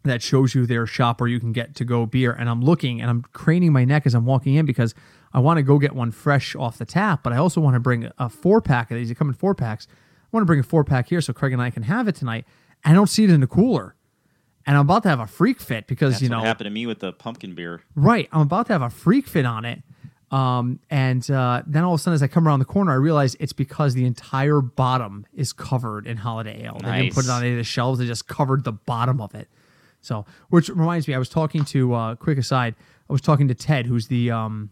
that 0.03 0.21
shows 0.21 0.53
you 0.55 0.65
their 0.65 0.85
shop 0.85 1.19
where 1.21 1.29
you 1.29 1.39
can 1.39 1.51
get 1.51 1.75
to 1.75 1.85
go 1.85 2.05
beer. 2.05 2.31
And 2.33 2.49
I'm 2.49 2.61
looking 2.61 3.01
and 3.01 3.09
I'm 3.09 3.21
craning 3.33 3.71
my 3.71 3.85
neck 3.85 4.05
as 4.05 4.13
I'm 4.13 4.25
walking 4.25 4.55
in 4.55 4.65
because 4.65 4.93
I 5.33 5.39
want 5.39 5.57
to 5.57 5.63
go 5.63 5.79
get 5.79 5.95
one 5.95 6.11
fresh 6.11 6.55
off 6.55 6.77
the 6.77 6.85
tap, 6.85 7.23
but 7.23 7.33
I 7.33 7.37
also 7.37 7.61
want 7.61 7.75
to 7.75 7.79
bring 7.79 8.09
a 8.17 8.29
four 8.29 8.61
pack 8.61 8.91
of 8.91 8.97
these. 8.97 9.09
They 9.09 9.15
come 9.15 9.29
in 9.29 9.33
four 9.33 9.55
packs. 9.55 9.87
I 9.91 10.27
want 10.31 10.43
to 10.43 10.45
bring 10.45 10.59
a 10.59 10.63
four 10.63 10.83
pack 10.83 11.09
here 11.09 11.21
so 11.21 11.33
Craig 11.33 11.53
and 11.53 11.61
I 11.61 11.69
can 11.69 11.83
have 11.83 12.07
it 12.07 12.15
tonight. 12.15 12.45
I 12.83 12.93
don't 12.93 13.07
see 13.07 13.23
it 13.23 13.29
in 13.29 13.41
the 13.41 13.47
cooler. 13.47 13.95
And 14.65 14.77
I'm 14.77 14.81
about 14.81 15.03
to 15.03 15.09
have 15.09 15.19
a 15.19 15.27
freak 15.27 15.59
fit 15.59 15.87
because, 15.87 16.13
That's 16.13 16.23
you 16.23 16.29
what 16.29 16.37
know, 16.37 16.43
happened 16.43 16.65
to 16.65 16.71
me 16.71 16.85
with 16.85 16.99
the 16.99 17.13
pumpkin 17.13 17.55
beer. 17.55 17.81
Right. 17.95 18.29
I'm 18.31 18.41
about 18.41 18.67
to 18.67 18.73
have 18.73 18.81
a 18.81 18.89
freak 18.89 19.27
fit 19.27 19.45
on 19.45 19.65
it. 19.65 19.81
Um, 20.31 20.79
and 20.89 21.29
uh, 21.29 21.63
then 21.67 21.83
all 21.83 21.93
of 21.95 21.99
a 21.99 22.03
sudden, 22.03 22.15
as 22.15 22.23
I 22.23 22.27
come 22.27 22.47
around 22.47 22.59
the 22.59 22.65
corner, 22.65 22.91
I 22.91 22.95
realize 22.95 23.35
it's 23.39 23.53
because 23.53 23.95
the 23.95 24.05
entire 24.05 24.61
bottom 24.61 25.25
is 25.33 25.51
covered 25.51 26.07
in 26.07 26.17
holiday 26.17 26.63
ale. 26.63 26.79
They 26.81 27.01
didn't 27.01 27.15
put 27.15 27.25
it 27.25 27.29
on 27.31 27.41
any 27.43 27.51
of 27.51 27.57
the 27.57 27.65
shelves; 27.65 27.99
they 27.99 28.05
just 28.05 28.27
covered 28.27 28.63
the 28.63 28.71
bottom 28.71 29.19
of 29.19 29.35
it. 29.35 29.49
So, 29.99 30.25
which 30.49 30.69
reminds 30.69 31.07
me, 31.07 31.15
I 31.15 31.17
was 31.17 31.27
talking 31.27 31.65
to 31.65 31.93
uh, 31.93 32.15
quick 32.15 32.37
aside. 32.37 32.75
I 33.09 33.13
was 33.13 33.19
talking 33.21 33.49
to 33.49 33.53
Ted, 33.55 33.87
who's 33.87 34.07
the 34.07 34.31
um, 34.31 34.69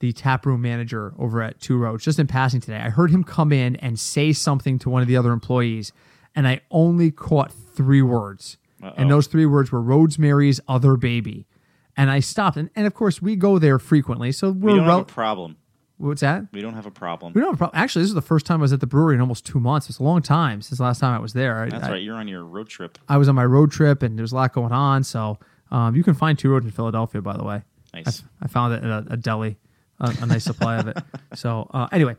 the 0.00 0.12
tap 0.12 0.44
room 0.46 0.60
manager 0.62 1.14
over 1.18 1.42
at 1.42 1.60
Two 1.60 1.78
Roads, 1.78 2.04
just 2.04 2.18
in 2.18 2.26
passing 2.26 2.60
today. 2.60 2.76
I 2.78 2.90
heard 2.90 3.10
him 3.10 3.24
come 3.24 3.52
in 3.52 3.76
and 3.76 3.98
say 3.98 4.32
something 4.32 4.78
to 4.80 4.90
one 4.90 5.02
of 5.02 5.08
the 5.08 5.16
other 5.16 5.32
employees, 5.32 5.92
and 6.34 6.46
I 6.46 6.60
only 6.70 7.10
caught 7.10 7.52
three 7.52 8.02
words. 8.02 8.58
Uh-oh. 8.82 8.92
and 8.98 9.10
those 9.10 9.26
three 9.26 9.46
words 9.46 9.72
were 9.72 9.80
Roadsmary's 9.80 10.60
Other 10.68 10.96
Baby. 10.98 11.46
And 11.96 12.10
I 12.10 12.20
stopped, 12.20 12.58
and, 12.58 12.68
and 12.76 12.86
of 12.86 12.92
course 12.92 13.22
we 13.22 13.34
go 13.34 13.58
there 13.58 13.78
frequently, 13.78 14.32
so 14.32 14.50
We 14.50 14.60
we're 14.72 14.76
don't 14.76 14.86
rel- 14.86 14.98
have 14.98 15.08
a 15.08 15.12
problem. 15.12 15.56
what's 15.96 16.20
that? 16.20 16.44
We 16.52 16.60
don't 16.60 16.74
have 16.74 16.84
a 16.84 16.90
problem. 16.90 17.32
We 17.32 17.40
don't 17.40 17.48
have 17.48 17.54
a 17.54 17.58
problem. 17.58 17.80
Actually, 17.82 18.02
this 18.02 18.10
is 18.10 18.14
the 18.14 18.20
first 18.20 18.44
time 18.44 18.60
I 18.60 18.62
was 18.62 18.74
at 18.74 18.80
the 18.80 18.86
brewery 18.86 19.14
in 19.14 19.22
almost 19.22 19.46
two 19.46 19.58
months. 19.58 19.88
It's 19.88 19.98
a 19.98 20.02
long 20.02 20.20
time 20.20 20.60
since 20.60 20.76
the 20.76 20.84
last 20.84 21.00
time 21.00 21.14
I 21.14 21.18
was 21.20 21.32
there. 21.32 21.66
That's 21.70 21.84
I, 21.86 21.90
right. 21.92 22.02
You're 22.02 22.16
on 22.16 22.28
your 22.28 22.44
road 22.44 22.68
trip. 22.68 22.98
I 23.08 23.16
was 23.16 23.30
on 23.30 23.34
my 23.34 23.46
road 23.46 23.72
trip, 23.72 24.02
and 24.02 24.18
there's 24.18 24.32
a 24.32 24.34
lot 24.36 24.52
going 24.52 24.72
on. 24.72 25.02
So 25.04 25.38
um, 25.70 25.96
you 25.96 26.04
can 26.04 26.12
find 26.12 26.38
two 26.38 26.50
roads 26.50 26.66
in 26.66 26.70
Philadelphia, 26.70 27.22
by 27.22 27.38
the 27.38 27.44
way. 27.44 27.62
Nice. 27.94 28.22
I 28.42 28.46
found 28.48 28.74
it 28.74 28.84
at 28.84 28.90
a, 28.90 29.06
a 29.12 29.16
deli, 29.16 29.56
a, 30.00 30.14
a 30.22 30.26
nice 30.26 30.44
supply 30.44 30.76
of 30.78 30.88
it. 30.88 30.96
So 31.34 31.68
uh, 31.74 31.88
anyway, 31.92 32.16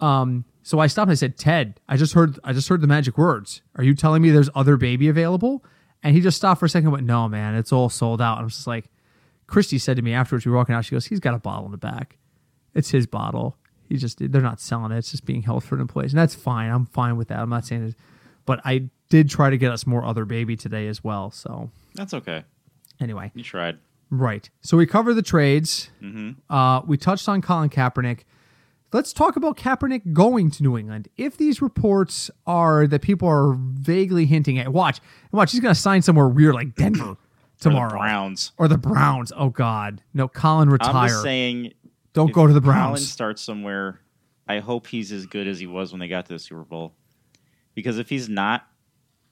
um, 0.00 0.44
so 0.62 0.78
I 0.78 0.86
stopped 0.86 1.06
and 1.08 1.12
I 1.12 1.14
said, 1.14 1.36
Ted, 1.36 1.80
I 1.88 1.96
just 1.96 2.12
heard, 2.12 2.38
I 2.44 2.52
just 2.52 2.68
heard 2.68 2.80
the 2.82 2.86
magic 2.86 3.18
words. 3.18 3.62
Are 3.76 3.82
you 3.82 3.94
telling 3.94 4.22
me 4.22 4.30
there's 4.30 4.50
other 4.54 4.76
baby 4.76 5.08
available? 5.08 5.64
And 6.02 6.14
he 6.14 6.20
just 6.20 6.36
stopped 6.36 6.60
for 6.60 6.66
a 6.66 6.68
second. 6.68 6.86
and 6.86 6.92
Went, 6.92 7.06
no, 7.06 7.28
man, 7.28 7.54
it's 7.56 7.72
all 7.72 7.88
sold 7.88 8.20
out. 8.22 8.34
And 8.34 8.42
I 8.42 8.44
was 8.44 8.54
just 8.54 8.66
like, 8.66 8.86
Christy 9.46 9.78
said 9.78 9.96
to 9.96 10.02
me 10.02 10.12
afterwards, 10.12 10.46
we 10.46 10.52
were 10.52 10.58
walking 10.58 10.74
out. 10.74 10.84
She 10.84 10.92
goes, 10.94 11.06
he's 11.06 11.20
got 11.20 11.34
a 11.34 11.38
bottle 11.38 11.64
in 11.66 11.72
the 11.72 11.78
back. 11.78 12.16
It's 12.74 12.90
his 12.90 13.06
bottle. 13.06 13.56
He 13.88 13.96
just, 13.96 14.18
they're 14.20 14.40
not 14.40 14.60
selling 14.60 14.92
it. 14.92 14.98
It's 14.98 15.10
just 15.10 15.24
being 15.26 15.42
held 15.42 15.64
for 15.64 15.74
an 15.74 15.80
employees, 15.80 16.12
and 16.12 16.18
that's 16.20 16.34
fine. 16.36 16.70
I'm 16.70 16.86
fine 16.86 17.16
with 17.16 17.28
that. 17.28 17.40
I'm 17.40 17.50
not 17.50 17.66
saying 17.66 17.88
it, 17.88 17.94
but 18.46 18.60
I 18.64 18.88
did 19.08 19.28
try 19.28 19.50
to 19.50 19.58
get 19.58 19.72
us 19.72 19.84
more 19.84 20.04
other 20.04 20.24
baby 20.24 20.54
today 20.56 20.86
as 20.86 21.02
well. 21.02 21.32
So 21.32 21.70
That's 21.96 22.14
okay. 22.14 22.44
anyway, 23.00 23.32
You 23.34 23.42
tried. 23.42 23.78
Right. 24.10 24.50
So 24.60 24.76
we 24.76 24.86
covered 24.86 25.14
the 25.14 25.22
trades. 25.22 25.90
Mm-hmm. 26.02 26.52
Uh, 26.52 26.80
we 26.82 26.96
touched 26.96 27.28
on 27.28 27.40
Colin 27.42 27.70
Kaepernick. 27.70 28.20
Let's 28.92 29.12
talk 29.12 29.36
about 29.36 29.56
Kaepernick 29.56 30.12
going 30.12 30.50
to 30.50 30.62
New 30.64 30.76
England. 30.76 31.06
If 31.16 31.36
these 31.36 31.62
reports 31.62 32.28
are 32.44 32.88
that 32.88 33.02
people 33.02 33.28
are 33.28 33.54
vaguely 33.56 34.26
hinting 34.26 34.58
at, 34.58 34.72
watch, 34.72 34.98
watch, 35.30 35.52
he's 35.52 35.60
going 35.60 35.72
to 35.74 35.80
sign 35.80 36.02
somewhere 36.02 36.26
weird 36.28 36.54
like 36.56 36.74
Denver 36.74 37.10
Or 37.10 37.16
tomorrow, 37.60 37.90
The 37.90 37.96
Browns. 37.96 38.52
or 38.58 38.66
the 38.66 38.78
Browns. 38.78 39.32
Oh 39.36 39.50
God, 39.50 40.02
no, 40.12 40.26
Colin 40.26 40.70
retire. 40.70 40.92
I'm 40.94 41.08
just 41.08 41.22
saying. 41.22 41.72
Don't 42.14 42.32
go 42.32 42.48
to 42.48 42.52
the 42.52 42.60
Browns. 42.60 42.86
Colin 42.98 43.02
starts 43.02 43.42
somewhere. 43.42 44.00
I 44.48 44.58
hope 44.58 44.88
he's 44.88 45.12
as 45.12 45.26
good 45.26 45.46
as 45.46 45.60
he 45.60 45.68
was 45.68 45.92
when 45.92 46.00
they 46.00 46.08
got 46.08 46.26
to 46.26 46.32
the 46.32 46.38
Super 46.40 46.64
Bowl. 46.64 46.94
Because 47.74 47.98
if 47.98 48.08
he's 48.08 48.28
not, 48.28 48.66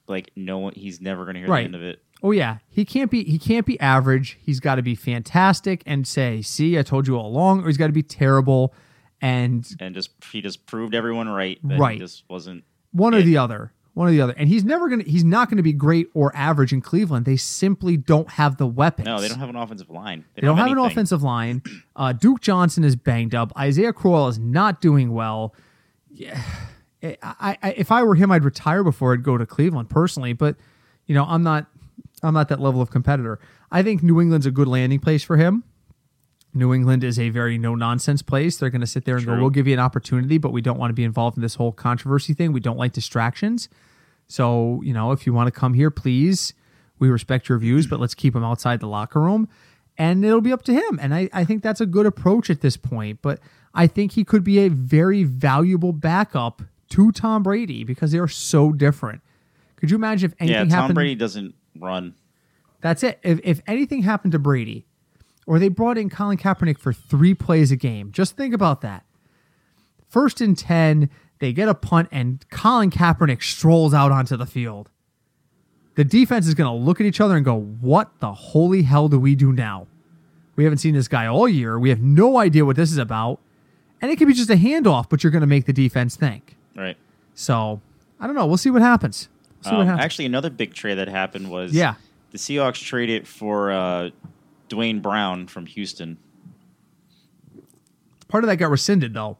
like 0.07 0.31
no 0.37 0.59
one, 0.59 0.73
he's 0.73 1.01
never 1.01 1.25
going 1.25 1.33
to 1.33 1.41
hear 1.41 1.49
Right. 1.49 1.59
the 1.61 1.65
end 1.65 1.75
of 1.75 1.83
it. 1.83 2.01
Oh 2.21 2.31
yeah, 2.31 2.57
he 2.69 2.83
can't 2.85 3.09
be. 3.09 3.23
He 3.23 3.39
can't 3.39 3.65
be 3.65 3.79
average. 3.79 4.37
He's 4.41 4.59
got 4.59 4.75
to 4.75 4.81
be 4.81 4.95
fantastic 4.95 5.81
and 5.85 6.05
say, 6.07 6.41
"See, 6.41 6.77
I 6.77 6.81
told 6.83 7.07
you 7.07 7.15
all 7.17 7.27
along." 7.27 7.63
Or 7.63 7.67
he's 7.67 7.77
got 7.77 7.87
to 7.87 7.93
be 7.93 8.03
terrible 8.03 8.73
and 9.21 9.67
And 9.79 9.93
just 9.95 10.11
he 10.31 10.41
just 10.41 10.65
proved 10.65 10.95
everyone 10.95 11.27
right 11.29 11.59
that 11.63 11.79
Right. 11.79 11.93
he 11.93 11.99
just 11.99 12.23
wasn't. 12.29 12.63
one 12.91 13.13
or 13.13 13.21
the 13.21 13.37
other 13.37 13.71
one 13.93 14.07
or 14.07 14.11
the 14.11 14.21
other 14.21 14.33
and 14.37 14.47
he's 14.47 14.63
never 14.63 14.87
gonna 14.87 15.03
he's 15.03 15.25
not 15.25 15.49
gonna 15.49 15.61
be 15.63 15.73
great 15.73 16.07
or 16.13 16.33
average 16.33 16.71
in 16.71 16.79
cleveland 16.79 17.25
they 17.25 17.35
simply 17.35 17.97
don't 17.97 18.29
have 18.29 18.55
the 18.57 18.65
weapons 18.67 19.05
No, 19.07 19.19
they 19.19 19.27
don't 19.27 19.39
have 19.39 19.49
an 19.49 19.57
offensive 19.57 19.89
line. 19.89 20.23
they 20.35 20.41
don't 20.41 20.55
have 20.57 20.71
an 20.71 20.77
offensive 20.77 21.21
line 21.21 21.61
uh, 21.97 22.13
duke 22.13 22.39
johnson 22.39 22.85
is 22.85 22.95
banged 22.95 23.35
up 23.35 23.51
isaiah 23.57 23.91
crowell 23.91 24.29
is 24.29 24.39
not 24.39 24.79
doing 24.79 25.11
well 25.11 25.53
yeah, 26.11 26.41
I, 27.03 27.57
I, 27.61 27.69
if 27.75 27.91
i 27.91 28.01
were 28.03 28.15
him 28.15 28.31
i'd 28.31 28.45
retire 28.45 28.83
before 28.85 29.13
i'd 29.13 29.23
go 29.23 29.37
to 29.37 29.45
cleveland 29.45 29.89
personally 29.89 30.31
but 30.31 30.55
you 31.05 31.13
know 31.15 31.25
i'm 31.25 31.43
not 31.43 31.65
i'm 32.23 32.33
not 32.33 32.49
that 32.49 32.59
level 32.59 32.81
of 32.81 32.89
competitor 32.89 33.39
i 33.71 33.81
think 33.81 34.03
new 34.03 34.19
england's 34.21 34.45
a 34.45 34.51
good 34.51 34.67
landing 34.67 34.99
place 34.99 35.23
for 35.23 35.37
him 35.37 35.63
New 36.53 36.73
England 36.73 37.03
is 37.03 37.19
a 37.19 37.29
very 37.29 37.57
no 37.57 37.75
nonsense 37.75 38.21
place. 38.21 38.57
They're 38.57 38.71
going 38.71 38.81
to 38.81 38.87
sit 38.87 39.05
there 39.05 39.17
and 39.17 39.25
go, 39.25 39.37
we'll 39.37 39.51
give 39.51 39.67
you 39.67 39.73
an 39.73 39.79
opportunity, 39.79 40.37
but 40.39 40.51
we 40.51 40.61
don't 40.61 40.79
want 40.79 40.89
to 40.89 40.95
be 40.95 41.03
involved 41.03 41.37
in 41.37 41.43
this 41.43 41.55
whole 41.55 41.71
controversy 41.71 42.33
thing. 42.33 42.53
We 42.53 42.59
don't 42.59 42.77
like 42.77 42.91
distractions. 42.91 43.69
So, 44.27 44.81
you 44.83 44.93
know, 44.93 45.11
if 45.11 45.27
you 45.27 45.33
want 45.33 45.47
to 45.47 45.51
come 45.51 45.75
here, 45.75 45.91
please, 45.91 46.53
we 46.97 47.09
respect 47.09 47.49
your 47.49 47.59
views, 47.59 47.85
but 47.85 47.99
let's 47.99 48.15
keep 48.15 48.33
them 48.33 48.43
outside 48.43 48.79
the 48.79 48.87
locker 48.87 49.21
room. 49.21 49.47
And 49.97 50.25
it'll 50.25 50.41
be 50.41 50.51
up 50.51 50.63
to 50.63 50.73
him. 50.73 50.97
And 51.01 51.13
I, 51.13 51.29
I 51.33 51.43
think 51.43 51.61
that's 51.61 51.81
a 51.81 51.85
good 51.85 52.05
approach 52.05 52.49
at 52.49 52.61
this 52.61 52.77
point. 52.77 53.21
But 53.21 53.39
I 53.73 53.85
think 53.85 54.13
he 54.13 54.23
could 54.23 54.43
be 54.43 54.59
a 54.59 54.69
very 54.69 55.23
valuable 55.23 55.93
backup 55.93 56.61
to 56.89 57.11
Tom 57.11 57.43
Brady 57.43 57.83
because 57.83 58.11
they 58.11 58.17
are 58.17 58.27
so 58.27 58.71
different. 58.71 59.21
Could 59.75 59.91
you 59.91 59.95
imagine 59.97 60.31
if 60.31 60.35
anything 60.39 60.55
Yeah, 60.55 60.61
Tom 60.61 60.69
happened? 60.69 60.95
Brady 60.95 61.15
doesn't 61.15 61.53
run. 61.77 62.15
That's 62.81 63.03
it. 63.03 63.19
If, 63.23 63.39
if 63.43 63.61
anything 63.67 64.03
happened 64.03 64.31
to 64.33 64.39
Brady, 64.39 64.85
or 65.45 65.59
they 65.59 65.69
brought 65.69 65.97
in 65.97 66.09
Colin 66.09 66.37
Kaepernick 66.37 66.77
for 66.77 66.93
three 66.93 67.33
plays 67.33 67.71
a 67.71 67.75
game, 67.75 68.11
just 68.11 68.37
think 68.37 68.53
about 68.53 68.81
that. 68.81 69.03
First 70.07 70.41
and 70.41 70.57
10, 70.57 71.09
they 71.39 71.53
get 71.53 71.69
a 71.69 71.73
punt, 71.73 72.09
and 72.11 72.45
Colin 72.49 72.91
Kaepernick 72.91 73.43
strolls 73.43 73.93
out 73.93 74.11
onto 74.11 74.37
the 74.37 74.45
field. 74.45 74.89
The 75.95 76.03
defense 76.03 76.47
is 76.47 76.53
going 76.53 76.69
to 76.69 76.85
look 76.85 77.01
at 77.01 77.05
each 77.05 77.19
other 77.19 77.35
and 77.35 77.43
go, 77.43 77.59
What 77.59 78.09
the 78.19 78.33
holy 78.33 78.83
hell 78.83 79.09
do 79.09 79.19
we 79.19 79.35
do 79.35 79.51
now? 79.51 79.87
We 80.55 80.63
haven't 80.63 80.79
seen 80.79 80.93
this 80.93 81.07
guy 81.07 81.25
all 81.25 81.47
year. 81.47 81.79
We 81.79 81.89
have 81.89 82.01
no 82.01 82.37
idea 82.37 82.65
what 82.65 82.75
this 82.75 82.91
is 82.91 82.97
about. 82.97 83.39
And 84.01 84.11
it 84.11 84.17
could 84.17 84.27
be 84.27 84.33
just 84.33 84.49
a 84.49 84.55
handoff, 84.55 85.09
but 85.09 85.23
you're 85.23 85.31
going 85.31 85.41
to 85.41 85.47
make 85.47 85.65
the 85.65 85.73
defense 85.73 86.15
think. 86.15 86.55
Right. 86.75 86.97
So, 87.33 87.81
I 88.19 88.27
don't 88.27 88.35
know. 88.35 88.45
We'll 88.45 88.57
see 88.57 88.69
what 88.69 88.81
happens. 88.81 89.29
See 89.61 89.71
what 89.71 89.81
Um, 89.81 89.87
happens. 89.87 90.05
actually, 90.05 90.25
another 90.25 90.49
big 90.49 90.73
trade 90.73 90.95
that 90.95 91.07
happened 91.07 91.49
was 91.51 91.73
Yeah. 91.73 91.95
the 92.31 92.37
Seahawks 92.37 92.83
traded 92.83 93.27
for 93.27 93.71
uh, 93.71 94.09
Duane 94.69 94.99
Brown 95.01 95.47
from 95.47 95.65
Houston. 95.65 96.17
Part 98.27 98.43
of 98.43 98.47
that 98.49 98.57
got 98.57 98.69
rescinded, 98.69 99.13
though. 99.13 99.37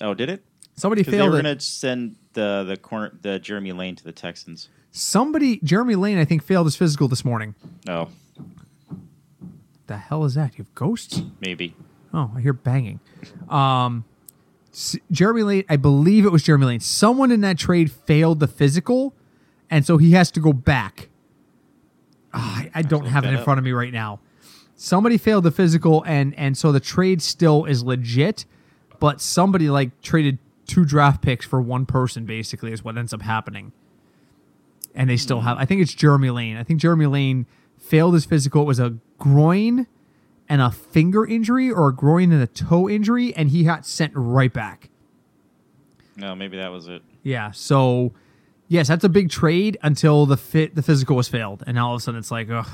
Oh, 0.00 0.14
did 0.14 0.28
it? 0.28 0.44
Somebody 0.76 1.00
Because 1.02 1.12
they 1.12 1.18
failed 1.18 1.30
were 1.32 1.38
it. 1.40 1.42
going 1.42 1.56
to 1.58 1.64
send 1.64 2.16
the 2.34 2.64
the 2.66 2.76
corner 2.76 3.12
the 3.22 3.38
Jeremy 3.38 3.72
Lane 3.72 3.96
to 3.96 4.04
the 4.04 4.12
Texans. 4.12 4.68
Somebody, 4.92 5.58
Jeremy 5.64 5.96
Lane, 5.96 6.18
I 6.18 6.24
think, 6.24 6.42
failed 6.42 6.66
his 6.66 6.76
physical 6.76 7.08
this 7.08 7.24
morning. 7.24 7.54
Oh, 7.88 8.08
The 9.86 9.96
hell 9.96 10.24
is 10.24 10.34
that? 10.34 10.52
You 10.58 10.64
have 10.64 10.74
ghosts? 10.74 11.22
maybe. 11.40 11.74
Oh, 12.12 12.30
I 12.36 12.40
hear 12.40 12.52
banging. 12.52 13.00
Um, 13.48 14.04
S- 14.72 14.96
Jeremy 15.10 15.42
Lane, 15.42 15.64
I 15.68 15.76
believe 15.76 16.24
it 16.24 16.32
was 16.32 16.42
Jeremy 16.42 16.66
Lane. 16.66 16.80
Someone 16.80 17.30
in 17.32 17.40
that 17.42 17.58
trade 17.58 17.90
failed 17.90 18.40
the 18.40 18.46
physical, 18.46 19.14
and 19.70 19.84
so 19.84 19.96
he 19.96 20.12
has 20.12 20.30
to 20.32 20.40
go 20.40 20.52
back. 20.52 21.08
Ah, 22.32 22.58
I, 22.58 22.70
I 22.76 22.82
don't 22.82 23.06
have 23.06 23.24
it 23.24 23.28
in 23.28 23.36
up. 23.36 23.44
front 23.44 23.58
of 23.58 23.64
me 23.64 23.72
right 23.72 23.92
now. 23.92 24.20
Somebody 24.76 25.18
failed 25.18 25.44
the 25.44 25.50
physical, 25.50 26.04
and 26.06 26.34
and 26.36 26.56
so 26.56 26.72
the 26.72 26.80
trade 26.80 27.22
still 27.22 27.64
is 27.64 27.82
legit, 27.82 28.44
but 29.00 29.20
somebody 29.20 29.70
like 29.70 30.00
traded 30.02 30.38
two 30.66 30.84
draft 30.84 31.22
picks 31.22 31.44
for 31.46 31.60
one 31.60 31.86
person. 31.86 32.24
Basically, 32.24 32.72
is 32.72 32.84
what 32.84 32.96
ends 32.96 33.12
up 33.12 33.22
happening. 33.22 33.72
And 34.94 35.08
they 35.08 35.16
still 35.16 35.40
have. 35.40 35.58
I 35.58 35.64
think 35.64 35.80
it's 35.80 35.94
Jeremy 35.94 36.30
Lane. 36.30 36.56
I 36.56 36.64
think 36.64 36.80
Jeremy 36.80 37.06
Lane 37.06 37.46
failed 37.78 38.14
his 38.14 38.24
physical. 38.24 38.62
It 38.62 38.66
was 38.66 38.80
a 38.80 38.96
groin 39.18 39.86
and 40.48 40.62
a 40.62 40.70
finger 40.70 41.26
injury 41.26 41.70
or 41.70 41.88
a 41.88 41.94
groin 41.94 42.32
and 42.32 42.42
a 42.42 42.46
toe 42.46 42.88
injury, 42.88 43.34
and 43.34 43.50
he 43.50 43.64
got 43.64 43.86
sent 43.86 44.12
right 44.14 44.52
back. 44.52 44.88
No, 46.16 46.34
maybe 46.34 46.56
that 46.56 46.72
was 46.72 46.88
it. 46.88 47.02
Yeah. 47.22 47.50
So, 47.52 48.12
yes, 48.68 48.88
that's 48.88 49.04
a 49.04 49.08
big 49.08 49.30
trade 49.30 49.76
until 49.82 50.26
the 50.26 50.36
fit 50.36 50.74
the 50.74 50.82
physical 50.82 51.16
was 51.16 51.28
failed, 51.28 51.64
and 51.66 51.78
all 51.78 51.94
of 51.94 51.98
a 51.98 52.02
sudden 52.02 52.18
it's 52.18 52.30
like, 52.30 52.48
ugh. 52.50 52.68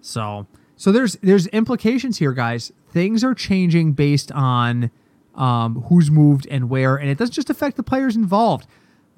So, 0.00 0.46
so 0.76 0.92
there's 0.92 1.14
there's 1.16 1.46
implications 1.48 2.18
here, 2.18 2.32
guys. 2.32 2.72
Things 2.90 3.24
are 3.24 3.34
changing 3.34 3.92
based 3.92 4.30
on 4.32 4.90
um, 5.34 5.82
who's 5.88 6.10
moved 6.10 6.46
and 6.50 6.68
where, 6.68 6.96
and 6.96 7.08
it 7.08 7.18
doesn't 7.18 7.34
just 7.34 7.50
affect 7.50 7.76
the 7.76 7.82
players 7.82 8.16
involved. 8.16 8.66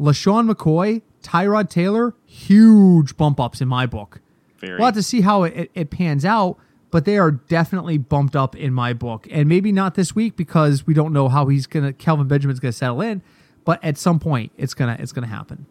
LeSean 0.01 0.51
McCoy, 0.51 1.03
Tyrod 1.23 1.69
Taylor, 1.69 2.15
huge 2.25 3.17
bump 3.17 3.41
ups 3.41 3.61
in 3.61 3.69
my 3.69 3.87
book. 3.87 4.21
Very. 4.59 4.77
We'll 4.77 4.87
have 4.87 4.95
to 4.95 5.03
see 5.03 5.21
how 5.23 5.45
it, 5.45 5.57
it, 5.57 5.71
it 5.75 5.91
pans 5.91 6.25
out, 6.25 6.57
but 6.91 7.05
they 7.05 7.19
are 7.19 7.31
definitely 7.31 7.99
bumped 7.99 8.37
up 8.37 8.57
in 8.57 8.73
my 8.73 8.93
book. 8.93 9.27
And 9.31 9.49
maybe 9.49 9.73
not 9.73 9.95
this 9.95 10.15
week 10.15 10.37
because 10.37 10.87
we 10.87 10.95
don't 10.95 11.13
know 11.13 11.29
how 11.29 11.47
he's 11.47 11.67
gonna 11.67 11.93
Kelvin 11.93 12.29
Benjamin's 12.29 12.61
gonna 12.61 12.73
settle 12.73 13.01
in, 13.01 13.23
but 13.69 13.85
at 13.85 13.99
some 13.99 14.19
point 14.19 14.51
it's 14.57 14.73
gonna 14.73 14.97
it's 14.99 15.13
gonna 15.13 15.27
happen. 15.27 15.67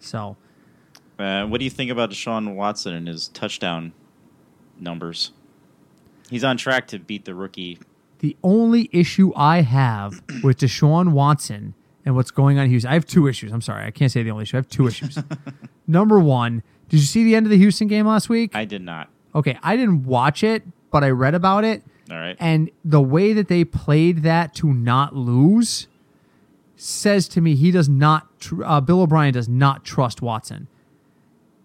So 0.00 0.36
Uh, 1.20 1.46
what 1.46 1.58
do 1.58 1.64
you 1.64 1.70
think 1.70 1.88
about 1.88 2.10
Deshaun 2.10 2.56
Watson 2.56 2.92
and 2.94 3.06
his 3.06 3.28
touchdown 3.28 3.92
numbers? 4.80 5.30
He's 6.28 6.42
on 6.42 6.56
track 6.56 6.88
to 6.88 6.98
beat 6.98 7.26
the 7.26 7.36
rookie. 7.36 7.78
the 8.18 8.36
only 8.42 8.90
issue 8.92 9.32
I 9.36 9.60
have 9.60 10.20
with 10.42 10.58
Deshaun 10.58 11.12
Watson 11.12 11.74
and 12.04 12.16
what's 12.16 12.32
going 12.32 12.58
on 12.58 12.64
in 12.64 12.70
Houston, 12.70 12.90
I 12.90 12.94
have 12.94 13.06
two 13.06 13.28
issues. 13.28 13.52
I'm 13.52 13.60
sorry, 13.60 13.84
I 13.84 13.92
can't 13.92 14.10
say 14.10 14.24
the 14.24 14.32
only 14.32 14.42
issue. 14.42 14.56
I 14.56 14.58
have 14.58 14.68
two 14.68 14.88
issues. 14.88 15.16
Number 15.86 16.18
one, 16.18 16.64
did 16.88 16.98
you 16.98 17.06
see 17.06 17.22
the 17.22 17.36
end 17.36 17.46
of 17.46 17.50
the 17.50 17.58
Houston 17.58 17.86
game 17.86 18.08
last 18.08 18.28
week? 18.28 18.50
I 18.52 18.64
did 18.64 18.82
not. 18.82 19.10
okay, 19.32 19.56
I 19.62 19.76
didn't 19.76 20.06
watch 20.06 20.42
it, 20.42 20.64
but 20.90 21.04
I 21.04 21.10
read 21.10 21.36
about 21.36 21.62
it. 21.62 21.84
All 22.10 22.16
right. 22.18 22.36
And 22.40 22.72
the 22.84 23.00
way 23.00 23.32
that 23.32 23.46
they 23.46 23.64
played 23.64 24.24
that 24.24 24.56
to 24.56 24.72
not 24.72 25.14
lose 25.14 25.86
says 26.80 27.28
to 27.28 27.40
me 27.40 27.54
he 27.54 27.70
does 27.70 27.88
not, 27.88 28.38
tr- 28.40 28.64
uh, 28.64 28.80
Bill 28.80 29.02
O'Brien 29.02 29.34
does 29.34 29.48
not 29.48 29.84
trust 29.84 30.22
Watson. 30.22 30.68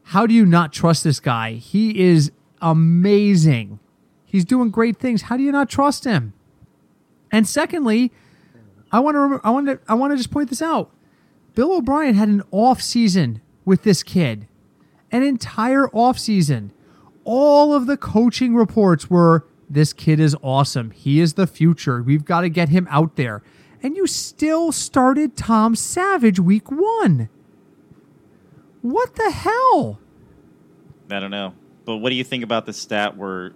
How 0.08 0.26
do 0.28 0.34
you 0.34 0.46
not 0.46 0.74
trust 0.74 1.04
this 1.04 1.20
guy? 1.20 1.54
He 1.54 2.02
is 2.02 2.32
amazing. 2.62 3.80
He's 4.26 4.44
doing 4.44 4.70
great 4.70 4.98
things. 4.98 5.24
How 5.24 5.38
do 5.38 5.44
you 5.44 5.52
not 5.52 5.70
trust 5.70 6.04
him? 6.04 6.34
And 7.32 7.48
secondly, 7.48 8.12
I 8.92 9.00
want 9.00 9.16
to 9.16 9.48
I 9.48 9.50
want 9.50 9.68
to 9.68 9.80
I 9.88 9.94
want 9.96 10.12
to 10.12 10.18
just 10.18 10.32
point 10.32 10.50
this 10.50 10.62
out. 10.62 10.92
Bill 11.56 11.72
O'Brien 11.78 12.16
had 12.16 12.28
an 12.30 12.44
off 12.52 12.82
season 12.82 13.42
with 13.66 13.84
this 13.84 14.04
kid. 14.04 14.48
an 15.12 15.24
entire 15.24 15.88
off 15.90 16.18
season. 16.20 16.72
All 17.24 17.74
of 17.74 17.86
the 17.86 17.96
coaching 17.96 18.56
reports 18.56 19.10
were 19.10 19.46
this 19.70 19.94
kid 19.94 20.20
is 20.20 20.36
awesome. 20.42 20.92
He 20.92 21.20
is 21.20 21.36
the 21.36 21.48
future. 21.48 22.02
We've 22.04 22.26
got 22.26 22.42
to 22.42 22.50
get 22.50 22.70
him 22.70 22.88
out 22.90 23.16
there. 23.16 23.42
And 23.84 23.98
you 23.98 24.08
still 24.08 24.72
started 24.72 25.36
Tom 25.36 25.76
Savage 25.76 26.40
week 26.40 26.72
one. 26.72 27.28
What 28.82 29.16
the 29.16 29.30
hell? 29.30 30.00
I 31.12 31.20
don't 31.20 31.32
know. 31.32 31.54
But 31.86 31.98
what 31.98 32.10
do 32.10 32.16
you 32.16 32.24
think 32.24 32.44
about 32.44 32.66
the 32.66 32.72
stat 32.74 33.18
where 33.18 33.52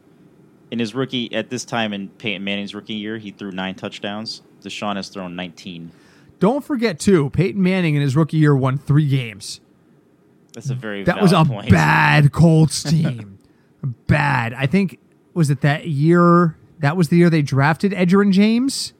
in 0.70 0.80
his 0.80 0.94
rookie 0.94 1.34
at 1.34 1.50
this 1.50 1.64
time 1.64 1.94
in 1.94 2.10
Peyton 2.10 2.44
Manning's 2.44 2.76
rookie 2.76 2.94
year, 2.96 3.18
he 3.18 3.32
threw 3.32 3.52
nine 3.52 3.76
touchdowns. 3.76 4.42
Deshaun 4.62 4.98
has 4.98 5.08
thrown 5.10 5.36
nineteen. 5.36 5.92
Don't 6.40 6.64
forget 6.64 7.00
too, 7.00 7.30
Peyton 7.30 7.62
Manning 7.64 7.96
in 7.96 8.02
his 8.02 8.16
rookie 8.16 8.38
year 8.38 8.56
won 8.56 8.78
three 8.78 9.08
games. 9.08 9.62
That's 10.54 10.70
a 10.70 10.76
very 10.76 11.04
That 11.04 11.22
was 11.22 11.32
a 11.32 11.46
point. 11.46 11.72
bad 11.72 12.32
Colts 12.34 12.84
team. 12.84 13.40
bad. 14.08 14.54
I 14.54 14.66
think 14.66 15.00
was 15.34 15.50
it 15.50 15.62
that 15.62 15.88
year? 15.88 16.58
That 16.80 16.98
was 16.98 17.10
the 17.10 17.18
year 17.18 17.30
they 17.30 17.42
drafted 17.42 17.92
Edgerrin 17.94 18.32
James. 18.34 18.94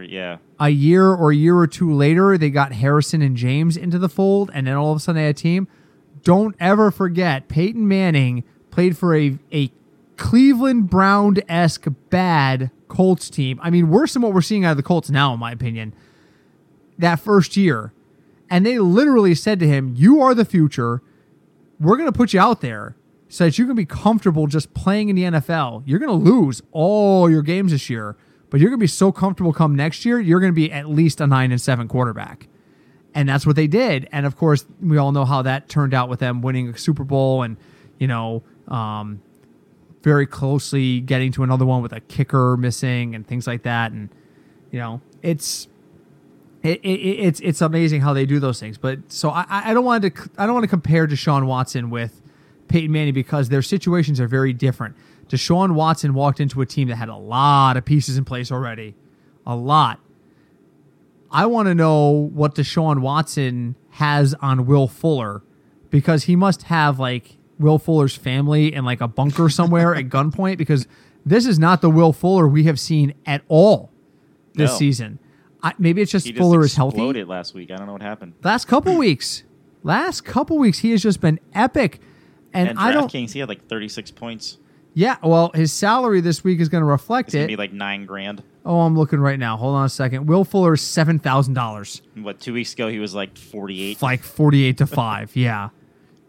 Or- 0.00 0.04
Yeah, 0.04 0.38
A 0.58 0.68
year 0.70 1.06
or 1.08 1.30
a 1.30 1.34
year 1.36 1.56
or 1.56 1.66
two 1.66 1.92
later, 1.92 2.36
they 2.38 2.50
got 2.50 2.72
Harrison 2.72 3.22
and 3.22 3.36
James 3.36 3.76
into 3.76 3.98
the 3.98 4.08
fold, 4.08 4.50
and 4.54 4.66
then 4.66 4.74
all 4.76 4.90
of 4.92 4.96
a 4.96 5.00
sudden 5.00 5.20
they 5.20 5.26
had 5.26 5.36
a 5.36 5.38
team. 5.38 5.68
Don't 6.22 6.54
ever 6.60 6.90
forget, 6.90 7.48
Peyton 7.48 7.86
Manning 7.88 8.44
played 8.70 8.96
for 8.96 9.16
a 9.16 9.38
a 9.52 9.70
Cleveland 10.16 10.90
Brown 10.90 11.36
esque 11.48 11.86
bad 12.10 12.70
Colts 12.88 13.30
team. 13.30 13.58
I 13.62 13.70
mean, 13.70 13.88
worse 13.88 14.12
than 14.12 14.22
what 14.22 14.34
we're 14.34 14.42
seeing 14.42 14.64
out 14.64 14.72
of 14.72 14.76
the 14.76 14.82
Colts 14.82 15.08
now, 15.10 15.32
in 15.32 15.40
my 15.40 15.50
opinion. 15.52 15.94
That 16.98 17.20
first 17.20 17.56
year, 17.56 17.92
and 18.50 18.66
they 18.66 18.78
literally 18.78 19.34
said 19.34 19.58
to 19.60 19.66
him, 19.66 19.94
"You 19.96 20.20
are 20.20 20.34
the 20.34 20.44
future. 20.44 21.00
We're 21.80 21.96
going 21.96 22.12
to 22.12 22.16
put 22.16 22.34
you 22.34 22.40
out 22.40 22.60
there 22.60 22.94
so 23.30 23.44
that 23.44 23.58
you 23.58 23.66
can 23.66 23.74
be 23.76 23.86
comfortable 23.86 24.46
just 24.46 24.74
playing 24.74 25.08
in 25.08 25.16
the 25.16 25.22
NFL. 25.24 25.82
You're 25.86 25.98
going 25.98 26.10
to 26.10 26.30
lose 26.30 26.60
all 26.72 27.30
your 27.30 27.40
games 27.42 27.72
this 27.72 27.88
year, 27.88 28.16
but 28.50 28.60
you're 28.60 28.70
going 28.70 28.78
to 28.78 28.84
be 28.84 28.88
so 28.88 29.12
comfortable 29.12 29.52
come 29.52 29.74
next 29.74 30.04
year. 30.04 30.20
You're 30.20 30.40
going 30.40 30.52
to 30.52 30.56
be 30.56 30.70
at 30.70 30.88
least 30.88 31.20
a 31.20 31.26
nine 31.26 31.52
and 31.52 31.60
seven 31.60 31.88
quarterback." 31.88 32.48
And 33.14 33.28
that's 33.28 33.44
what 33.44 33.56
they 33.56 33.66
did. 33.66 34.08
And 34.12 34.26
of 34.26 34.36
course, 34.36 34.64
we 34.80 34.96
all 34.96 35.12
know 35.12 35.24
how 35.24 35.42
that 35.42 35.68
turned 35.68 35.94
out 35.94 36.08
with 36.08 36.20
them 36.20 36.42
winning 36.42 36.68
a 36.68 36.78
Super 36.78 37.04
Bowl 37.04 37.42
and 37.42 37.56
you 37.98 38.06
know 38.06 38.42
um, 38.68 39.22
very 40.02 40.26
closely 40.26 41.00
getting 41.00 41.32
to 41.32 41.42
another 41.42 41.66
one 41.66 41.82
with 41.82 41.92
a 41.92 42.00
kicker 42.00 42.56
missing 42.56 43.14
and 43.14 43.26
things 43.26 43.46
like 43.46 43.62
that. 43.62 43.92
And 43.92 44.10
you 44.70 44.78
know, 44.78 45.00
it's 45.22 45.68
it, 46.62 46.80
it, 46.82 46.88
it's 46.88 47.40
it's 47.40 47.60
amazing 47.60 48.00
how 48.00 48.12
they 48.12 48.26
do 48.26 48.38
those 48.38 48.60
things. 48.60 48.78
But 48.78 49.10
so 49.10 49.30
I, 49.30 49.44
I 49.48 49.74
don't 49.74 49.84
want 49.84 50.02
to 50.02 50.30
I 50.36 50.46
don't 50.46 50.54
want 50.54 50.64
to 50.64 50.68
compare 50.68 51.06
Deshaun 51.06 51.46
Watson 51.46 51.90
with 51.90 52.20
Peyton 52.68 52.92
Manning 52.92 53.14
because 53.14 53.48
their 53.48 53.62
situations 53.62 54.20
are 54.20 54.28
very 54.28 54.52
different. 54.52 54.96
Deshaun 55.30 55.72
Watson 55.74 56.12
walked 56.12 56.40
into 56.40 56.60
a 56.60 56.66
team 56.66 56.88
that 56.88 56.96
had 56.96 57.08
a 57.08 57.16
lot 57.16 57.76
of 57.76 57.84
pieces 57.84 58.18
in 58.18 58.24
place 58.24 58.50
already, 58.52 58.94
a 59.46 59.54
lot. 59.56 60.00
I 61.30 61.46
want 61.46 61.68
to 61.68 61.74
know 61.74 62.10
what 62.10 62.56
Deshaun 62.56 63.00
Watson 63.00 63.76
has 63.90 64.34
on 64.42 64.66
Will 64.66 64.88
Fuller 64.88 65.42
because 65.90 66.24
he 66.24 66.34
must 66.36 66.64
have 66.64 66.98
like 66.98 67.36
Will 67.58 67.78
Fuller's 67.78 68.16
family 68.16 68.74
in 68.74 68.84
like 68.84 69.00
a 69.00 69.08
bunker 69.08 69.48
somewhere 69.48 69.94
at 69.94 70.04
gunpoint 70.08 70.58
because 70.58 70.86
this 71.24 71.46
is 71.46 71.58
not 71.58 71.80
the 71.82 71.90
Will 71.90 72.12
Fuller 72.12 72.48
we 72.48 72.64
have 72.64 72.80
seen 72.80 73.14
at 73.26 73.42
all 73.48 73.92
this 74.54 74.70
No. 74.72 74.76
season. 74.76 75.18
I, 75.62 75.74
maybe 75.78 76.00
it's 76.02 76.10
just 76.10 76.26
just 76.26 76.38
Fuller 76.38 76.64
is 76.64 76.74
healthy. 76.74 76.96
exploded 76.96 77.28
last 77.28 77.54
week. 77.54 77.70
I 77.70 77.76
don't 77.76 77.86
know 77.86 77.92
what 77.92 78.02
happened. 78.02 78.32
Last 78.42 78.66
couple 78.66 78.96
weeks, 78.96 79.44
last 79.84 80.24
couple 80.24 80.58
weeks, 80.58 80.78
he 80.78 80.90
has 80.90 81.02
just 81.02 81.20
been 81.20 81.38
epic. 81.54 82.00
And, 82.52 82.70
And 82.70 82.78
I 82.80 82.90
don't. 82.90 83.12
He 83.12 83.38
had 83.38 83.48
like 83.48 83.68
36 83.68 84.10
points. 84.12 84.58
Yeah, 85.00 85.16
well, 85.22 85.50
his 85.54 85.72
salary 85.72 86.20
this 86.20 86.44
week 86.44 86.60
is 86.60 86.68
going 86.68 86.82
to 86.82 86.86
reflect 86.86 87.28
It's 87.28 87.34
gonna 87.34 87.44
it. 87.44 87.48
be 87.48 87.56
like 87.56 87.72
nine 87.72 88.04
grand. 88.04 88.42
oh, 88.66 88.80
I'm 88.80 88.94
looking 88.98 89.18
right 89.18 89.38
now. 89.38 89.56
Hold 89.56 89.74
on 89.76 89.86
a 89.86 89.88
second. 89.88 90.26
Will 90.26 90.44
Fuller 90.44 90.74
is 90.74 90.82
seven 90.82 91.18
thousand 91.18 91.54
dollars. 91.54 92.02
What 92.16 92.38
two 92.38 92.52
weeks 92.52 92.74
ago 92.74 92.88
he 92.88 92.98
was 92.98 93.14
like 93.14 93.38
48. 93.38 94.02
like 94.02 94.22
48 94.22 94.76
to 94.76 94.86
5 94.86 95.36
yeah 95.36 95.70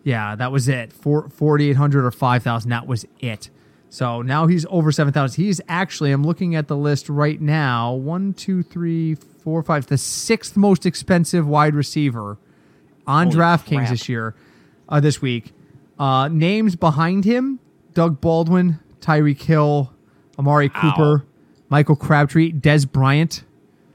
yeah 0.03 0.35
that 0.35 0.53
was 0.53 0.69
it 0.69 0.93
Four, 0.93 1.27
4800 1.29 2.05
or 2.05 2.11
5000 2.11 2.69
that 2.69 2.87
was 2.87 3.05
it 3.19 3.49
so 3.89 4.21
now 4.21 4.47
he's 4.47 4.65
over 4.69 4.91
7000 4.91 5.43
he's 5.43 5.59
actually 5.67 6.11
i'm 6.13 6.23
looking 6.23 6.55
at 6.55 6.67
the 6.69 6.77
list 6.77 7.09
right 7.09 7.39
now 7.41 7.91
one 7.93 8.33
two 8.33 8.63
three 8.63 9.15
four 9.15 9.61
five 9.61 9.85
the 9.87 9.97
sixth 9.97 10.55
most 10.57 10.85
expensive 10.85 11.45
wide 11.45 11.75
receiver 11.75 12.37
on 13.05 13.27
Holy 13.27 13.37
draftkings 13.37 13.77
crap. 13.79 13.89
this 13.89 14.07
year 14.09 14.33
uh, 14.89 14.99
this 15.01 15.21
week 15.21 15.51
uh, 15.99 16.29
names 16.29 16.75
behind 16.77 17.25
him 17.25 17.59
doug 17.93 18.21
baldwin 18.21 18.79
tyreek 18.99 19.41
hill 19.41 19.91
amari 20.39 20.69
cooper 20.69 21.25
michael 21.69 21.95
crabtree 21.95 22.51
dez 22.51 22.89
bryant 22.89 23.43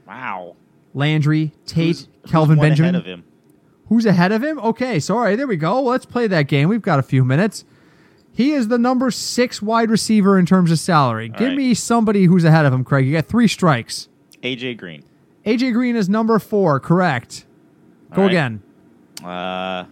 Wow. 0.07 0.55
landry 0.93 1.53
tate 1.65 1.85
Who's- 1.87 2.07
who's 2.21 2.31
kelvin 2.31 2.57
one 2.57 2.69
benjamin 2.69 2.95
ahead 2.95 3.01
of 3.01 3.19
him. 3.19 3.23
Who's 3.89 4.05
ahead 4.05 4.33
of 4.33 4.43
him? 4.43 4.59
Okay, 4.59 4.99
sorry. 4.99 5.37
There 5.37 5.47
we 5.47 5.55
go. 5.55 5.81
Let's 5.81 6.05
play 6.05 6.27
that 6.27 6.49
game. 6.49 6.67
We've 6.67 6.81
got 6.81 6.99
a 6.99 7.01
few 7.03 7.23
minutes. 7.23 7.63
He 8.33 8.51
is 8.51 8.67
the 8.67 8.77
number 8.77 9.09
six 9.11 9.61
wide 9.61 9.89
receiver 9.89 10.37
in 10.37 10.45
terms 10.45 10.71
of 10.71 10.79
salary. 10.79 11.29
Give 11.29 11.47
right. 11.47 11.55
me 11.57 11.73
somebody 11.73 12.25
who's 12.25 12.43
ahead 12.43 12.65
of 12.65 12.73
him, 12.73 12.83
Craig. 12.83 13.05
You 13.07 13.13
got 13.13 13.27
three 13.27 13.47
strikes. 13.47 14.09
AJ 14.43 14.75
Green. 14.77 15.03
AJ 15.45 15.71
Green 15.71 15.95
is 15.95 16.09
number 16.09 16.37
four. 16.37 16.81
Correct. 16.81 17.45
Go 18.13 18.23
All 18.23 18.27
right. 18.27 18.31
again. 18.33 18.61
Uh, 19.23 19.85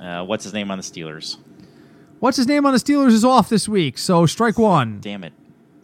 uh, 0.00 0.24
what's 0.24 0.44
his 0.44 0.52
name 0.52 0.70
on 0.70 0.78
the 0.78 0.84
Steelers? 0.84 1.38
What's 2.18 2.36
his 2.36 2.46
name 2.46 2.64
on 2.64 2.72
the 2.72 2.78
Steelers 2.78 3.12
is 3.12 3.24
off 3.24 3.48
this 3.48 3.68
week, 3.68 3.98
so 3.98 4.26
strike 4.26 4.58
one. 4.58 5.00
Damn 5.00 5.22
it. 5.24 5.32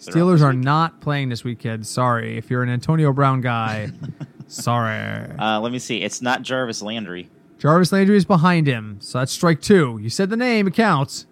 They're 0.04 0.14
Steelers 0.14 0.40
are 0.40 0.50
week. 0.50 0.58
not 0.64 1.00
playing 1.00 1.28
this 1.28 1.44
week, 1.44 1.60
kids. 1.60 1.88
Sorry. 1.88 2.36
If 2.38 2.50
you're 2.50 2.62
an 2.62 2.70
Antonio 2.70 3.12
Brown 3.12 3.40
guy, 3.40 3.90
sorry. 4.46 5.30
Uh, 5.38 5.60
let 5.60 5.70
me 5.72 5.78
see. 5.78 6.02
It's 6.02 6.22
not 6.22 6.42
Jarvis 6.42 6.82
Landry. 6.82 7.28
Jarvis 7.58 7.92
Landry 7.92 8.16
is 8.16 8.24
behind 8.24 8.66
him, 8.66 8.96
so 9.00 9.18
that's 9.18 9.30
strike 9.32 9.60
two. 9.60 9.98
You 10.02 10.10
said 10.10 10.30
the 10.30 10.36
name, 10.36 10.66
it 10.66 10.74
counts. 10.74 11.26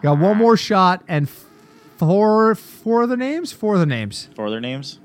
Got 0.00 0.18
one 0.18 0.38
more 0.38 0.56
shot 0.56 1.02
and 1.06 1.28
four 1.28 2.54
four 2.54 3.02
other 3.02 3.16
names? 3.16 3.52
Four 3.52 3.74
other 3.74 3.84
names. 3.84 4.30
For 4.34 4.48
their 4.48 4.60
names? 4.60 4.98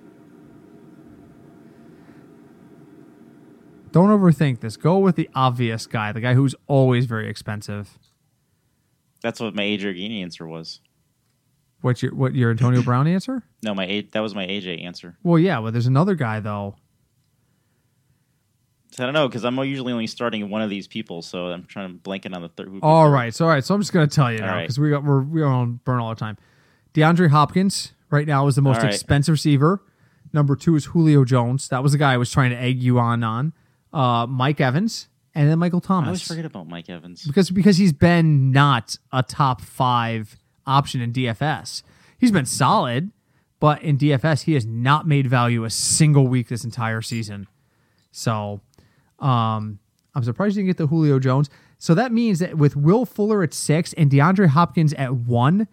Don't 3.91 4.09
overthink 4.09 4.59
this. 4.59 4.77
Go 4.77 4.97
with 4.99 5.15
the 5.15 5.29
obvious 5.35 5.87
guy, 5.87 6.11
the 6.11 6.21
guy 6.21 6.33
who's 6.33 6.55
always 6.67 7.05
very 7.05 7.29
expensive. 7.29 7.97
That's 9.25 9.39
what 9.39 9.55
my 9.55 9.63
AJ 9.63 9.93
Green 9.93 10.11
answer 10.11 10.45
was. 10.45 10.81
What's 11.81 12.03
your 12.03 12.13
what 12.13 12.35
your 12.35 12.51
Antonio 12.51 12.81
Brown 12.83 13.07
answer? 13.07 13.41
No, 13.63 13.73
my 13.73 13.87
A- 13.87 14.07
that 14.11 14.19
was 14.19 14.35
my 14.35 14.45
AJ 14.45 14.83
answer. 14.85 15.17
Well, 15.23 15.39
yeah, 15.39 15.57
well, 15.57 15.71
there's 15.71 15.87
another 15.87 16.13
guy 16.13 16.41
though. 16.41 16.75
So 18.91 19.01
I 19.01 19.07
don't 19.07 19.15
know 19.15 19.27
because 19.27 19.43
I'm 19.43 19.57
usually 19.63 19.93
only 19.93 20.05
starting 20.05 20.47
one 20.51 20.61
of 20.61 20.69
these 20.69 20.87
people, 20.87 21.23
so 21.23 21.47
I'm 21.47 21.65
trying 21.65 21.89
to 21.89 21.97
blanket 21.97 22.35
on 22.35 22.43
the 22.43 22.49
third. 22.49 22.69
All 22.83 23.09
right, 23.09 23.33
so 23.33 23.45
all 23.45 23.51
right, 23.51 23.65
so 23.65 23.73
I'm 23.73 23.81
just 23.81 23.93
gonna 23.93 24.05
tell 24.05 24.31
you 24.31 24.37
now 24.37 24.53
right. 24.53 24.61
because 24.61 24.79
we 24.79 24.91
got 24.91 25.03
we're 25.03 25.21
we're 25.21 25.43
on 25.43 25.79
burn 25.85 25.99
all 25.99 26.09
the 26.09 26.19
time. 26.19 26.37
DeAndre 26.93 27.29
Hopkins 27.29 27.93
right 28.11 28.27
now 28.27 28.45
is 28.45 28.55
the 28.55 28.61
most 28.61 28.83
right. 28.83 28.93
expensive 28.93 29.33
receiver. 29.33 29.81
Number 30.33 30.55
two 30.55 30.75
is 30.75 30.85
Julio 30.85 31.25
Jones. 31.25 31.67
That 31.69 31.81
was 31.81 31.93
the 31.93 31.97
guy 31.97 32.13
I 32.13 32.17
was 32.17 32.29
trying 32.29 32.51
to 32.51 32.57
egg 32.57 32.79
you 32.83 32.99
on 32.99 33.23
on. 33.23 33.53
Uh, 33.91 34.27
Mike 34.27 34.61
Evans 34.61 35.07
and 35.35 35.49
then 35.49 35.59
Michael 35.59 35.81
Thomas. 35.81 36.05
I 36.05 36.09
always 36.09 36.27
forget 36.27 36.45
about 36.45 36.67
Mike 36.67 36.89
Evans. 36.89 37.25
because 37.25 37.51
because 37.51 37.77
he's 37.77 37.93
been 37.93 38.51
not 38.51 38.97
a 39.11 39.21
top 39.21 39.61
five 39.61 40.37
option 40.65 41.01
in 41.01 41.11
DFS. 41.13 41.83
He's 42.17 42.31
been 42.31 42.45
solid, 42.45 43.11
but 43.59 43.81
in 43.83 43.97
DFS 43.97 44.43
he 44.43 44.53
has 44.53 44.65
not 44.65 45.07
made 45.07 45.27
value 45.27 45.63
a 45.65 45.69
single 45.69 46.27
week 46.27 46.47
this 46.47 46.63
entire 46.63 47.01
season. 47.01 47.47
So, 48.11 48.61
um, 49.19 49.79
I'm 50.15 50.23
surprised 50.23 50.55
you 50.55 50.61
didn't 50.63 50.69
get 50.69 50.77
the 50.77 50.87
Julio 50.87 51.19
Jones. 51.19 51.49
So 51.77 51.93
that 51.93 52.13
means 52.13 52.39
that 52.39 52.57
with 52.57 52.75
Will 52.77 53.05
Fuller 53.05 53.43
at 53.43 53.53
six 53.53 53.91
and 53.93 54.09
DeAndre 54.09 54.47
Hopkins 54.47 54.93
at 54.93 55.13
one, 55.13 55.67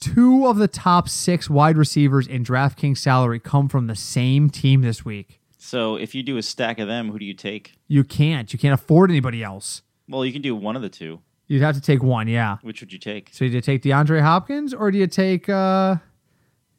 two 0.00 0.46
of 0.46 0.56
the 0.56 0.66
top 0.68 1.08
six 1.08 1.48
wide 1.48 1.76
receivers 1.76 2.26
in 2.26 2.44
DraftKings 2.44 2.98
salary 2.98 3.38
come 3.38 3.68
from 3.68 3.86
the 3.86 3.94
same 3.94 4.50
team 4.50 4.82
this 4.82 5.04
week. 5.04 5.37
So 5.58 5.96
if 5.96 6.14
you 6.14 6.22
do 6.22 6.36
a 6.36 6.42
stack 6.42 6.78
of 6.78 6.86
them, 6.86 7.10
who 7.10 7.18
do 7.18 7.24
you 7.24 7.34
take? 7.34 7.74
You 7.88 8.04
can't. 8.04 8.52
You 8.52 8.58
can't 8.58 8.74
afford 8.74 9.10
anybody 9.10 9.42
else. 9.42 9.82
Well, 10.08 10.24
you 10.24 10.32
can 10.32 10.40
do 10.40 10.54
one 10.54 10.76
of 10.76 10.82
the 10.82 10.88
two. 10.88 11.20
You'd 11.48 11.62
have 11.62 11.74
to 11.74 11.80
take 11.80 12.02
one, 12.02 12.28
yeah. 12.28 12.58
Which 12.62 12.80
would 12.80 12.92
you 12.92 12.98
take? 12.98 13.30
So 13.32 13.40
do 13.40 13.52
you 13.52 13.60
take 13.60 13.82
DeAndre 13.82 14.22
Hopkins 14.22 14.72
or 14.72 14.90
do 14.90 14.98
you 14.98 15.06
take 15.06 15.48
uh, 15.48 15.96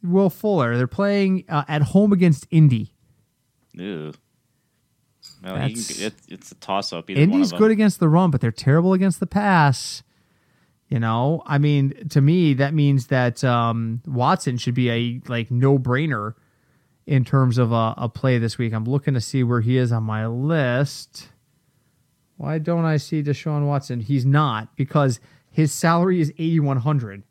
Will 0.03 0.29
Fuller? 0.29 0.77
They're 0.77 0.87
playing 0.87 1.45
uh, 1.49 1.65
at 1.67 1.81
home 1.81 2.13
against 2.13 2.47
Indy. 2.51 2.93
Ew. 3.73 4.13
You 5.41 5.49
can, 5.49 5.69
it, 5.69 6.13
it's 6.27 6.51
a 6.51 6.55
toss 6.55 6.91
up. 6.91 7.09
Either 7.09 7.19
one 7.19 7.31
Indy's 7.31 7.51
good 7.51 7.71
against 7.71 7.99
the 7.99 8.09
run, 8.09 8.29
but 8.29 8.41
they're 8.41 8.51
terrible 8.51 8.93
against 8.93 9.19
the 9.19 9.27
pass. 9.27 10.03
You 10.89 10.99
know, 10.99 11.43
I 11.45 11.59
mean, 11.59 12.07
to 12.09 12.19
me, 12.19 12.55
that 12.55 12.73
means 12.73 13.07
that 13.07 13.43
um, 13.43 14.01
Watson 14.05 14.57
should 14.57 14.73
be 14.73 14.89
a 14.89 15.21
like 15.27 15.51
no 15.51 15.77
brainer 15.77 16.33
in 17.09 17.25
terms 17.25 17.57
of 17.57 17.71
a, 17.71 17.95
a 17.97 18.07
play 18.07 18.37
this 18.37 18.59
week. 18.59 18.71
I'm 18.71 18.85
looking 18.85 19.15
to 19.15 19.19
see 19.19 19.41
where 19.41 19.61
he 19.61 19.77
is 19.77 19.91
on 19.91 20.03
my 20.03 20.27
list. 20.27 21.29
Why 22.37 22.59
don't 22.59 22.85
I 22.85 22.97
see 22.97 23.23
Deshaun 23.23 23.65
Watson? 23.65 23.99
He's 23.99 24.27
not 24.27 24.75
because 24.75 25.19
his 25.49 25.73
salary 25.73 26.21
is 26.21 26.31
8100. 26.37 27.23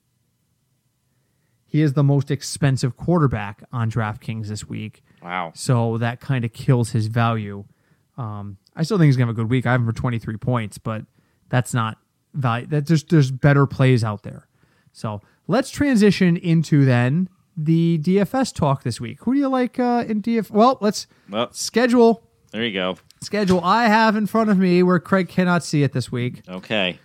He 1.65 1.81
is 1.81 1.93
the 1.93 2.03
most 2.03 2.29
expensive 2.33 2.97
quarterback 2.97 3.63
on 3.73 3.89
DraftKings 3.89 4.49
this 4.49 4.69
week. 4.69 5.05
Wow. 5.23 5.53
So 5.55 5.97
that 5.99 6.19
kind 6.19 6.45
of 6.45 6.53
kills 6.53 6.91
his 6.91 7.07
value. 7.07 7.65
Um, 8.17 8.59
I 8.75 8.83
still 8.83 8.99
think 8.99 9.07
he's 9.07 9.17
gonna 9.17 9.29
have 9.29 9.37
a 9.37 9.41
good 9.41 9.51
week. 9.51 9.65
I 9.65 9.71
have 9.71 9.83
him 9.83 9.87
for 9.87 9.93
23 9.93 10.39
points, 10.39 10.79
but 10.79 11.03
that's 11.51 11.73
not 11.73 11.99
value. 12.35 12.67
That 12.67 12.89
there's 12.89 13.05
there's 13.05 13.31
better 13.31 13.65
plays 13.65 14.03
out 14.03 14.25
there. 14.25 14.49
So 14.93 15.23
let's 15.47 15.71
transition 15.71 16.37
into 16.37 16.85
then 16.85 17.29
the 17.61 17.99
DFS 17.99 18.55
talk 18.55 18.85
this 18.85 19.01
week. 19.01 19.19
Who 19.23 19.35
do 19.35 19.41
you 19.41 19.49
like 19.49 19.79
uh, 19.81 20.05
in 20.09 20.23
DF? 20.23 20.51
Well, 20.51 20.79
let's 20.81 21.07
Well, 21.29 21.53
schedule 21.53 22.23
there 22.53 22.65
you 22.65 22.73
go. 22.73 22.97
schedule 23.21 23.61
I 23.65 23.87
have 23.89 24.15
in 24.17 24.27
front 24.27 24.49
of 24.49 24.59
me 24.59 24.83
where 24.85 24.99
Craig 25.01 25.29
cannot 25.29 25.65
see 25.65 25.83
it 25.83 25.93
this 25.93 26.11
week. 26.13 26.43
Okay. 26.49 26.99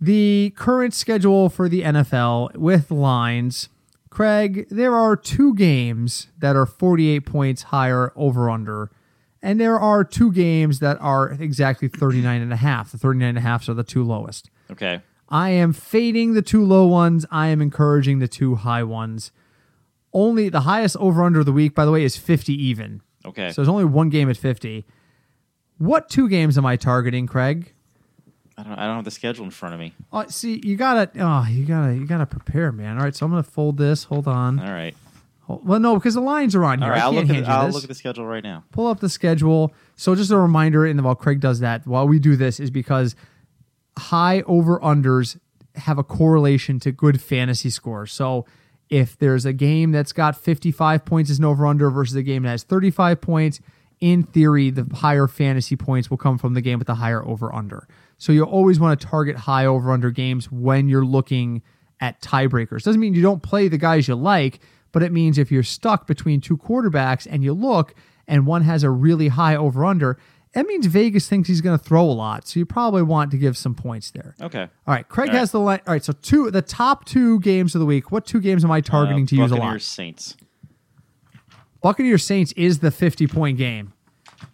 The 0.00 0.52
current 0.56 0.94
schedule 0.94 1.48
for 1.48 1.68
the 1.68 1.82
NFL 1.82 2.56
with 2.56 2.90
lines. 2.90 3.68
Craig, 4.10 4.66
there 4.70 4.94
are 4.94 5.16
two 5.16 5.54
games 5.54 6.28
that 6.38 6.54
are 6.54 6.66
48 6.66 7.20
points 7.24 7.62
higher 7.64 8.12
over 8.14 8.50
under, 8.50 8.90
and 9.42 9.58
there 9.60 9.78
are 9.80 10.04
two 10.04 10.30
games 10.32 10.80
that 10.80 10.98
are 11.00 11.30
exactly 11.32 11.88
39 11.88 12.42
and 12.42 12.52
a 12.52 12.56
half. 12.56 12.92
The 12.92 12.98
39 12.98 13.28
and 13.30 13.38
a 13.38 13.40
half 13.40 13.68
are 13.68 13.74
the 13.74 13.82
two 13.84 14.02
lowest. 14.04 14.50
Okay. 14.70 15.00
I 15.28 15.50
am 15.50 15.72
fading 15.72 16.34
the 16.34 16.42
two 16.42 16.62
low 16.64 16.86
ones. 16.86 17.24
I 17.30 17.46
am 17.48 17.62
encouraging 17.62 18.18
the 18.18 18.28
two 18.28 18.56
high 18.56 18.82
ones. 18.82 19.32
Only 20.12 20.48
the 20.48 20.60
highest 20.60 20.96
over 20.98 21.22
under 21.22 21.40
of 21.40 21.46
the 21.46 21.52
week, 21.52 21.74
by 21.74 21.84
the 21.84 21.90
way, 21.90 22.04
is 22.04 22.16
50 22.16 22.52
even. 22.52 23.00
Okay. 23.24 23.50
So 23.50 23.62
there's 23.62 23.68
only 23.68 23.84
one 23.84 24.10
game 24.10 24.28
at 24.28 24.36
50. 24.36 24.84
What 25.78 26.08
two 26.08 26.28
games 26.28 26.58
am 26.58 26.66
I 26.66 26.76
targeting, 26.76 27.26
Craig? 27.26 27.72
I 28.56 28.62
don't. 28.62 28.72
I 28.74 28.86
don't 28.86 28.96
have 28.96 29.04
the 29.04 29.10
schedule 29.10 29.44
in 29.44 29.50
front 29.50 29.74
of 29.74 29.80
me. 29.80 29.94
Oh, 30.12 30.26
see, 30.28 30.60
you 30.62 30.76
gotta, 30.76 31.10
oh, 31.18 31.46
you 31.48 31.64
gotta, 31.64 31.94
you 31.94 32.06
gotta 32.06 32.26
prepare, 32.26 32.70
man. 32.70 32.98
All 32.98 33.04
right, 33.04 33.14
so 33.16 33.24
I'm 33.24 33.32
gonna 33.32 33.42
fold 33.42 33.78
this. 33.78 34.04
Hold 34.04 34.28
on. 34.28 34.58
All 34.60 34.70
right. 34.70 34.94
Hold- 35.42 35.66
well, 35.66 35.80
no, 35.80 35.94
because 35.96 36.14
the 36.14 36.20
lines 36.20 36.54
are 36.54 36.64
on 36.64 36.80
here. 36.80 36.90
right. 36.90 37.00
I 37.00 37.04
I'll 37.04 37.12
look 37.12 37.30
at. 37.30 37.48
I'll 37.48 37.70
look 37.70 37.82
at 37.82 37.88
the 37.88 37.94
schedule 37.94 38.26
right 38.26 38.44
now. 38.44 38.64
Pull 38.70 38.86
up 38.86 39.00
the 39.00 39.08
schedule. 39.08 39.72
So 39.96 40.14
just 40.14 40.30
a 40.30 40.36
reminder, 40.36 40.84
and 40.84 41.02
while 41.02 41.14
Craig 41.14 41.40
does 41.40 41.60
that, 41.60 41.86
while 41.86 42.06
we 42.06 42.18
do 42.18 42.36
this, 42.36 42.60
is 42.60 42.70
because 42.70 43.16
high 43.98 44.42
over 44.42 44.78
unders 44.80 45.38
have 45.76 45.98
a 45.98 46.04
correlation 46.04 46.78
to 46.80 46.92
good 46.92 47.20
fantasy 47.20 47.70
scores. 47.70 48.12
So 48.12 48.44
if 48.92 49.18
there's 49.18 49.46
a 49.46 49.54
game 49.54 49.90
that's 49.90 50.12
got 50.12 50.36
55 50.36 51.06
points 51.06 51.30
as 51.30 51.38
an 51.38 51.46
over 51.46 51.64
under 51.66 51.88
versus 51.88 52.14
a 52.14 52.22
game 52.22 52.42
that 52.42 52.50
has 52.50 52.62
35 52.62 53.22
points, 53.22 53.58
in 54.00 54.22
theory, 54.22 54.68
the 54.68 54.84
higher 54.94 55.26
fantasy 55.26 55.76
points 55.76 56.10
will 56.10 56.18
come 56.18 56.36
from 56.36 56.52
the 56.52 56.60
game 56.60 56.78
with 56.78 56.88
the 56.88 56.96
higher 56.96 57.26
over 57.26 57.54
under. 57.54 57.88
So 58.18 58.32
you 58.32 58.44
always 58.44 58.78
want 58.78 59.00
to 59.00 59.06
target 59.06 59.34
high 59.34 59.64
over 59.64 59.92
under 59.92 60.10
games 60.10 60.52
when 60.52 60.90
you're 60.90 61.06
looking 61.06 61.62
at 62.00 62.20
tiebreakers. 62.20 62.82
Doesn't 62.82 63.00
mean 63.00 63.14
you 63.14 63.22
don't 63.22 63.42
play 63.42 63.66
the 63.66 63.78
guys 63.78 64.08
you 64.08 64.14
like, 64.14 64.60
but 64.92 65.02
it 65.02 65.10
means 65.10 65.38
if 65.38 65.50
you're 65.50 65.62
stuck 65.62 66.06
between 66.06 66.42
two 66.42 66.58
quarterbacks 66.58 67.26
and 67.30 67.42
you 67.42 67.54
look 67.54 67.94
and 68.28 68.46
one 68.46 68.62
has 68.62 68.82
a 68.82 68.90
really 68.90 69.28
high 69.28 69.56
over 69.56 69.86
under, 69.86 70.18
that 70.54 70.66
means 70.66 70.86
Vegas 70.86 71.28
thinks 71.28 71.48
he's 71.48 71.60
going 71.60 71.78
to 71.78 71.82
throw 71.84 72.04
a 72.04 72.12
lot. 72.12 72.46
So 72.46 72.58
you 72.60 72.66
probably 72.66 73.02
want 73.02 73.30
to 73.30 73.38
give 73.38 73.56
some 73.56 73.74
points 73.74 74.10
there. 74.10 74.34
Okay. 74.40 74.62
All 74.62 74.68
right, 74.94 75.08
Craig 75.08 75.28
All 75.28 75.32
right. 75.34 75.38
has 75.40 75.50
the 75.52 75.60
line. 75.60 75.80
All 75.86 75.92
right, 75.94 76.04
so 76.04 76.12
two 76.12 76.50
the 76.50 76.62
top 76.62 77.04
two 77.04 77.40
games 77.40 77.74
of 77.74 77.78
the 77.80 77.86
week. 77.86 78.12
What 78.12 78.26
two 78.26 78.40
games 78.40 78.64
am 78.64 78.70
I 78.70 78.80
targeting 78.80 79.24
Uh, 79.24 79.26
to 79.28 79.36
use 79.36 79.50
a 79.50 79.54
lot? 79.54 79.60
Buccaneers? 79.60 79.84
Saints. 79.84 80.36
Buccaneers 81.80 82.24
Saints 82.24 82.52
is 82.52 82.78
the 82.80 82.90
50 82.90 83.26
point 83.26 83.58
game. 83.58 83.92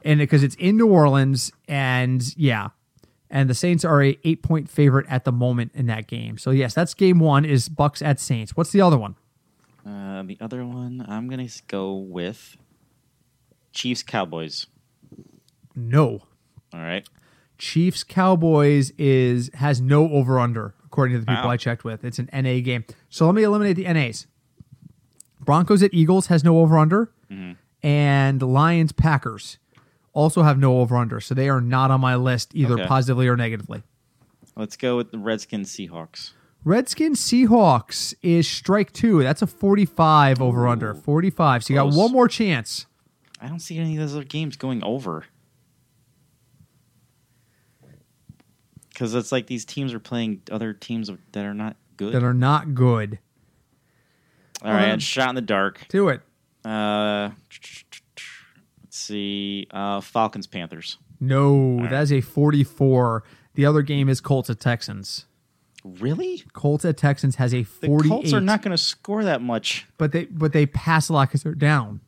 And 0.05 0.19
because 0.19 0.43
it's 0.43 0.55
in 0.57 0.77
New 0.77 0.89
Orleans 0.89 1.51
and 1.67 2.23
yeah. 2.37 2.69
And 3.31 3.51
the 3.51 3.55
Saints 3.55 3.85
are 3.85 4.03
a 4.03 4.19
8 4.25 4.43
point 4.43 4.71
favorite 4.71 5.07
at 5.11 5.25
the 5.25 5.33
moment 5.33 5.73
in 5.75 5.87
that 5.87 6.07
game. 6.07 6.39
So 6.39 6.51
yes, 6.51 6.73
that's 6.75 6.95
game 6.95 7.19
1 7.19 7.45
is 7.45 7.69
Bucks 7.69 8.01
at 8.01 8.21
Saints. 8.21 8.57
What's 8.57 8.71
the 8.71 8.81
other 8.81 8.97
one? 8.97 9.17
Uh, 9.87 10.23
the 10.23 10.37
other 10.41 10.65
one, 10.65 11.05
I'm 11.09 11.29
gonna 11.29 11.49
go 11.67 11.95
with 11.95 12.57
Chiefs 13.73 14.03
Cowboys. 14.03 14.67
No. 15.79 16.23
All 16.75 16.81
right. 16.81 17.09
Chiefs 17.57 18.05
Cowboys 18.05 18.91
is 18.99 19.51
has 19.55 19.81
no 19.81 20.09
over 20.11 20.39
under 20.39 20.75
according 20.85 21.15
to 21.17 21.21
the 21.21 21.27
people 21.27 21.45
Wow. 21.45 21.51
I 21.51 21.57
checked 21.57 21.85
with. 21.85 22.05
It's 22.05 22.19
an 22.19 22.29
NA 22.33 22.61
game. 22.61 22.85
So 23.09 23.27
let 23.27 23.35
me 23.35 23.43
eliminate 23.43 23.77
the 23.77 23.85
NAs. 23.93 24.27
Broncos 25.41 25.83
at 25.83 25.93
Eagles 25.95 26.27
has 26.27 26.45
no 26.45 26.59
over 26.59 26.77
under, 26.79 27.11
mm-hmm. 27.31 27.53
and 27.87 28.43
Lions 28.43 28.93
Packers 28.93 29.59
also 30.13 30.43
have 30.43 30.59
no 30.59 30.81
over 30.81 30.97
under. 30.97 31.21
So 31.21 31.35
they 31.35 31.49
are 31.49 31.61
not 31.61 31.91
on 31.91 32.01
my 32.01 32.17
list 32.17 32.55
either 32.55 32.75
Okay. 32.75 32.87
positively 32.87 33.29
or 33.29 33.37
negatively. 33.37 33.83
Let's 34.57 34.77
go 34.77 34.97
with 34.97 35.11
the 35.13 35.19
Redskins 35.19 35.71
Seahawks. 35.71 36.33
Redskins 36.65 37.21
Seahawks 37.21 38.15
is 38.23 38.49
strike 38.49 38.93
two. 38.93 39.23
That's 39.23 39.43
a 39.43 39.47
45 39.47 40.43
over 40.43 40.67
under. 40.67 40.93
45. 40.95 41.65
So 41.65 41.73
you 41.73 41.79
got 41.79 41.95
one 41.95 42.11
more 42.13 42.27
chance. 42.29 42.87
I 43.41 43.49
don't 43.49 43.61
see 43.61 43.79
any 43.79 43.95
of 43.97 44.01
those 44.01 44.15
other 44.17 44.25
games 44.25 44.57
going 44.57 44.83
over. 44.83 45.25
Because 48.99 49.15
it's 49.15 49.31
like 49.31 49.47
these 49.47 49.65
teams 49.65 49.95
are 49.95 50.01
playing 50.01 50.43
other 50.51 50.73
teams 50.73 51.09
that 51.31 51.45
are 51.45 51.55
not 51.55 51.77
good. 51.97 52.13
that 52.15 52.25
are 52.25 52.35
not 52.35 52.75
good. 52.75 53.21
All 54.61 54.73
right, 54.73 54.91
Um, 54.91 54.99
shot 54.99 55.29
in 55.29 55.37
the 55.37 55.41
dark. 55.41 55.87
Do 55.89 56.09
it. 56.09 56.21
Uh, 56.65 57.31
let's 58.83 58.97
see. 58.99 59.69
Uh, 59.71 60.01
Falcons 60.01 60.49
Panthers. 60.49 60.99
No, 61.21 61.79
right. 61.79 61.91
that 61.91 62.03
is 62.03 62.13
a 62.13 62.21
44. 62.21 63.23
The 63.55 63.65
other 63.67 63.83
game 63.83 64.09
is 64.09 64.21
Colts 64.21 64.51
at 64.51 64.59
Texans. 64.59 65.27
Really? 65.85 66.43
Colts 66.53 66.85
at 66.85 66.97
Texans 66.97 67.37
has 67.37 67.55
a 67.55 67.63
The 67.63 68.03
Colts 68.09 68.33
are 68.33 68.41
not 68.41 68.63
going 68.63 68.73
to 68.73 68.83
score 68.83 69.23
that 69.23 69.41
much. 69.41 69.87
but 69.97 70.11
they 70.11 70.25
but 70.25 70.53
they 70.53 70.67
pass 70.67 71.09
a 71.09 71.13
lot 71.13 71.29
because 71.29 71.45
they're 71.45 71.55
down. 71.55 72.01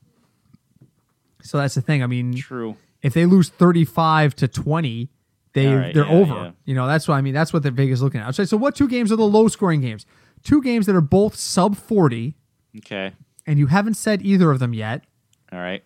So 1.41 1.59
that's 1.59 1.77
the 1.77 1.83
thing. 1.83 2.03
I 2.03 2.09
mean, 2.09 2.35
True. 2.35 2.77
if 3.01 3.15
they 3.15 3.27
lose 3.27 3.49
35 3.49 4.35
to 4.35 4.49
20, 4.49 5.09
they 5.53 5.67
right, 5.75 5.95
they're 5.95 6.07
yeah, 6.07 6.13
over. 6.13 6.35
yeah. 6.35 6.51
You 6.65 6.75
know, 6.75 6.87
that's 6.87 7.09
what 7.09 7.15
I 7.17 7.21
mean. 7.21 7.35
That's 7.35 7.53
what 7.53 7.63
the 7.63 7.71
Vegas 7.71 7.99
is 7.99 8.03
looking 8.03 8.21
at. 8.21 8.31
So, 8.35 8.57
what 8.57 8.75
two 8.77 8.89
games 8.89 9.11
are 9.13 9.17
the 9.17 9.25
low 9.27 9.49
scoring 9.49 9.81
games? 9.81 10.07
Two 10.43 10.63
games 10.63 10.87
that 10.87 10.95
are 10.97 11.01
both 11.01 11.35
sub 11.37 11.77
40, 11.77 12.35
Okay. 12.79 13.13
and 13.47 13.59
you 13.59 13.67
haven't 13.67 13.95
said 13.95 14.23
either 14.23 14.51
of 14.51 14.59
them 14.59 14.73
yet. 14.73 15.05
All 15.53 15.59
right. 15.59 15.83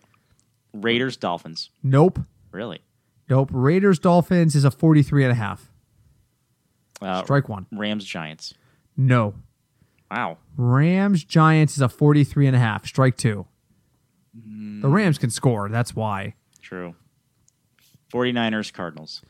Raiders 0.73 1.17
Dolphins. 1.17 1.69
Nope. 1.83 2.19
Really? 2.51 2.79
Nope. 3.29 3.49
Raiders 3.51 3.97
Dolphins 3.99 4.55
is 4.55 4.63
a 4.63 4.71
43 4.71 5.23
and 5.23 5.31
a 5.31 5.35
half. 5.35 5.71
Uh, 7.01 7.23
Strike 7.23 7.49
one. 7.49 7.65
Rams 7.71 8.05
Giants. 8.05 8.53
No. 8.95 9.33
Wow. 10.11 10.37
Rams 10.55 11.23
Giants 11.25 11.75
is 11.75 11.81
a 11.81 11.89
43 11.89 12.47
and 12.47 12.55
a 12.55 12.59
half. 12.59 12.85
Strike 12.85 13.17
two. 13.17 13.45
Hmm. 14.41 14.81
The 14.81 14.87
Rams 14.87 15.17
can 15.17 15.29
score. 15.29 15.67
That's 15.69 15.95
why. 15.95 16.35
True. 16.61 16.95
49ers 18.13 18.71
Cardinals. 18.71 19.21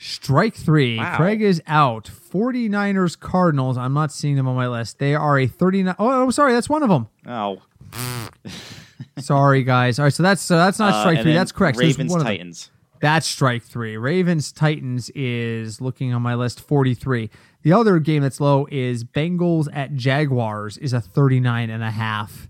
Strike 0.00 0.54
three. 0.54 0.96
Wow. 0.96 1.16
Craig 1.16 1.42
is 1.42 1.60
out. 1.66 2.04
49ers 2.04 3.18
Cardinals. 3.18 3.76
I'm 3.76 3.92
not 3.92 4.12
seeing 4.12 4.36
them 4.36 4.46
on 4.46 4.54
my 4.54 4.68
list. 4.68 4.98
They 5.00 5.14
are 5.14 5.38
a 5.38 5.46
39. 5.48 5.96
Oh, 5.98 6.26
oh, 6.26 6.30
sorry. 6.30 6.52
That's 6.52 6.68
one 6.68 6.84
of 6.84 6.88
them. 6.88 7.08
Oh. 7.26 7.60
sorry, 9.18 9.64
guys. 9.64 9.98
All 9.98 10.04
right. 10.04 10.12
So 10.12 10.22
that's 10.22 10.40
so 10.42 10.56
that's 10.56 10.78
not 10.78 10.94
Uh, 10.94 11.00
strike 11.00 11.22
three. 11.22 11.32
That's 11.32 11.52
correct. 11.52 11.78
So 11.78 11.82
Ravens 11.84 12.12
one. 12.12 12.22
Titans. 12.22 12.70
That's 13.00 13.26
strike 13.26 13.62
three. 13.62 13.96
Ravens 13.96 14.52
Titans 14.52 15.10
is 15.10 15.80
looking 15.80 16.12
on 16.14 16.22
my 16.22 16.34
list 16.34 16.60
43. 16.60 17.30
The 17.62 17.72
other 17.72 17.98
game 17.98 18.22
that's 18.22 18.40
low 18.40 18.66
is 18.70 19.04
Bengals 19.04 19.68
at 19.72 19.94
Jaguars 19.94 20.78
is 20.78 20.92
a 20.92 21.00
39 21.00 21.70
and 21.70 21.82
a 21.82 21.90
half. 21.90 22.48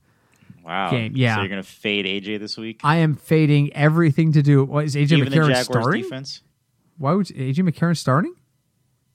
Wow. 0.65 0.91
Game, 0.91 1.13
yeah. 1.17 1.37
So 1.37 1.41
you're 1.43 1.49
going 1.49 1.63
to 1.63 1.69
fade 1.69 2.05
AJ 2.05 2.41
this 2.41 2.57
week? 2.59 2.81
I 2.85 2.97
am 2.97 3.15
fading 3.15 3.73
everything 3.75 4.33
to 4.33 4.43
do. 4.43 4.65
What 4.65 4.85
is 4.85 4.97
AJ 4.97 5.13
Even 5.19 5.31
the 5.31 5.37
Jaguars 5.37 5.65
starting? 5.65 6.03
defense? 6.03 6.43
Why 6.99 7.15
would 7.15 7.27
AJ 7.29 7.57
McCarron 7.69 7.97
starting? 7.97 8.35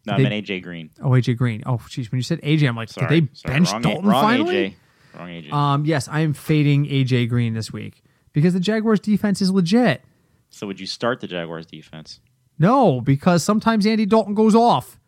No, 0.06 0.18
They- 0.18 0.26
I 0.26 0.30
meant 0.30 0.46
AJ 0.48 0.62
Green. 0.64 0.90
Oh, 1.02 1.10
AJ 1.12 1.38
Green. 1.38 1.64
Oh, 1.66 1.78
jeez. 1.88 2.12
When 2.12 2.18
you 2.20 2.24
said 2.24 2.42
AJ, 2.42 2.68
I'm 2.68 2.76
like, 2.76 2.90
Sorry. 2.90 3.22
did 3.22 3.30
they 3.30 3.34
Sorry, 3.36 3.54
bench 3.56 3.72
wrong, 3.72 3.82
Dalton 3.82 4.10
wrong 4.10 4.22
finally? 4.22 4.56
AJ. 4.56 4.76
Wrong 5.20 5.30
AJ. 5.30 5.52
Um, 5.54 5.86
yes, 5.86 6.08
I 6.08 6.22
am 6.22 6.34
fading 6.34 6.86
AJ 6.88 7.30
Green 7.30 7.54
this 7.54 7.72
week 7.72 8.02
because 8.34 8.54
the 8.54 8.60
Jaguars 8.60 9.00
defense 9.00 9.42
is 9.42 9.52
legit. 9.52 10.02
so 10.50 10.68
would 10.68 10.80
you 10.80 10.86
start 10.88 11.20
the 11.22 11.28
Jaguars 11.28 11.66
defense? 11.66 12.20
No, 12.60 13.02
because 13.02 13.44
sometimes 13.44 13.86
Andy 13.88 14.06
Dalton 14.06 14.34
goes 14.36 14.54
off. 14.56 15.00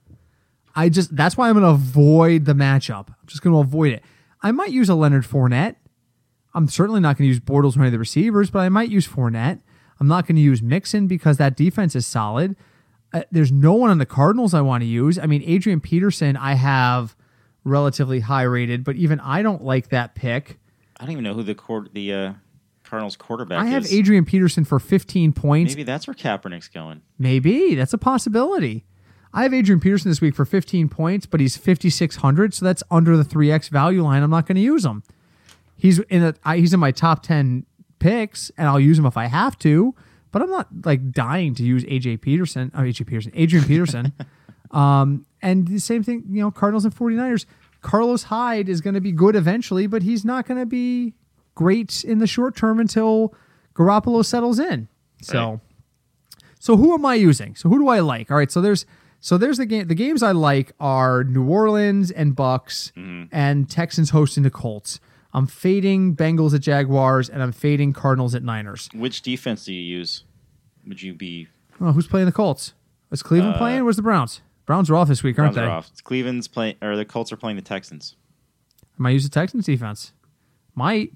I 0.76 0.90
just 0.90 1.16
that's 1.16 1.38
why 1.38 1.48
I'm 1.50 1.54
going 1.54 1.64
to 1.64 1.70
avoid 1.70 2.46
the 2.46 2.54
matchup. 2.54 3.08
I'm 3.10 3.28
just 3.28 3.42
going 3.42 3.54
to 3.54 3.60
avoid 3.60 3.94
it. 3.94 4.04
I 4.42 4.52
might 4.52 4.72
use 4.72 4.90
a 4.90 4.96
Leonard 4.96 5.24
Fournette. 5.24 5.76
I'm 6.54 6.68
certainly 6.68 7.00
not 7.02 7.18
going 7.18 7.26
to 7.26 7.28
use 7.28 7.40
Bortles 7.40 7.76
or 7.78 7.80
any 7.82 7.88
of 7.88 7.92
the 7.94 8.00
receivers, 8.00 8.50
but 8.50 8.60
I 8.60 8.70
might 8.70 8.90
use 8.90 9.08
Fournette. 9.08 9.62
I'm 10.00 10.08
not 10.08 10.28
going 10.28 10.36
to 10.36 10.42
use 10.42 10.62
Mixon 10.62 11.08
because 11.08 11.38
that 11.38 11.56
defense 11.56 11.96
is 11.96 12.06
solid. 12.06 12.56
Uh, 13.14 13.22
there's 13.32 13.52
no 13.52 13.74
one 13.74 13.90
on 13.90 13.98
the 13.98 14.06
Cardinals 14.06 14.54
I 14.54 14.62
want 14.62 14.82
to 14.82 14.88
use. 14.88 15.18
I 15.18 15.26
mean, 15.26 15.42
Adrian 15.46 15.80
Peterson, 15.80 16.36
I 16.36 16.56
have 16.56 17.16
relatively 17.64 18.20
high 18.22 18.44
rated, 18.44 18.84
but 18.84 18.96
even 18.96 19.20
I 19.22 19.42
don't 19.42 19.64
like 19.64 19.90
that 19.90 20.16
pick. 20.16 20.60
I 21.00 21.04
don't 21.04 21.12
even 21.14 21.24
know 21.24 21.34
who 21.34 21.44
the 21.44 21.56
court, 21.56 21.94
the 21.94 22.14
uh, 22.14 22.34
Cardinals 22.84 23.16
quarterback 23.16 23.64
is. 23.64 23.68
I 23.68 23.72
have 23.72 23.86
is. 23.86 23.94
Adrian 23.94 24.26
Peterson 24.26 24.66
for 24.66 24.80
15 24.80 25.34
points. 25.34 25.74
Maybe 25.74 25.84
that's 25.84 26.08
where 26.08 26.14
Kaepernick's 26.14 26.68
going. 26.68 27.02
Maybe 27.18 27.76
that's 27.76 27.94
a 27.94 27.98
possibility. 27.98 28.86
I 29.34 29.44
have 29.44 29.54
Adrian 29.54 29.82
Peterson 29.82 30.10
this 30.10 30.22
week 30.22 30.34
for 30.34 30.46
15 30.46 30.88
points, 30.88 31.26
but 31.26 31.42
he's 31.42 31.58
5600, 31.58 32.54
so 32.54 32.64
that's 32.64 32.84
under 32.90 33.18
the 33.18 33.24
3x 33.24 33.70
value 33.70 34.02
line. 34.02 34.24
I'm 34.24 34.30
not 34.30 34.46
going 34.46 34.56
to 34.56 34.62
use 34.62 34.86
him. 34.86 35.04
He's 35.76 36.00
in 36.00 36.24
a 36.24 36.34
I, 36.46 36.58
he's 36.58 36.74
in 36.74 36.80
my 36.80 36.92
top 36.92 37.22
10 37.22 37.66
picks, 38.06 38.52
and 38.58 38.68
I'll 38.68 38.80
use 38.80 39.00
him 39.00 39.06
if 39.06 39.18
I 39.18 39.26
have 39.26 39.58
to. 39.60 39.96
But 40.32 40.42
I'm 40.42 40.50
not 40.50 40.68
like 40.84 41.12
dying 41.12 41.56
to 41.56 41.64
use 41.64 41.84
AJ 41.86 42.22
Peterson. 42.22 42.72
Oh, 42.76 42.80
AJ 42.80 43.08
Peterson, 43.08 43.32
Adrian 43.36 43.66
Peterson. 43.66 44.14
um, 44.72 45.26
and 45.42 45.68
the 45.68 45.80
same 45.80 46.04
thing, 46.04 46.24
you 46.30 46.42
know, 46.42 46.52
Cardinals 46.52 46.86
and 46.86 46.96
49ers. 46.96 47.46
Carlos 47.82 48.24
Hyde 48.24 48.68
is 48.68 48.82
going 48.82 48.96
to 48.96 49.02
be 49.02 49.12
good 49.12 49.36
eventually, 49.36 49.88
but 49.88 50.04
he's 50.04 50.26
not 50.26 50.48
going 50.48 50.60
to 50.60 50.66
be 50.66 51.14
great 51.54 52.04
in 52.04 52.20
the 52.20 52.28
short 52.28 52.56
term 52.56 52.80
until 52.80 53.34
Garoppolo 53.74 54.26
settles 54.26 54.60
in. 54.60 54.88
So. 55.22 55.52
Right. 55.52 55.60
So 56.60 56.78
who 56.78 56.96
am 56.96 57.06
I 57.06 57.14
using? 57.14 57.56
So 57.56 57.70
who 57.70 57.78
do 57.78 57.88
I 57.90 58.00
like? 58.00 58.32
All 58.32 58.38
right, 58.38 58.52
so 58.52 58.60
there's 58.60 58.88
so 59.20 59.38
there's 59.38 59.60
the 59.60 59.68
game. 59.68 59.88
The 59.88 59.96
games 59.96 60.24
I 60.24 60.32
like 60.32 60.72
are 60.80 61.24
New 61.24 61.48
Orleans 61.48 62.10
and 62.10 62.36
Bucks 62.36 62.92
and 63.32 63.70
Texans 63.70 64.10
hosting 64.10 64.42
the 64.42 64.50
Colts. 64.50 65.00
I'm 65.36 65.48
fading 65.48 66.16
Bengals 66.16 66.56
at 66.56 66.62
Jaguars 66.62 67.30
and 67.30 67.44
I'm 67.44 67.52
fading 67.52 67.92
Cardinals 67.92 68.34
at 68.34 68.42
Niners. 68.42 68.88
Which 68.96 69.22
defense 69.22 69.66
do 69.66 69.74
you 69.74 69.82
use? 69.82 70.24
Would 70.88 71.02
you 71.02 71.14
be 71.14 71.50
Oh, 71.82 71.92
who's 71.92 72.08
playing 72.08 72.26
the 72.26 72.32
Colts? 72.32 72.74
Is 73.12 73.22
Cleveland 73.22 73.56
playing? 73.58 73.84
Where's 73.84 73.98
the 73.98 74.02
Browns? 74.02 74.40
Browns 74.66 74.90
are 74.90 74.96
off 74.96 75.10
this 75.10 75.24
week, 75.24 75.38
aren't 75.38 75.54
Browns 75.54 75.68
they? 75.68 75.72
are 75.74 75.78
off? 75.78 75.92
Cleveland's 76.06 76.48
playing, 76.48 76.76
or 76.82 76.96
the 76.96 77.04
Colts 77.04 77.34
are 77.34 77.38
playing 77.38 77.58
the 77.58 77.62
Texans. 77.62 78.16
I 78.82 78.86
might 79.04 79.10
use 79.10 79.24
the 79.26 79.30
Texans 79.30 79.66
defense. 79.66 80.14
Might. 80.74 81.12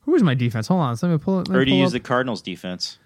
Who 0.00 0.14
is 0.14 0.22
my 0.22 0.34
defense? 0.34 0.68
Hold 0.68 0.80
on. 0.82 0.96
Let 1.00 1.10
me 1.10 1.16
pull 1.18 1.40
it. 1.40 1.48
Or 1.48 1.64
do 1.64 1.70
you 1.72 1.78
use 1.78 1.92
the 1.92 2.00
Cardinals 2.00 2.42
defense? 2.42 2.98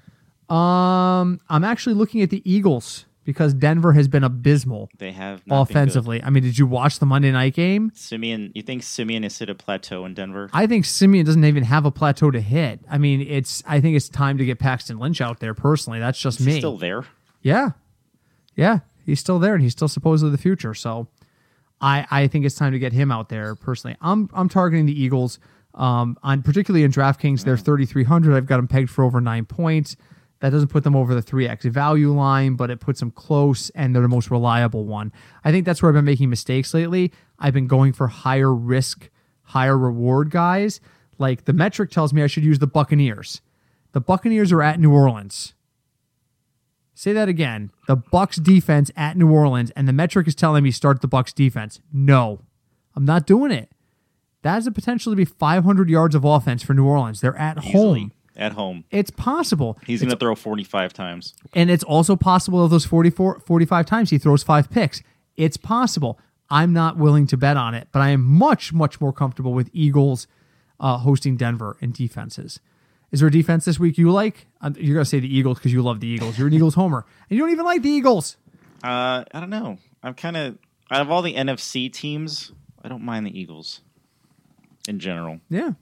Um, 0.48 1.40
I'm 1.48 1.62
actually 1.62 1.94
looking 1.94 2.20
at 2.20 2.30
the 2.30 2.42
Eagles 2.44 3.06
because 3.30 3.54
Denver 3.54 3.92
has 3.92 4.08
been 4.08 4.24
abysmal 4.24 4.90
They 4.98 5.12
have 5.12 5.46
not 5.46 5.66
been 5.66 5.66
good. 5.66 5.70
offensively. 5.78 6.22
I 6.22 6.30
mean, 6.30 6.42
did 6.42 6.58
you 6.58 6.66
watch 6.66 6.98
the 6.98 7.06
Monday 7.06 7.30
night 7.32 7.54
game? 7.54 7.92
Siemian, 7.94 8.52
you 8.54 8.62
think 8.62 8.82
Siemian 8.82 9.22
has 9.22 9.38
hit 9.38 9.48
a 9.48 9.54
plateau 9.54 10.04
in 10.04 10.14
Denver? 10.14 10.50
I 10.52 10.66
think 10.66 10.84
Siemian 10.84 11.24
doesn't 11.26 11.44
even 11.44 11.64
have 11.64 11.84
a 11.86 11.90
plateau 11.90 12.30
to 12.30 12.40
hit. 12.40 12.80
I 12.90 12.98
mean, 12.98 13.20
it's. 13.20 13.62
I 13.66 13.80
think 13.80 13.96
it's 13.96 14.08
time 14.08 14.38
to 14.38 14.44
get 14.44 14.58
Paxton 14.58 14.98
Lynch 14.98 15.20
out 15.20 15.40
there. 15.40 15.54
Personally, 15.54 15.98
that's 16.00 16.18
just 16.20 16.40
Is 16.40 16.46
me. 16.46 16.58
still 16.58 16.76
there? 16.76 17.04
yeah, 17.42 17.70
yeah, 18.56 18.80
he's 19.06 19.20
still 19.20 19.38
there, 19.38 19.54
and 19.54 19.62
he's 19.62 19.72
still 19.72 19.88
supposedly 19.88 20.30
the 20.32 20.38
future. 20.38 20.74
So, 20.74 21.08
I 21.80 22.06
I 22.10 22.26
think 22.26 22.44
it's 22.44 22.54
time 22.56 22.72
to 22.72 22.78
get 22.78 22.92
him 22.92 23.10
out 23.10 23.28
there. 23.28 23.54
Personally, 23.54 23.96
I'm 24.00 24.28
I'm 24.32 24.48
targeting 24.48 24.86
the 24.86 25.00
Eagles. 25.00 25.38
Um, 25.72 26.18
on 26.24 26.42
particularly 26.42 26.82
in 26.84 26.90
DraftKings, 26.90 27.44
they're 27.44 27.56
3,300. 27.56 28.34
I've 28.36 28.46
got 28.46 28.56
them 28.56 28.66
pegged 28.66 28.90
for 28.90 29.04
over 29.04 29.20
nine 29.20 29.44
points. 29.46 29.96
That 30.40 30.50
doesn't 30.50 30.68
put 30.68 30.84
them 30.84 30.96
over 30.96 31.14
the 31.14 31.22
3x 31.22 31.64
value 31.70 32.12
line, 32.12 32.54
but 32.54 32.70
it 32.70 32.80
puts 32.80 33.00
them 33.00 33.10
close, 33.10 33.68
and 33.70 33.94
they're 33.94 34.02
the 34.02 34.08
most 34.08 34.30
reliable 34.30 34.86
one. 34.86 35.12
I 35.44 35.50
think 35.52 35.66
that's 35.66 35.82
where 35.82 35.90
I've 35.90 35.94
been 35.94 36.04
making 36.06 36.30
mistakes 36.30 36.72
lately. 36.72 37.12
I've 37.38 37.52
been 37.52 37.66
going 37.66 37.92
for 37.92 38.06
higher 38.08 38.52
risk, 38.54 39.10
higher 39.42 39.76
reward 39.76 40.30
guys. 40.30 40.80
Like 41.18 41.44
the 41.44 41.52
metric 41.52 41.90
tells 41.90 42.14
me 42.14 42.22
I 42.22 42.26
should 42.26 42.44
use 42.44 42.58
the 42.58 42.66
Buccaneers. 42.66 43.42
The 43.92 44.00
Buccaneers 44.00 44.50
are 44.52 44.62
at 44.62 44.80
New 44.80 44.92
Orleans. 44.92 45.52
Say 46.94 47.12
that 47.12 47.28
again. 47.28 47.70
The 47.86 47.96
Bucks 47.96 48.36
defense 48.36 48.90
at 48.96 49.16
New 49.16 49.30
Orleans, 49.30 49.70
and 49.72 49.86
the 49.88 49.92
metric 49.92 50.26
is 50.26 50.34
telling 50.34 50.62
me 50.64 50.70
start 50.70 51.00
the 51.02 51.08
Bucks 51.08 51.32
defense. 51.32 51.80
No, 51.92 52.40
I'm 52.94 53.04
not 53.04 53.26
doing 53.26 53.52
it. 53.52 53.70
That 54.42 54.52
has 54.54 54.64
the 54.64 54.70
potential 54.70 55.12
to 55.12 55.16
be 55.16 55.24
500 55.26 55.90
yards 55.90 56.14
of 56.14 56.24
offense 56.24 56.62
for 56.62 56.72
New 56.72 56.86
Orleans. 56.86 57.20
They're 57.20 57.36
at 57.36 57.62
Easily. 57.64 58.00
home. 58.00 58.12
At 58.40 58.52
home. 58.52 58.84
It's 58.90 59.10
possible. 59.10 59.78
He's 59.86 60.00
going 60.00 60.10
to 60.10 60.16
throw 60.16 60.34
45 60.34 60.94
times. 60.94 61.34
And 61.52 61.70
it's 61.70 61.84
also 61.84 62.16
possible 62.16 62.64
of 62.64 62.70
those 62.70 62.86
44, 62.86 63.40
45 63.40 63.86
times 63.86 64.10
he 64.10 64.18
throws 64.18 64.42
five 64.42 64.70
picks. 64.70 65.02
It's 65.36 65.58
possible. 65.58 66.18
I'm 66.48 66.72
not 66.72 66.96
willing 66.96 67.26
to 67.28 67.36
bet 67.36 67.56
on 67.58 67.74
it, 67.74 67.88
but 67.92 68.00
I 68.00 68.10
am 68.10 68.24
much, 68.24 68.72
much 68.72 69.00
more 69.00 69.12
comfortable 69.12 69.52
with 69.52 69.68
Eagles 69.74 70.26
uh, 70.80 70.96
hosting 70.96 71.36
Denver 71.36 71.76
and 71.82 71.92
defenses. 71.92 72.60
Is 73.12 73.20
there 73.20 73.28
a 73.28 73.32
defense 73.32 73.66
this 73.66 73.78
week 73.78 73.98
you 73.98 74.10
like? 74.10 74.46
You're 74.62 74.94
going 74.94 75.04
to 75.04 75.04
say 75.04 75.20
the 75.20 75.32
Eagles 75.32 75.58
because 75.58 75.72
you 75.72 75.82
love 75.82 76.00
the 76.00 76.08
Eagles. 76.08 76.38
You're 76.38 76.48
an 76.48 76.54
Eagles 76.54 76.74
homer. 76.74 77.04
And 77.28 77.36
you 77.36 77.44
don't 77.44 77.52
even 77.52 77.64
like 77.64 77.82
the 77.82 77.90
Eagles. 77.90 78.36
Uh, 78.82 79.24
I 79.32 79.40
don't 79.40 79.50
know. 79.50 79.78
I'm 80.02 80.14
kind 80.14 80.36
of 80.36 80.58
out 80.90 81.02
of 81.02 81.10
all 81.10 81.22
the 81.22 81.34
NFC 81.34 81.92
teams, 81.92 82.52
I 82.82 82.88
don't 82.88 83.02
mind 83.02 83.26
the 83.26 83.38
Eagles 83.38 83.82
in 84.88 84.98
general. 84.98 85.40
Yeah. 85.48 85.72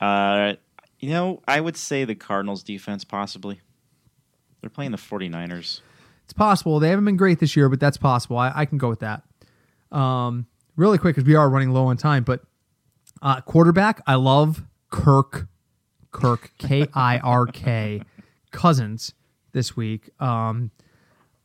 Uh, 0.00 0.54
you 0.98 1.10
know, 1.10 1.42
I 1.46 1.60
would 1.60 1.76
say 1.76 2.04
the 2.04 2.14
Cardinals 2.14 2.62
defense 2.62 3.04
possibly. 3.04 3.60
They're 4.60 4.70
playing 4.70 4.92
the 4.92 4.98
49ers. 4.98 5.80
It's 6.24 6.32
possible. 6.32 6.80
They 6.80 6.88
haven't 6.88 7.04
been 7.04 7.16
great 7.16 7.38
this 7.38 7.56
year, 7.56 7.68
but 7.68 7.78
that's 7.78 7.96
possible. 7.96 8.38
I, 8.38 8.52
I 8.54 8.64
can 8.64 8.78
go 8.78 8.88
with 8.88 9.00
that. 9.00 9.22
Um, 9.92 10.46
really 10.74 10.98
quick, 10.98 11.14
because 11.14 11.26
we 11.26 11.36
are 11.36 11.48
running 11.48 11.70
low 11.70 11.86
on 11.86 11.96
time, 11.96 12.24
but 12.24 12.42
uh, 13.22 13.40
quarterback, 13.42 14.02
I 14.06 14.16
love 14.16 14.62
Kirk, 14.90 15.46
Kirk, 16.10 16.50
K 16.58 16.86
I 16.94 17.18
R 17.18 17.46
K, 17.46 18.02
Cousins 18.50 19.12
this 19.52 19.76
week. 19.76 20.10
Um, 20.20 20.70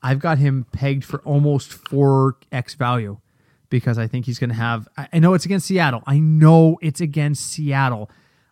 I've 0.02 0.20
got 0.20 0.40
him 0.40 0.66
pegged 0.72 1.04
for 1.04 1.20
almost 1.20 1.70
4x 1.70 2.76
value 2.76 3.20
because 3.70 4.00
I 4.00 4.08
think 4.08 4.26
he's 4.26 4.40
going 4.40 4.50
to 4.50 4.56
have. 4.56 4.88
I 4.98 5.08
I 5.14 5.20
know 5.20 5.34
it's 5.34 5.46
against 5.46 5.68
Seattle. 5.68 6.02
I 6.08 6.20
know 6.20 6.78
it's 6.82 7.02
against 7.02 7.46
Seattle. 7.46 8.10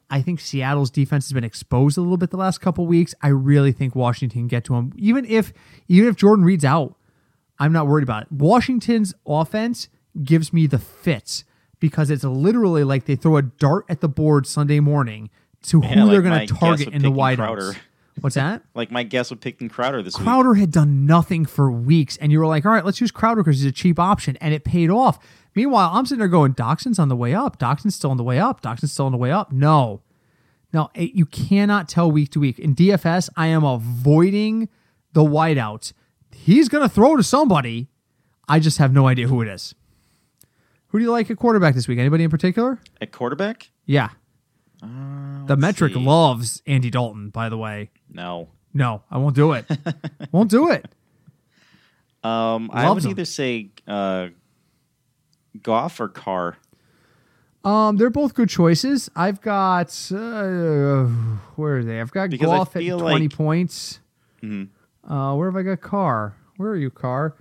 I 0.09 0.21
think 0.21 0.39
Seattle's 0.39 0.89
defense 0.89 1.25
has 1.25 1.33
been 1.33 1.43
exposed 1.43 1.97
a 1.97 2.01
little 2.01 2.17
bit 2.17 2.31
the 2.31 2.37
last 2.37 2.59
couple 2.59 2.87
weeks. 2.87 3.13
I 3.21 3.27
really 3.27 3.71
think 3.71 3.95
Washington 3.95 4.41
can 4.41 4.47
get 4.47 4.63
to 4.65 4.75
him, 4.75 4.93
even 4.97 5.25
if 5.25 5.53
even 5.87 6.09
if 6.09 6.15
Jordan 6.15 6.43
Reed's 6.45 6.65
out. 6.65 6.95
I'm 7.61 7.73
not 7.73 7.87
worried 7.87 8.03
about 8.03 8.23
it. 8.23 8.31
Washington's 8.31 9.13
offense 9.27 9.89
gives 10.23 10.53
me 10.53 10.65
the 10.65 10.79
fits 10.79 11.43
because 11.79 12.09
it's 12.09 12.23
literally 12.23 12.83
like 12.83 13.05
they 13.05 13.15
throw 13.15 13.37
a 13.37 13.41
dart 13.41 13.85
at 13.89 13.99
the 14.01 14.07
board 14.07 14.47
Sunday 14.47 14.79
morning 14.79 15.29
to 15.63 15.81
Yeah, 15.81 15.89
who 15.89 16.01
like 16.03 16.11
they're 16.11 16.21
going 16.21 16.47
to 16.47 16.53
target 16.53 16.87
in 16.89 17.01
the. 17.01 17.11
Crowder. 17.11 17.75
What's 18.21 18.35
that? 18.35 18.63
Like 18.75 18.91
my 18.91 19.03
guess 19.03 19.29
with 19.29 19.41
picking 19.41 19.69
Crowder 19.69 20.01
this 20.03 20.17
week. 20.17 20.23
Crowder 20.25 20.53
had 20.55 20.71
done 20.71 21.05
nothing 21.05 21.45
for 21.45 21.71
weeks, 21.71 22.17
and 22.17 22.31
you 22.31 22.39
were 22.39 22.47
like, 22.47 22.65
all 22.65 22.71
right, 22.71 22.85
let's 22.85 23.01
use 23.01 23.11
Crowder 23.11 23.43
because 23.43 23.57
he's 23.61 23.65
a 23.69 23.71
cheap 23.73 23.99
option, 23.99 24.37
and 24.41 24.53
it 24.53 24.63
paid 24.63 24.89
off. 24.89 25.19
Meanwhile, 25.55 25.89
I'm 25.93 26.05
sitting 26.05 26.19
there 26.19 26.27
going, 26.27 26.53
Doctson's 26.53 26.99
on 26.99 27.09
the 27.09 27.15
way 27.15 27.33
up. 27.33 27.57
Doctson's 27.57 27.95
still 27.95 28.11
on 28.11 28.17
the 28.17 28.23
way 28.23 28.39
up. 28.39 28.61
Doctson's 28.61 28.91
still 28.93 29.05
on 29.07 29.11
the 29.11 29.17
way 29.17 29.31
up. 29.31 29.51
No. 29.51 30.01
No, 30.71 30.89
it, 30.93 31.13
you 31.15 31.25
cannot 31.25 31.89
tell 31.89 32.09
week 32.11 32.29
to 32.31 32.39
week. 32.39 32.59
In 32.59 32.75
DFS, 32.75 33.29
I 33.35 33.47
am 33.47 33.63
avoiding 33.63 34.69
the 35.13 35.23
wideouts. 35.23 35.93
He's 36.31 36.69
going 36.69 36.87
to 36.87 36.93
throw 36.93 37.15
to 37.17 37.23
somebody. 37.23 37.89
I 38.47 38.59
just 38.59 38.77
have 38.77 38.93
no 38.93 39.07
idea 39.07 39.27
who 39.27 39.41
it 39.41 39.47
is. 39.47 39.73
Who 40.89 40.99
do 40.99 41.03
you 41.05 41.11
like 41.11 41.29
at 41.31 41.37
quarterback 41.37 41.73
this 41.75 41.87
week? 41.87 41.99
Anybody 41.99 42.23
in 42.23 42.29
particular? 42.29 42.79
At 43.01 43.11
quarterback? 43.11 43.71
Yeah. 43.85 44.09
Uh, 44.81 45.45
The 45.45 45.57
metric 45.57 45.93
see. 45.93 45.99
loves 45.99 46.61
Andy 46.67 46.89
Dalton, 46.91 47.29
by 47.31 47.49
the 47.49 47.57
way. 47.57 47.89
No. 48.11 48.49
No, 48.73 49.01
I 49.09 49.17
won't 49.17 49.35
do 49.35 49.53
it. 49.53 49.65
won't 50.31 50.49
do 50.51 50.69
it. 50.71 50.85
Um, 52.23 52.69
I 52.73 52.89
would 52.89 53.03
him. 53.03 53.11
either 53.11 53.25
say 53.25 53.69
uh, 53.87 54.27
Goff 55.61 55.99
or 55.99 56.07
Carr. 56.09 56.57
Um, 57.63 57.97
they're 57.97 58.09
both 58.09 58.33
good 58.33 58.49
choices. 58.49 59.09
I've 59.15 59.41
got 59.41 59.89
uh, 60.11 61.05
where 61.55 61.77
are 61.77 61.83
they? 61.83 61.99
I've 61.99 62.11
got 62.11 62.29
Because 62.29 62.49
I 62.49 62.57
Goff 62.57 62.75
at 62.75 62.81
feel 62.81 62.99
twenty 62.99 63.27
like- 63.27 63.35
points. 63.37 63.99
Mhm. 64.41 64.69
Uh, 65.07 65.35
where 65.35 65.49
have 65.49 65.55
I 65.57 65.63
got 65.63 65.81
Carr? 65.81 66.35
Where 66.57 66.69
are 66.71 66.77
you, 66.77 66.89
Carr? 66.89 67.35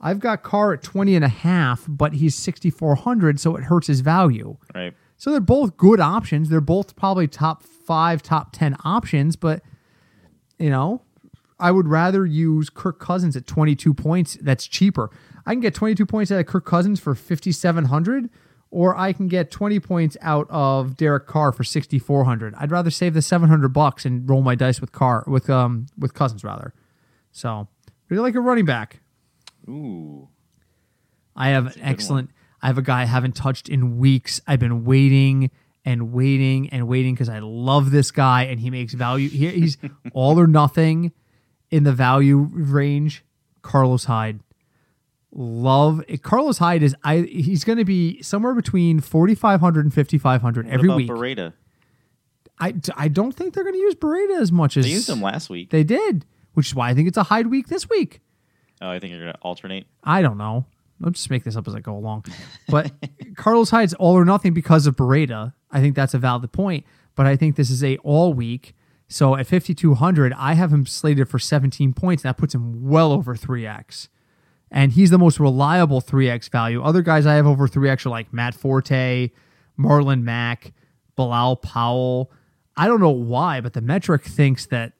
I've 0.00 0.18
got 0.20 0.42
Carr 0.42 0.72
at 0.72 0.82
20 0.82 1.14
and 1.14 1.24
a 1.24 1.28
half, 1.28 1.84
but 1.86 2.14
he's 2.14 2.34
6,400, 2.34 3.38
so 3.38 3.54
it 3.56 3.64
hurts 3.64 3.86
his 3.88 4.00
value. 4.00 4.56
Right. 4.74 4.94
So 5.18 5.30
they're 5.30 5.40
both 5.40 5.76
good 5.76 6.00
options. 6.00 6.48
They're 6.48 6.62
both 6.62 6.96
probably 6.96 7.28
top 7.28 7.62
five, 7.62 8.22
top 8.22 8.52
10 8.52 8.76
options, 8.84 9.36
but, 9.36 9.62
you 10.60 10.70
know, 10.70 11.02
I 11.58 11.70
would 11.70 11.88
rather 11.88 12.24
use 12.24 12.70
Kirk 12.70 13.00
Cousins 13.00 13.36
at 13.36 13.46
22 13.46 13.94
points. 13.94 14.38
That's 14.40 14.66
cheaper. 14.66 15.10
I 15.46 15.52
can 15.52 15.60
get 15.60 15.74
22 15.74 16.06
points 16.06 16.30
out 16.30 16.40
of 16.40 16.46
Kirk 16.46 16.64
Cousins 16.64 17.00
for 17.00 17.14
5,700, 17.14 18.30
or 18.70 18.96
I 18.96 19.12
can 19.12 19.26
get 19.26 19.50
20 19.50 19.80
points 19.80 20.16
out 20.20 20.46
of 20.50 20.96
Derek 20.96 21.26
Carr 21.26 21.52
for 21.52 21.64
6,400. 21.64 22.54
I'd 22.56 22.70
rather 22.70 22.90
save 22.90 23.14
the 23.14 23.22
700 23.22 23.68
bucks 23.68 24.04
and 24.04 24.28
roll 24.28 24.42
my 24.42 24.54
dice 24.54 24.80
with 24.80 24.92
Carr, 24.92 25.24
with, 25.26 25.50
um, 25.50 25.86
with 25.98 26.14
Cousins 26.14 26.44
rather. 26.44 26.72
So, 27.32 27.68
really 28.08 28.22
like 28.22 28.34
a 28.34 28.40
running 28.40 28.64
back. 28.64 29.00
Ooh. 29.68 30.28
I 31.36 31.48
have 31.50 31.66
an 31.68 31.82
excellent. 31.82 32.30
I 32.62 32.66
have 32.66 32.78
a 32.78 32.82
guy 32.82 33.02
I 33.02 33.06
haven't 33.06 33.34
touched 33.34 33.68
in 33.68 33.98
weeks. 33.98 34.40
I've 34.46 34.60
been 34.60 34.84
waiting 34.84 35.50
and 35.84 36.12
waiting 36.12 36.68
and 36.70 36.86
waiting 36.86 37.14
because 37.14 37.28
I 37.28 37.38
love 37.40 37.90
this 37.90 38.10
guy 38.10 38.44
and 38.44 38.60
he 38.60 38.70
makes 38.70 38.94
value. 38.94 39.28
He, 39.28 39.48
he's 39.48 39.78
all 40.12 40.38
or 40.38 40.46
nothing 40.46 41.12
in 41.70 41.84
the 41.84 41.92
value 41.92 42.48
range. 42.52 43.24
Carlos 43.62 44.04
Hyde. 44.04 44.40
Love 45.32 46.02
Carlos 46.22 46.58
Hyde 46.58 46.82
is 46.82 46.96
I 47.04 47.18
he's 47.18 47.62
going 47.62 47.78
to 47.78 47.84
be 47.84 48.20
somewhere 48.20 48.52
between 48.52 49.00
4500 49.00 49.84
and 49.84 49.94
5500 49.94 50.68
every 50.68 50.88
about 50.88 50.96
week. 50.96 51.08
Breida? 51.08 51.52
I, 52.58 52.74
I 52.96 53.08
don't 53.08 53.32
think 53.32 53.54
they're 53.54 53.64
going 53.64 53.74
to 53.76 53.80
use 53.80 53.94
Breida 53.94 54.40
as 54.40 54.52
much 54.52 54.76
as 54.76 54.84
They 54.84 54.90
used 54.90 55.08
him 55.08 55.22
last 55.22 55.48
week. 55.48 55.70
They 55.70 55.84
did, 55.84 56.26
which 56.54 56.66
is 56.66 56.74
why 56.74 56.90
I 56.90 56.94
think 56.94 57.08
it's 57.08 57.16
a 57.16 57.22
Hyde 57.22 57.46
week 57.46 57.68
this 57.68 57.88
week. 57.88 58.20
Oh, 58.82 58.90
I 58.90 58.98
think 58.98 59.12
you're 59.12 59.20
gonna 59.20 59.38
alternate. 59.42 59.86
I 60.02 60.22
don't 60.22 60.38
know. 60.38 60.66
I'll 61.04 61.10
just 61.10 61.30
make 61.30 61.44
this 61.44 61.56
up 61.56 61.66
as 61.68 61.74
I 61.74 61.80
go 61.80 61.96
along. 61.96 62.24
But 62.68 62.92
Carlos 63.36 63.70
Hyde's 63.70 63.94
all 63.94 64.14
or 64.14 64.24
nothing 64.24 64.52
because 64.52 64.86
of 64.86 64.96
Breida. 64.96 65.54
I 65.70 65.80
think 65.80 65.94
that's 65.94 66.14
a 66.14 66.18
valid 66.18 66.50
point. 66.52 66.84
But 67.14 67.26
I 67.26 67.36
think 67.36 67.56
this 67.56 67.70
is 67.70 67.82
a 67.84 67.96
all 67.98 68.32
week. 68.32 68.74
So 69.08 69.36
at 69.36 69.46
5,200, 69.46 70.32
I 70.34 70.54
have 70.54 70.72
him 70.72 70.86
slated 70.86 71.28
for 71.28 71.38
17 71.38 71.92
points. 71.92 72.22
That 72.22 72.36
puts 72.38 72.54
him 72.54 72.88
well 72.88 73.12
over 73.12 73.34
3x. 73.34 74.08
And 74.70 74.92
he's 74.92 75.10
the 75.10 75.18
most 75.18 75.40
reliable 75.40 76.00
3x 76.00 76.48
value. 76.48 76.80
Other 76.80 77.02
guys 77.02 77.26
I 77.26 77.34
have 77.34 77.46
over 77.46 77.66
3x 77.66 78.06
are 78.06 78.10
like 78.10 78.32
Matt 78.32 78.54
Forte, 78.54 79.30
Marlon 79.76 80.22
Mack, 80.22 80.72
Bilal 81.16 81.56
Powell. 81.56 82.30
I 82.76 82.86
don't 82.86 83.00
know 83.00 83.10
why, 83.10 83.60
but 83.60 83.72
the 83.72 83.80
metric 83.80 84.22
thinks 84.22 84.66
that 84.66 84.92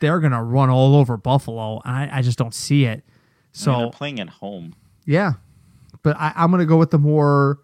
they're 0.00 0.20
going 0.20 0.32
to 0.32 0.42
run 0.42 0.70
all 0.70 0.96
over 0.96 1.18
Buffalo. 1.18 1.82
And 1.84 1.94
I, 1.94 2.18
I 2.18 2.22
just 2.22 2.38
don't 2.38 2.54
see 2.54 2.86
it. 2.86 3.04
So 3.52 3.70
I 3.70 3.74
mean, 3.74 3.82
they're 3.82 3.92
playing 3.92 4.20
at 4.20 4.28
home. 4.30 4.74
yeah, 5.04 5.34
but 6.02 6.16
I, 6.16 6.32
I'm 6.34 6.50
going 6.50 6.60
to 6.60 6.66
go 6.66 6.78
with 6.78 6.90
the 6.90 6.98
more 6.98 7.58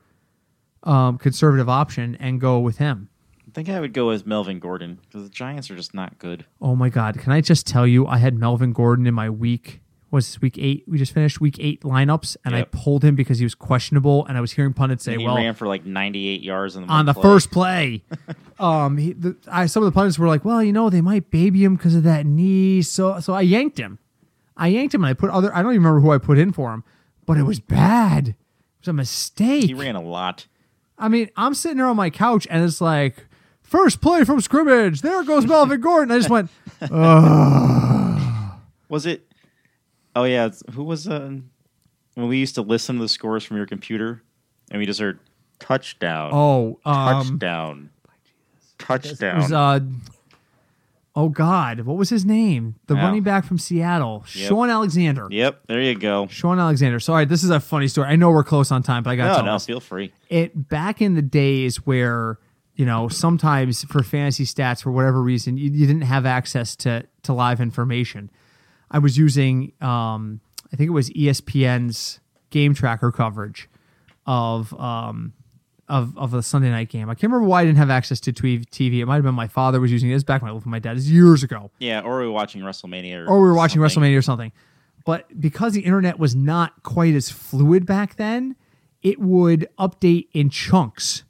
um, 0.86 1.18
conservative 1.18 1.68
option 1.68 2.16
and 2.20 2.40
go 2.40 2.58
with 2.60 2.78
him. 2.78 3.08
I 3.46 3.50
think 3.52 3.68
I 3.68 3.80
would 3.80 3.92
go 3.92 4.06
with 4.08 4.26
Melvin 4.26 4.58
Gordon 4.58 4.98
because 5.02 5.24
the 5.24 5.30
Giants 5.30 5.70
are 5.70 5.76
just 5.76 5.94
not 5.94 6.18
good. 6.18 6.44
Oh 6.60 6.74
my 6.76 6.88
God! 6.88 7.18
Can 7.18 7.32
I 7.32 7.40
just 7.40 7.66
tell 7.66 7.86
you, 7.86 8.06
I 8.06 8.18
had 8.18 8.34
Melvin 8.34 8.72
Gordon 8.72 9.06
in 9.06 9.14
my 9.14 9.28
week. 9.30 9.80
Was 10.12 10.28
this 10.28 10.40
week 10.40 10.56
eight? 10.58 10.84
We 10.86 10.98
just 10.98 11.12
finished 11.12 11.40
week 11.40 11.56
eight 11.58 11.80
lineups, 11.82 12.36
and 12.44 12.54
Yep. 12.54 12.68
I 12.72 12.76
pulled 12.78 13.02
him 13.02 13.16
because 13.16 13.38
he 13.38 13.44
was 13.44 13.54
questionable, 13.56 14.24
and 14.26 14.38
I 14.38 14.40
was 14.40 14.52
hearing 14.52 14.72
pundits 14.72 15.04
say, 15.04 15.12
And 15.12 15.20
he 15.20 15.26
"Well, 15.26 15.36
ran 15.36 15.54
for 15.54 15.66
like 15.66 15.84
98 15.84 16.42
yards 16.42 16.76
on 16.76 16.86
the, 16.86 16.92
on 16.92 17.06
the 17.06 17.12
play. 17.14 17.22
first 17.22 17.50
play. 17.50 18.04
um, 18.60 18.98
he, 18.98 19.12
the, 19.14 19.36
I, 19.50 19.66
some 19.66 19.82
of 19.82 19.86
the 19.86 19.92
pundits 19.92 20.18
were 20.18 20.28
like, 20.28 20.44
"Well, 20.44 20.62
you 20.62 20.72
know, 20.72 20.90
they 20.90 21.00
might 21.00 21.30
baby 21.30 21.64
him 21.64 21.74
because 21.76 21.94
of 21.96 22.02
that 22.04 22.24
knee." 22.24 22.82
So, 22.82 23.18
so 23.20 23.32
I 23.34 23.40
yanked 23.40 23.78
him. 23.78 23.98
I 24.56 24.68
yanked 24.68 24.94
him, 24.94 25.02
and 25.02 25.10
I 25.10 25.14
put 25.14 25.30
other. 25.30 25.52
I 25.54 25.62
don't 25.62 25.72
even 25.72 25.82
remember 25.82 26.00
who 26.00 26.12
I 26.12 26.18
put 26.18 26.38
in 26.38 26.52
for 26.52 26.72
him, 26.72 26.84
but 27.26 27.36
it 27.36 27.42
was 27.42 27.58
bad. 27.58 28.28
It 28.28 28.34
was 28.82 28.88
a 28.88 28.92
mistake. 28.92 29.64
He 29.64 29.74
ran 29.74 29.96
a 29.96 30.02
lot. 30.02 30.46
I 30.98 31.08
mean, 31.08 31.30
I'm 31.36 31.54
sitting 31.54 31.76
there 31.78 31.86
on 31.86 31.96
my 31.96 32.10
couch, 32.10 32.46
and 32.50 32.64
it's 32.64 32.80
like, 32.80 33.26
first 33.62 34.00
play 34.00 34.24
from 34.24 34.40
scrimmage. 34.40 35.02
There 35.02 35.22
goes 35.24 35.46
Melvin 35.46 35.80
Gordon. 35.80 36.10
I 36.12 36.18
just 36.18 36.30
went, 36.30 36.50
Was 38.88 39.06
it? 39.06 39.26
Oh 40.14 40.24
yeah, 40.24 40.48
who 40.72 40.84
was 40.84 41.06
uh, 41.08 41.30
when 42.14 42.28
we 42.28 42.38
used 42.38 42.54
to 42.54 42.62
listen 42.62 42.96
to 42.96 43.02
the 43.02 43.08
scores 43.08 43.44
from 43.44 43.56
your 43.58 43.66
computer, 43.66 44.22
and 44.70 44.78
we 44.78 44.86
just 44.86 45.00
heard 45.00 45.18
touchdown, 45.58 46.30
"Oh, 46.32 46.78
um, 46.86 47.22
touchdown, 47.22 47.90
it 48.04 48.78
touchdown. 48.78 49.36
was 49.36 49.52
uh." 49.52 49.80
Oh 51.18 51.30
God, 51.30 51.80
what 51.80 51.96
was 51.96 52.10
his 52.10 52.26
name? 52.26 52.74
The 52.88 52.94
running 52.94 53.22
back 53.22 53.46
from 53.46 53.56
Seattle, 53.58 54.24
Yep. 54.34 54.48
Shaun 54.48 54.68
Alexander. 54.68 55.26
yep, 55.30 55.62
there 55.66 55.80
you 55.80 55.94
go. 55.94 56.26
Shaun 56.26 56.58
Alexander. 56.58 57.00
Sorry, 57.00 57.24
this 57.24 57.42
is 57.42 57.48
a 57.48 57.58
funny 57.58 57.88
story. 57.88 58.08
I 58.08 58.16
know 58.16 58.30
we're 58.30 58.44
close 58.44 58.70
on 58.70 58.82
time, 58.82 59.02
but 59.02 59.10
I 59.10 59.16
got 59.16 59.22
to 59.24 59.28
No, 59.30 59.34
tell 59.36 59.44
no, 59.46 59.52
this. 59.54 59.64
feel 59.66 59.80
free. 59.80 60.12
It 60.28 60.68
back 60.68 61.00
in 61.00 61.14
the 61.14 61.22
days 61.22 61.78
where 61.86 62.38
you 62.74 62.84
know 62.84 63.08
sometimes 63.08 63.84
for 63.84 64.02
fantasy 64.02 64.44
stats 64.44 64.82
for 64.82 64.92
whatever 64.92 65.22
reason 65.22 65.56
you, 65.56 65.70
you 65.70 65.86
didn't 65.86 66.02
have 66.02 66.26
access 66.26 66.76
to 66.76 67.06
to 67.22 67.32
live 67.32 67.62
information. 67.62 68.28
I 68.90 68.98
was 68.98 69.16
using 69.16 69.72
um, 69.80 70.40
I 70.70 70.76
think 70.76 70.88
it 70.88 70.92
was 70.92 71.08
ESPN's 71.10 72.20
game 72.50 72.74
tracker 72.74 73.10
coverage 73.10 73.70
of 74.26 74.78
um, 74.78 75.32
of 75.88 76.16
of 76.18 76.34
a 76.34 76.42
Sunday 76.42 76.70
night 76.70 76.88
game. 76.88 77.08
I 77.08 77.14
can't 77.14 77.32
remember 77.32 77.46
why 77.46 77.62
I 77.62 77.64
didn't 77.64 77.78
have 77.78 77.90
access 77.90 78.20
to 78.20 78.32
TV. 78.32 78.98
It 79.00 79.06
might 79.06 79.14
have 79.16 79.24
been 79.24 79.34
my 79.34 79.46
father 79.48 79.80
was 79.80 79.92
using 79.92 80.08
it. 80.08 80.12
It 80.12 80.16
was 80.16 80.24
back 80.24 80.42
when 80.42 80.50
I 80.50 80.52
lived 80.52 80.66
with 80.66 80.70
my 80.70 80.78
dad. 80.78 80.96
It's 80.96 81.06
years 81.06 81.42
ago 81.42 81.70
Yeah, 81.78 82.00
or 82.00 82.20
we 82.20 82.26
were 82.26 82.32
watching 82.32 82.62
WrestleMania, 82.62 83.26
or, 83.26 83.30
or 83.30 83.40
we 83.40 83.48
were 83.48 83.54
watching 83.54 83.80
something. 83.80 84.02
WrestleMania 84.02 84.18
or 84.18 84.22
something. 84.22 84.52
But 85.04 85.40
because 85.40 85.72
the 85.74 85.82
internet 85.82 86.18
was 86.18 86.34
not 86.34 86.82
quite 86.82 87.14
as 87.14 87.30
fluid 87.30 87.86
back 87.86 88.16
then, 88.16 88.56
it 89.02 89.20
would 89.20 89.68
update 89.78 90.26
in 90.32 90.50
chunks. 90.50 91.22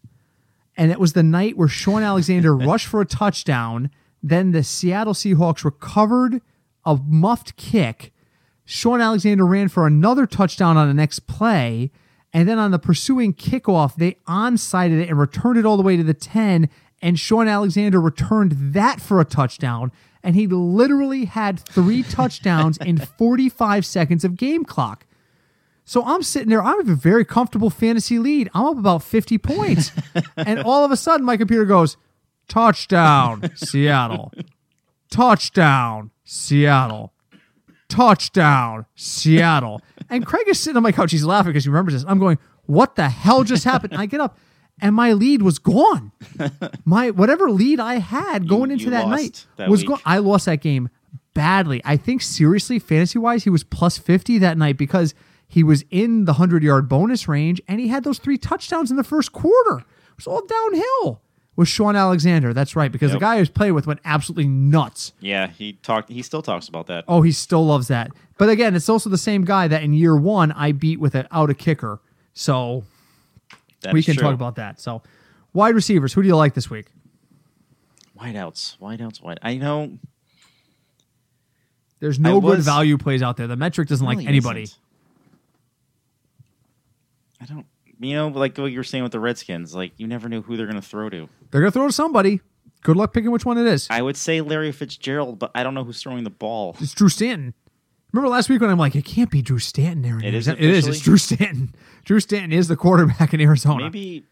And 0.78 0.90
it 0.90 0.98
was 0.98 1.12
the 1.12 1.22
night 1.22 1.56
where 1.58 1.68
Shaun 1.68 2.02
Alexander 2.02 2.56
rushed 2.56 2.86
for 2.86 3.00
a 3.02 3.06
touchdown. 3.06 3.90
Then 4.22 4.52
the 4.52 4.62
Seattle 4.64 5.12
Seahawks 5.12 5.64
recovered 5.64 6.40
a 6.86 6.96
muffed 7.06 7.56
kick. 7.56 8.12
Shaun 8.64 9.00
Alexander 9.00 9.44
ran 9.44 9.68
for 9.68 9.86
another 9.86 10.26
touchdown 10.26 10.76
on 10.78 10.88
the 10.88 10.94
next 10.94 11.26
play. 11.26 11.90
And 12.32 12.48
then 12.48 12.58
on 12.58 12.70
the 12.70 12.78
pursuing 12.78 13.32
kickoff, 13.32 13.96
they 13.96 14.16
onsided 14.26 14.98
it 14.98 15.08
and 15.08 15.18
returned 15.18 15.58
it 15.58 15.64
all 15.64 15.76
the 15.76 15.82
way 15.82 15.96
to 15.96 16.02
the 16.02 16.14
10. 16.14 16.68
And 17.00 17.18
Shaun 17.18 17.48
Alexander 17.48 18.00
returned 18.00 18.52
that 18.74 19.00
for 19.00 19.20
a 19.20 19.24
touchdown. 19.24 19.92
And 20.22 20.34
he 20.34 20.46
literally 20.46 21.26
had 21.26 21.60
three 21.60 22.02
touchdowns 22.08 22.78
in 22.78 22.98
45 22.98 23.86
seconds 23.86 24.24
of 24.24 24.36
game 24.36 24.64
clock. 24.64 25.06
So 25.88 26.04
I'm 26.04 26.22
sitting 26.22 26.48
there, 26.48 26.62
I 26.62 26.70
have 26.70 26.88
a 26.88 26.96
very 26.96 27.24
comfortable 27.24 27.70
fantasy 27.70 28.18
lead. 28.18 28.50
I'm 28.54 28.66
up 28.66 28.78
about 28.78 29.04
50 29.04 29.38
points. 29.38 29.92
and 30.36 30.60
all 30.64 30.84
of 30.84 30.90
a 30.90 30.96
sudden, 30.96 31.24
my 31.24 31.36
computer 31.36 31.64
goes, 31.64 31.96
touchdown, 32.48 33.52
Seattle. 33.54 34.32
Touchdown, 35.10 36.10
Seattle. 36.24 37.12
Touchdown, 37.88 38.86
Seattle. 38.96 39.80
And 40.10 40.24
Craig 40.24 40.46
is 40.48 40.60
sitting 40.60 40.76
on 40.76 40.82
my 40.82 40.92
couch. 40.92 41.10
He's 41.10 41.24
laughing 41.24 41.52
because 41.52 41.64
he 41.64 41.70
remembers 41.70 41.94
this. 41.94 42.04
I'm 42.06 42.18
going, 42.18 42.38
what 42.66 42.96
the 42.96 43.08
hell 43.08 43.44
just 43.44 43.64
happened? 43.64 43.94
I 43.96 44.06
get 44.06 44.20
up 44.20 44.38
and 44.80 44.94
my 44.94 45.12
lead 45.12 45.42
was 45.42 45.58
gone. 45.58 46.12
My 46.84 47.10
whatever 47.10 47.50
lead 47.50 47.80
I 47.80 47.94
had 47.94 48.48
going 48.48 48.70
into 48.70 48.84
you 48.84 48.90
that 48.90 49.08
night 49.08 49.46
that 49.56 49.68
was 49.70 49.84
gone. 49.84 50.00
I 50.04 50.18
lost 50.18 50.46
that 50.46 50.60
game 50.60 50.88
badly. 51.34 51.80
I 51.84 51.96
think 51.96 52.22
seriously, 52.22 52.78
fantasy 52.78 53.18
wise, 53.18 53.44
he 53.44 53.50
was 53.50 53.64
plus 53.64 53.98
50 53.98 54.38
that 54.38 54.58
night 54.58 54.76
because 54.76 55.14
he 55.48 55.62
was 55.62 55.84
in 55.90 56.24
the 56.24 56.32
100 56.32 56.62
yard 56.62 56.88
bonus 56.88 57.28
range 57.28 57.60
and 57.68 57.80
he 57.80 57.88
had 57.88 58.04
those 58.04 58.18
three 58.18 58.38
touchdowns 58.38 58.90
in 58.90 58.96
the 58.96 59.04
first 59.04 59.32
quarter. 59.32 59.78
It 59.78 60.16
was 60.16 60.26
all 60.26 60.44
downhill 60.46 61.22
with 61.56 61.68
Shaun 61.68 61.96
Alexander. 61.96 62.52
That's 62.54 62.76
right, 62.76 62.92
because 62.92 63.10
Yep. 63.10 63.18
the 63.18 63.24
guy 63.24 63.36
I 63.36 63.40
was 63.40 63.48
playing 63.50 63.74
with 63.74 63.86
went 63.86 64.00
absolutely 64.04 64.46
nuts. 64.46 65.12
Yeah, 65.20 65.48
he 65.48 65.72
talked. 65.74 66.08
He 66.10 66.22
still 66.22 66.42
talks 66.42 66.68
about 66.68 66.86
that. 66.86 67.04
Oh, 67.08 67.22
he 67.22 67.32
still 67.32 67.64
loves 67.66 67.88
that. 67.88 68.10
But 68.38 68.48
again, 68.50 68.74
it's 68.74 68.88
also 68.88 69.08
the 69.10 69.18
same 69.18 69.44
guy 69.44 69.66
that 69.68 69.82
in 69.82 69.92
year 69.94 70.16
one 70.16 70.52
I 70.52 70.72
beat 70.72 71.00
with 71.00 71.14
an 71.14 71.26
out 71.32 71.48
a 71.50 71.54
kicker. 71.54 72.00
So 72.34 72.84
That 73.80 73.94
we 73.94 74.02
can 74.02 74.14
true. 74.14 74.22
talk 74.24 74.34
about 74.34 74.56
that. 74.56 74.78
So 74.80 75.02
wide 75.54 75.74
receivers, 75.74 76.12
who 76.12 76.22
do 76.22 76.28
you 76.28 76.36
like 76.36 76.54
this 76.54 76.68
week? 76.70 76.86
wideouts, 78.20 78.78
wideouts, 78.78 79.22
wide. 79.22 79.38
I 79.42 79.56
know 79.56 79.98
There's 82.00 82.18
no 82.18 82.40
good 82.42 82.60
value 82.60 82.98
plays 82.98 83.22
out 83.22 83.36
there. 83.38 83.46
The 83.46 83.56
metric 83.56 83.88
doesn't 83.88 84.04
like 84.06 84.24
anybody. 84.26 84.62
isn't. 84.64 84.78
I 87.40 87.44
don't. 87.46 87.66
You 87.98 88.14
know, 88.14 88.28
like 88.28 88.56
what 88.58 88.66
you 88.72 88.78
were 88.78 88.84
saying 88.84 89.02
with 89.02 89.12
the 89.12 89.20
Redskins, 89.20 89.74
like 89.74 89.92
you 89.96 90.06
never 90.06 90.28
knew 90.28 90.42
who 90.42 90.56
they're 90.56 90.66
going 90.66 90.80
to 90.80 90.86
throw 90.86 91.08
to. 91.10 91.28
They're 91.50 91.60
gonna 91.60 91.70
throw 91.70 91.86
to 91.86 91.92
somebody. 91.92 92.40
Good 92.82 92.96
luck 92.96 93.12
picking 93.12 93.30
which 93.30 93.44
one 93.44 93.58
it 93.58 93.66
is. 93.66 93.88
I 93.90 94.02
would 94.02 94.16
say 94.16 94.40
Larry 94.40 94.70
Fitzgerald, 94.70 95.38
but 95.38 95.50
I 95.54 95.62
don't 95.62 95.74
know 95.74 95.82
who's 95.84 96.00
throwing 96.02 96.24
the 96.24 96.30
ball. 96.30 96.76
It's 96.78 96.92
Drew 96.92 97.08
Stanton. 97.08 97.54
Remember 98.12 98.28
last 98.28 98.48
week 98.48 98.60
when 98.60 98.70
I'm 98.70 98.78
like, 98.78 98.94
it 98.94 99.04
can't 99.04 99.30
be 99.30 99.42
Drew 99.42 99.58
Stanton 99.58 100.02
there. 100.02 100.18
It 100.24 100.34
is 100.34 100.46
It 100.48 100.60
is. 100.60 100.86
It's? 100.86 101.00
Drew 101.00 101.16
Stanton. 101.16 101.74
Drew 102.04 102.20
Stanton 102.20 102.52
is 102.52 102.68
the 102.68 102.76
quarterback 102.76 103.34
in 103.34 103.40
Arizona. 103.40 103.84
Maybe 103.84 104.24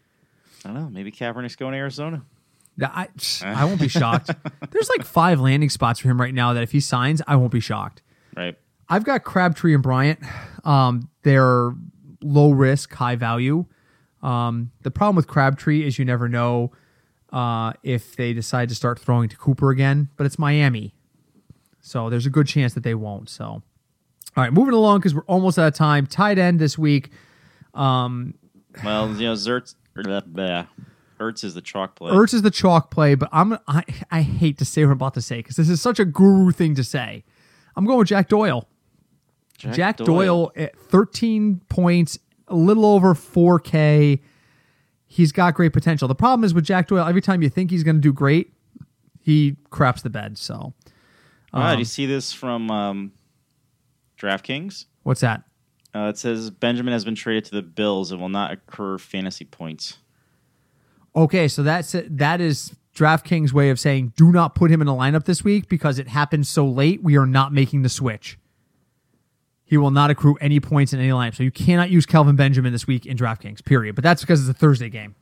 I 0.63 0.69
don't 0.69 0.77
know. 0.81 0.89
Maybe 0.89 1.11
Kaepernick's 1.11 1.55
going 1.55 1.73
to 1.73 1.77
Arizona. 1.77 2.23
I, 2.81 3.07
I 3.43 3.65
won't 3.65 3.79
be 3.79 3.87
shocked. 3.89 4.31
There's 4.71 4.89
like 4.89 5.05
five 5.05 5.39
landing 5.39 5.69
spots 5.69 5.99
for 5.99 6.09
him 6.09 6.19
right 6.19 6.33
now 6.33 6.53
that 6.53 6.63
if 6.63 6.71
he 6.71 6.79
signs, 6.79 7.21
I 7.27 7.35
won't 7.35 7.51
be 7.51 7.59
shocked. 7.59 8.01
Right. 8.35 8.57
I've 8.89 9.03
got 9.03 9.23
Crabtree 9.23 9.73
and 9.73 9.83
Bryant. 9.83 10.19
Um, 10.63 11.09
they're 11.23 11.71
low 12.25 12.51
risk, 12.51 12.93
high 12.93 13.15
value. 13.15 13.65
Um, 14.21 14.71
the 14.81 14.91
problem 14.91 15.15
with 15.15 15.27
Crabtree 15.27 15.85
is 15.85 15.99
you 15.99 16.05
never 16.05 16.27
know 16.27 16.71
uh, 17.31 17.73
if 17.83 18.15
they 18.15 18.33
decide 18.33 18.69
to 18.69 18.75
start 18.75 18.99
throwing 18.99 19.29
to 19.29 19.37
Cooper 19.37 19.69
again, 19.69 20.09
but 20.17 20.25
it's 20.25 20.39
Miami. 20.39 20.95
So 21.81 22.09
there's 22.09 22.25
a 22.25 22.31
good 22.31 22.47
chance 22.47 22.73
that 22.73 22.83
they 22.83 22.95
won't. 22.95 23.29
So, 23.29 23.45
all 23.45 23.61
right, 24.35 24.51
moving 24.51 24.73
along 24.73 24.99
because 24.99 25.13
we're 25.13 25.25
almost 25.25 25.59
out 25.59 25.67
of 25.67 25.75
time. 25.75 26.07
Tight 26.07 26.39
end 26.39 26.59
this 26.59 26.77
week. 26.77 27.11
Well, 28.83 29.09
you 29.09 29.27
know, 29.27 29.33
Zertz, 29.33 29.75
blah, 29.93 30.21
blah. 30.21 30.65
Ertz 31.19 31.43
is 31.43 31.53
the 31.53 31.61
chalk 31.61 31.95
play. 31.95 32.11
Ertz 32.11 32.33
is 32.33 32.41
the 32.41 32.51
chalk 32.51 32.91
play, 32.91 33.15
but 33.15 33.29
I'm 33.31 33.53
I, 33.67 33.83
I 34.11 34.21
hate 34.21 34.57
to 34.57 34.65
say 34.65 34.83
what 34.83 34.91
I'm 34.91 34.97
about 34.97 35.13
to 35.13 35.21
say 35.21 35.37
because 35.37 35.55
this 35.55 35.69
is 35.69 35.81
such 35.81 35.99
a 35.99 36.05
guru 36.05 36.51
thing 36.51 36.75
to 36.75 36.83
say. 36.83 37.23
I'm 37.75 37.85
going 37.85 37.99
with 37.99 38.07
Jack 38.07 38.29
Doyle. 38.29 38.67
Jack, 39.57 39.97
Doyle. 39.97 40.51
at 40.55 40.77
13 40.77 41.61
points, 41.69 42.19
a 42.47 42.55
little 42.55 42.85
over 42.85 43.13
4K. 43.13 44.19
He's 45.07 45.31
got 45.31 45.53
great 45.53 45.73
potential. 45.73 46.07
The 46.07 46.15
problem 46.15 46.43
is 46.43 46.53
with 46.53 46.65
Jack 46.65 46.87
Doyle, 46.87 47.05
every 47.05 47.21
time 47.21 47.41
you 47.41 47.49
think 47.49 47.71
he's 47.71 47.83
going 47.83 47.95
to 47.95 48.01
do 48.01 48.11
great, 48.11 48.51
he 49.21 49.55
craps 49.69 50.01
the 50.01 50.09
bed. 50.09 50.37
So, 50.37 50.73
Um, 51.53 51.73
do 51.75 51.79
you 51.79 51.85
see 51.85 52.05
this 52.05 52.33
from 52.33 52.69
um, 52.69 53.11
DraftKings? 54.19 54.85
what's 55.03 55.21
that? 55.21 55.43
Uh, 55.93 56.09
it 56.09 56.17
says 56.17 56.49
Benjamin 56.49 56.91
has 56.91 57.05
been 57.05 57.15
traded 57.15 57.45
to 57.45 57.51
the 57.51 57.61
Bills 57.61 58.11
and 58.11 58.19
will 58.19 58.27
not 58.29 58.51
accrue 58.51 58.97
fantasy 58.97 59.45
points. 59.45 59.99
Okay, 61.15 61.47
so 61.47 61.63
that's 61.63 61.95
that 62.09 62.41
is 62.41 62.75
DraftKings 62.93 63.53
way 63.53 63.69
of 63.69 63.79
saying 63.79 64.11
do 64.17 64.33
not 64.33 64.55
put 64.55 64.69
him 64.69 64.81
in 64.81 64.89
a 64.89 64.93
lineup 64.93 65.23
this 65.23 65.45
week 65.45 65.69
because 65.69 65.97
it 65.97 66.09
happened 66.09 66.45
so 66.47 66.65
late. 66.67 67.01
We 67.01 67.17
are 67.17 67.25
not 67.25 67.53
making 67.53 67.83
the 67.83 67.89
switch. 67.89 68.37
He 69.65 69.77
will 69.77 69.91
not 69.91 70.11
accrue 70.11 70.37
any 70.39 70.59
points 70.59 70.93
in 70.93 70.99
any 70.99 71.09
lineup. 71.09 71.35
So 71.35 71.41
you 71.43 71.51
cannot 71.51 71.89
use 71.89 72.05
Kelvin 72.05 72.35
Benjamin 72.35 72.71
this 72.71 72.85
week 72.85 73.05
in 73.05 73.17
DraftKings, 73.17 73.65
period. 73.65 73.95
But 73.95 74.03
that's 74.03 74.21
because 74.21 74.41
it's 74.47 74.49
a 74.49 74.59
Thursday 74.59 74.89
game. 74.89 75.15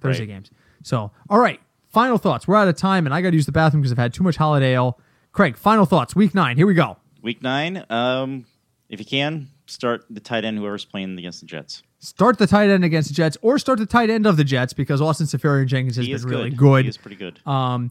Thursday 0.00 0.22
Right. 0.24 0.28
games. 0.28 0.50
So, 0.82 1.12
all 1.30 1.38
right. 1.38 1.60
Final 1.88 2.18
thoughts. 2.18 2.46
We're 2.48 2.56
out 2.56 2.68
of 2.68 2.76
time, 2.76 3.06
and 3.06 3.14
I 3.14 3.22
got 3.22 3.30
to 3.30 3.36
use 3.36 3.46
the 3.46 3.52
bathroom 3.52 3.80
because 3.80 3.92
I've 3.92 3.98
had 3.98 4.12
too 4.12 4.22
much 4.24 4.36
holiday 4.36 4.74
ale. 4.74 4.98
Craig, 5.32 5.56
final 5.56 5.86
thoughts. 5.86 6.14
Week 6.16 6.34
nine. 6.34 6.56
Here 6.56 6.66
we 6.66 6.74
go. 6.74 6.96
Week 7.22 7.42
nine, 7.42 7.84
um, 7.88 8.44
if 8.88 8.98
you 9.00 9.06
can, 9.06 9.48
start 9.66 10.04
the 10.10 10.20
tight 10.20 10.44
end 10.44 10.58
whoever's 10.58 10.84
playing 10.84 11.16
against 11.18 11.40
the 11.40 11.46
Jets. 11.46 11.82
Start 11.98 12.38
the 12.38 12.46
tight 12.46 12.68
end 12.70 12.84
against 12.84 13.08
the 13.08 13.14
Jets, 13.14 13.36
or 13.40 13.58
start 13.58 13.78
the 13.78 13.86
tight 13.86 14.10
end 14.10 14.26
of 14.26 14.36
the 14.36 14.44
Jets 14.44 14.72
because 14.72 15.00
Austin 15.00 15.26
Seferian 15.26 15.66
Jenkins 15.66 15.96
has 15.96 16.06
He 16.06 16.12
been 16.12 16.22
really 16.22 16.50
good. 16.50 16.58
good. 16.58 16.84
He 16.84 16.88
is 16.90 16.96
pretty 16.96 17.16
good. 17.16 17.40
Um, 17.46 17.90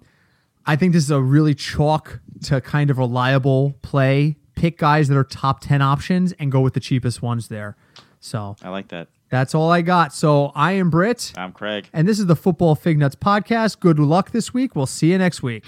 I 0.66 0.76
think 0.76 0.94
this 0.94 1.04
is 1.04 1.12
a 1.12 1.22
really 1.22 1.54
chalk 1.56 2.20
to 2.44 2.62
kind 2.62 2.90
of 2.90 2.98
reliable 2.98 3.76
play 3.82 4.38
pick 4.56 4.78
guys 4.78 5.08
that 5.08 5.18
are 5.18 5.24
top 5.24 5.62
10 5.62 5.82
options 5.82 6.34
and 6.34 6.52
go 6.52 6.62
with 6.62 6.74
the 6.74 6.80
cheapest 6.80 7.22
ones 7.22 7.48
there. 7.48 7.76
So 8.20 8.56
I 8.64 8.70
like 8.70 8.88
that. 8.90 9.08
That's 9.30 9.54
all 9.54 9.72
I 9.72 9.82
got. 9.82 10.14
So 10.14 10.52
I 10.56 10.74
am 10.74 10.90
Britt. 10.90 11.34
I'm 11.36 11.52
Craig. 11.52 11.90
And 11.94 12.08
this 12.08 12.20
is 12.20 12.26
the 12.28 12.36
Football 12.36 12.76
Fig 12.76 12.98
Nuts 12.98 13.16
podcast. 13.16 13.80
Good 13.80 14.00
luck 14.00 14.32
this 14.32 14.54
week. 14.54 14.76
We'll 14.76 14.86
see 14.86 15.12
you 15.12 15.18
next 15.18 15.44
week. 15.44 15.64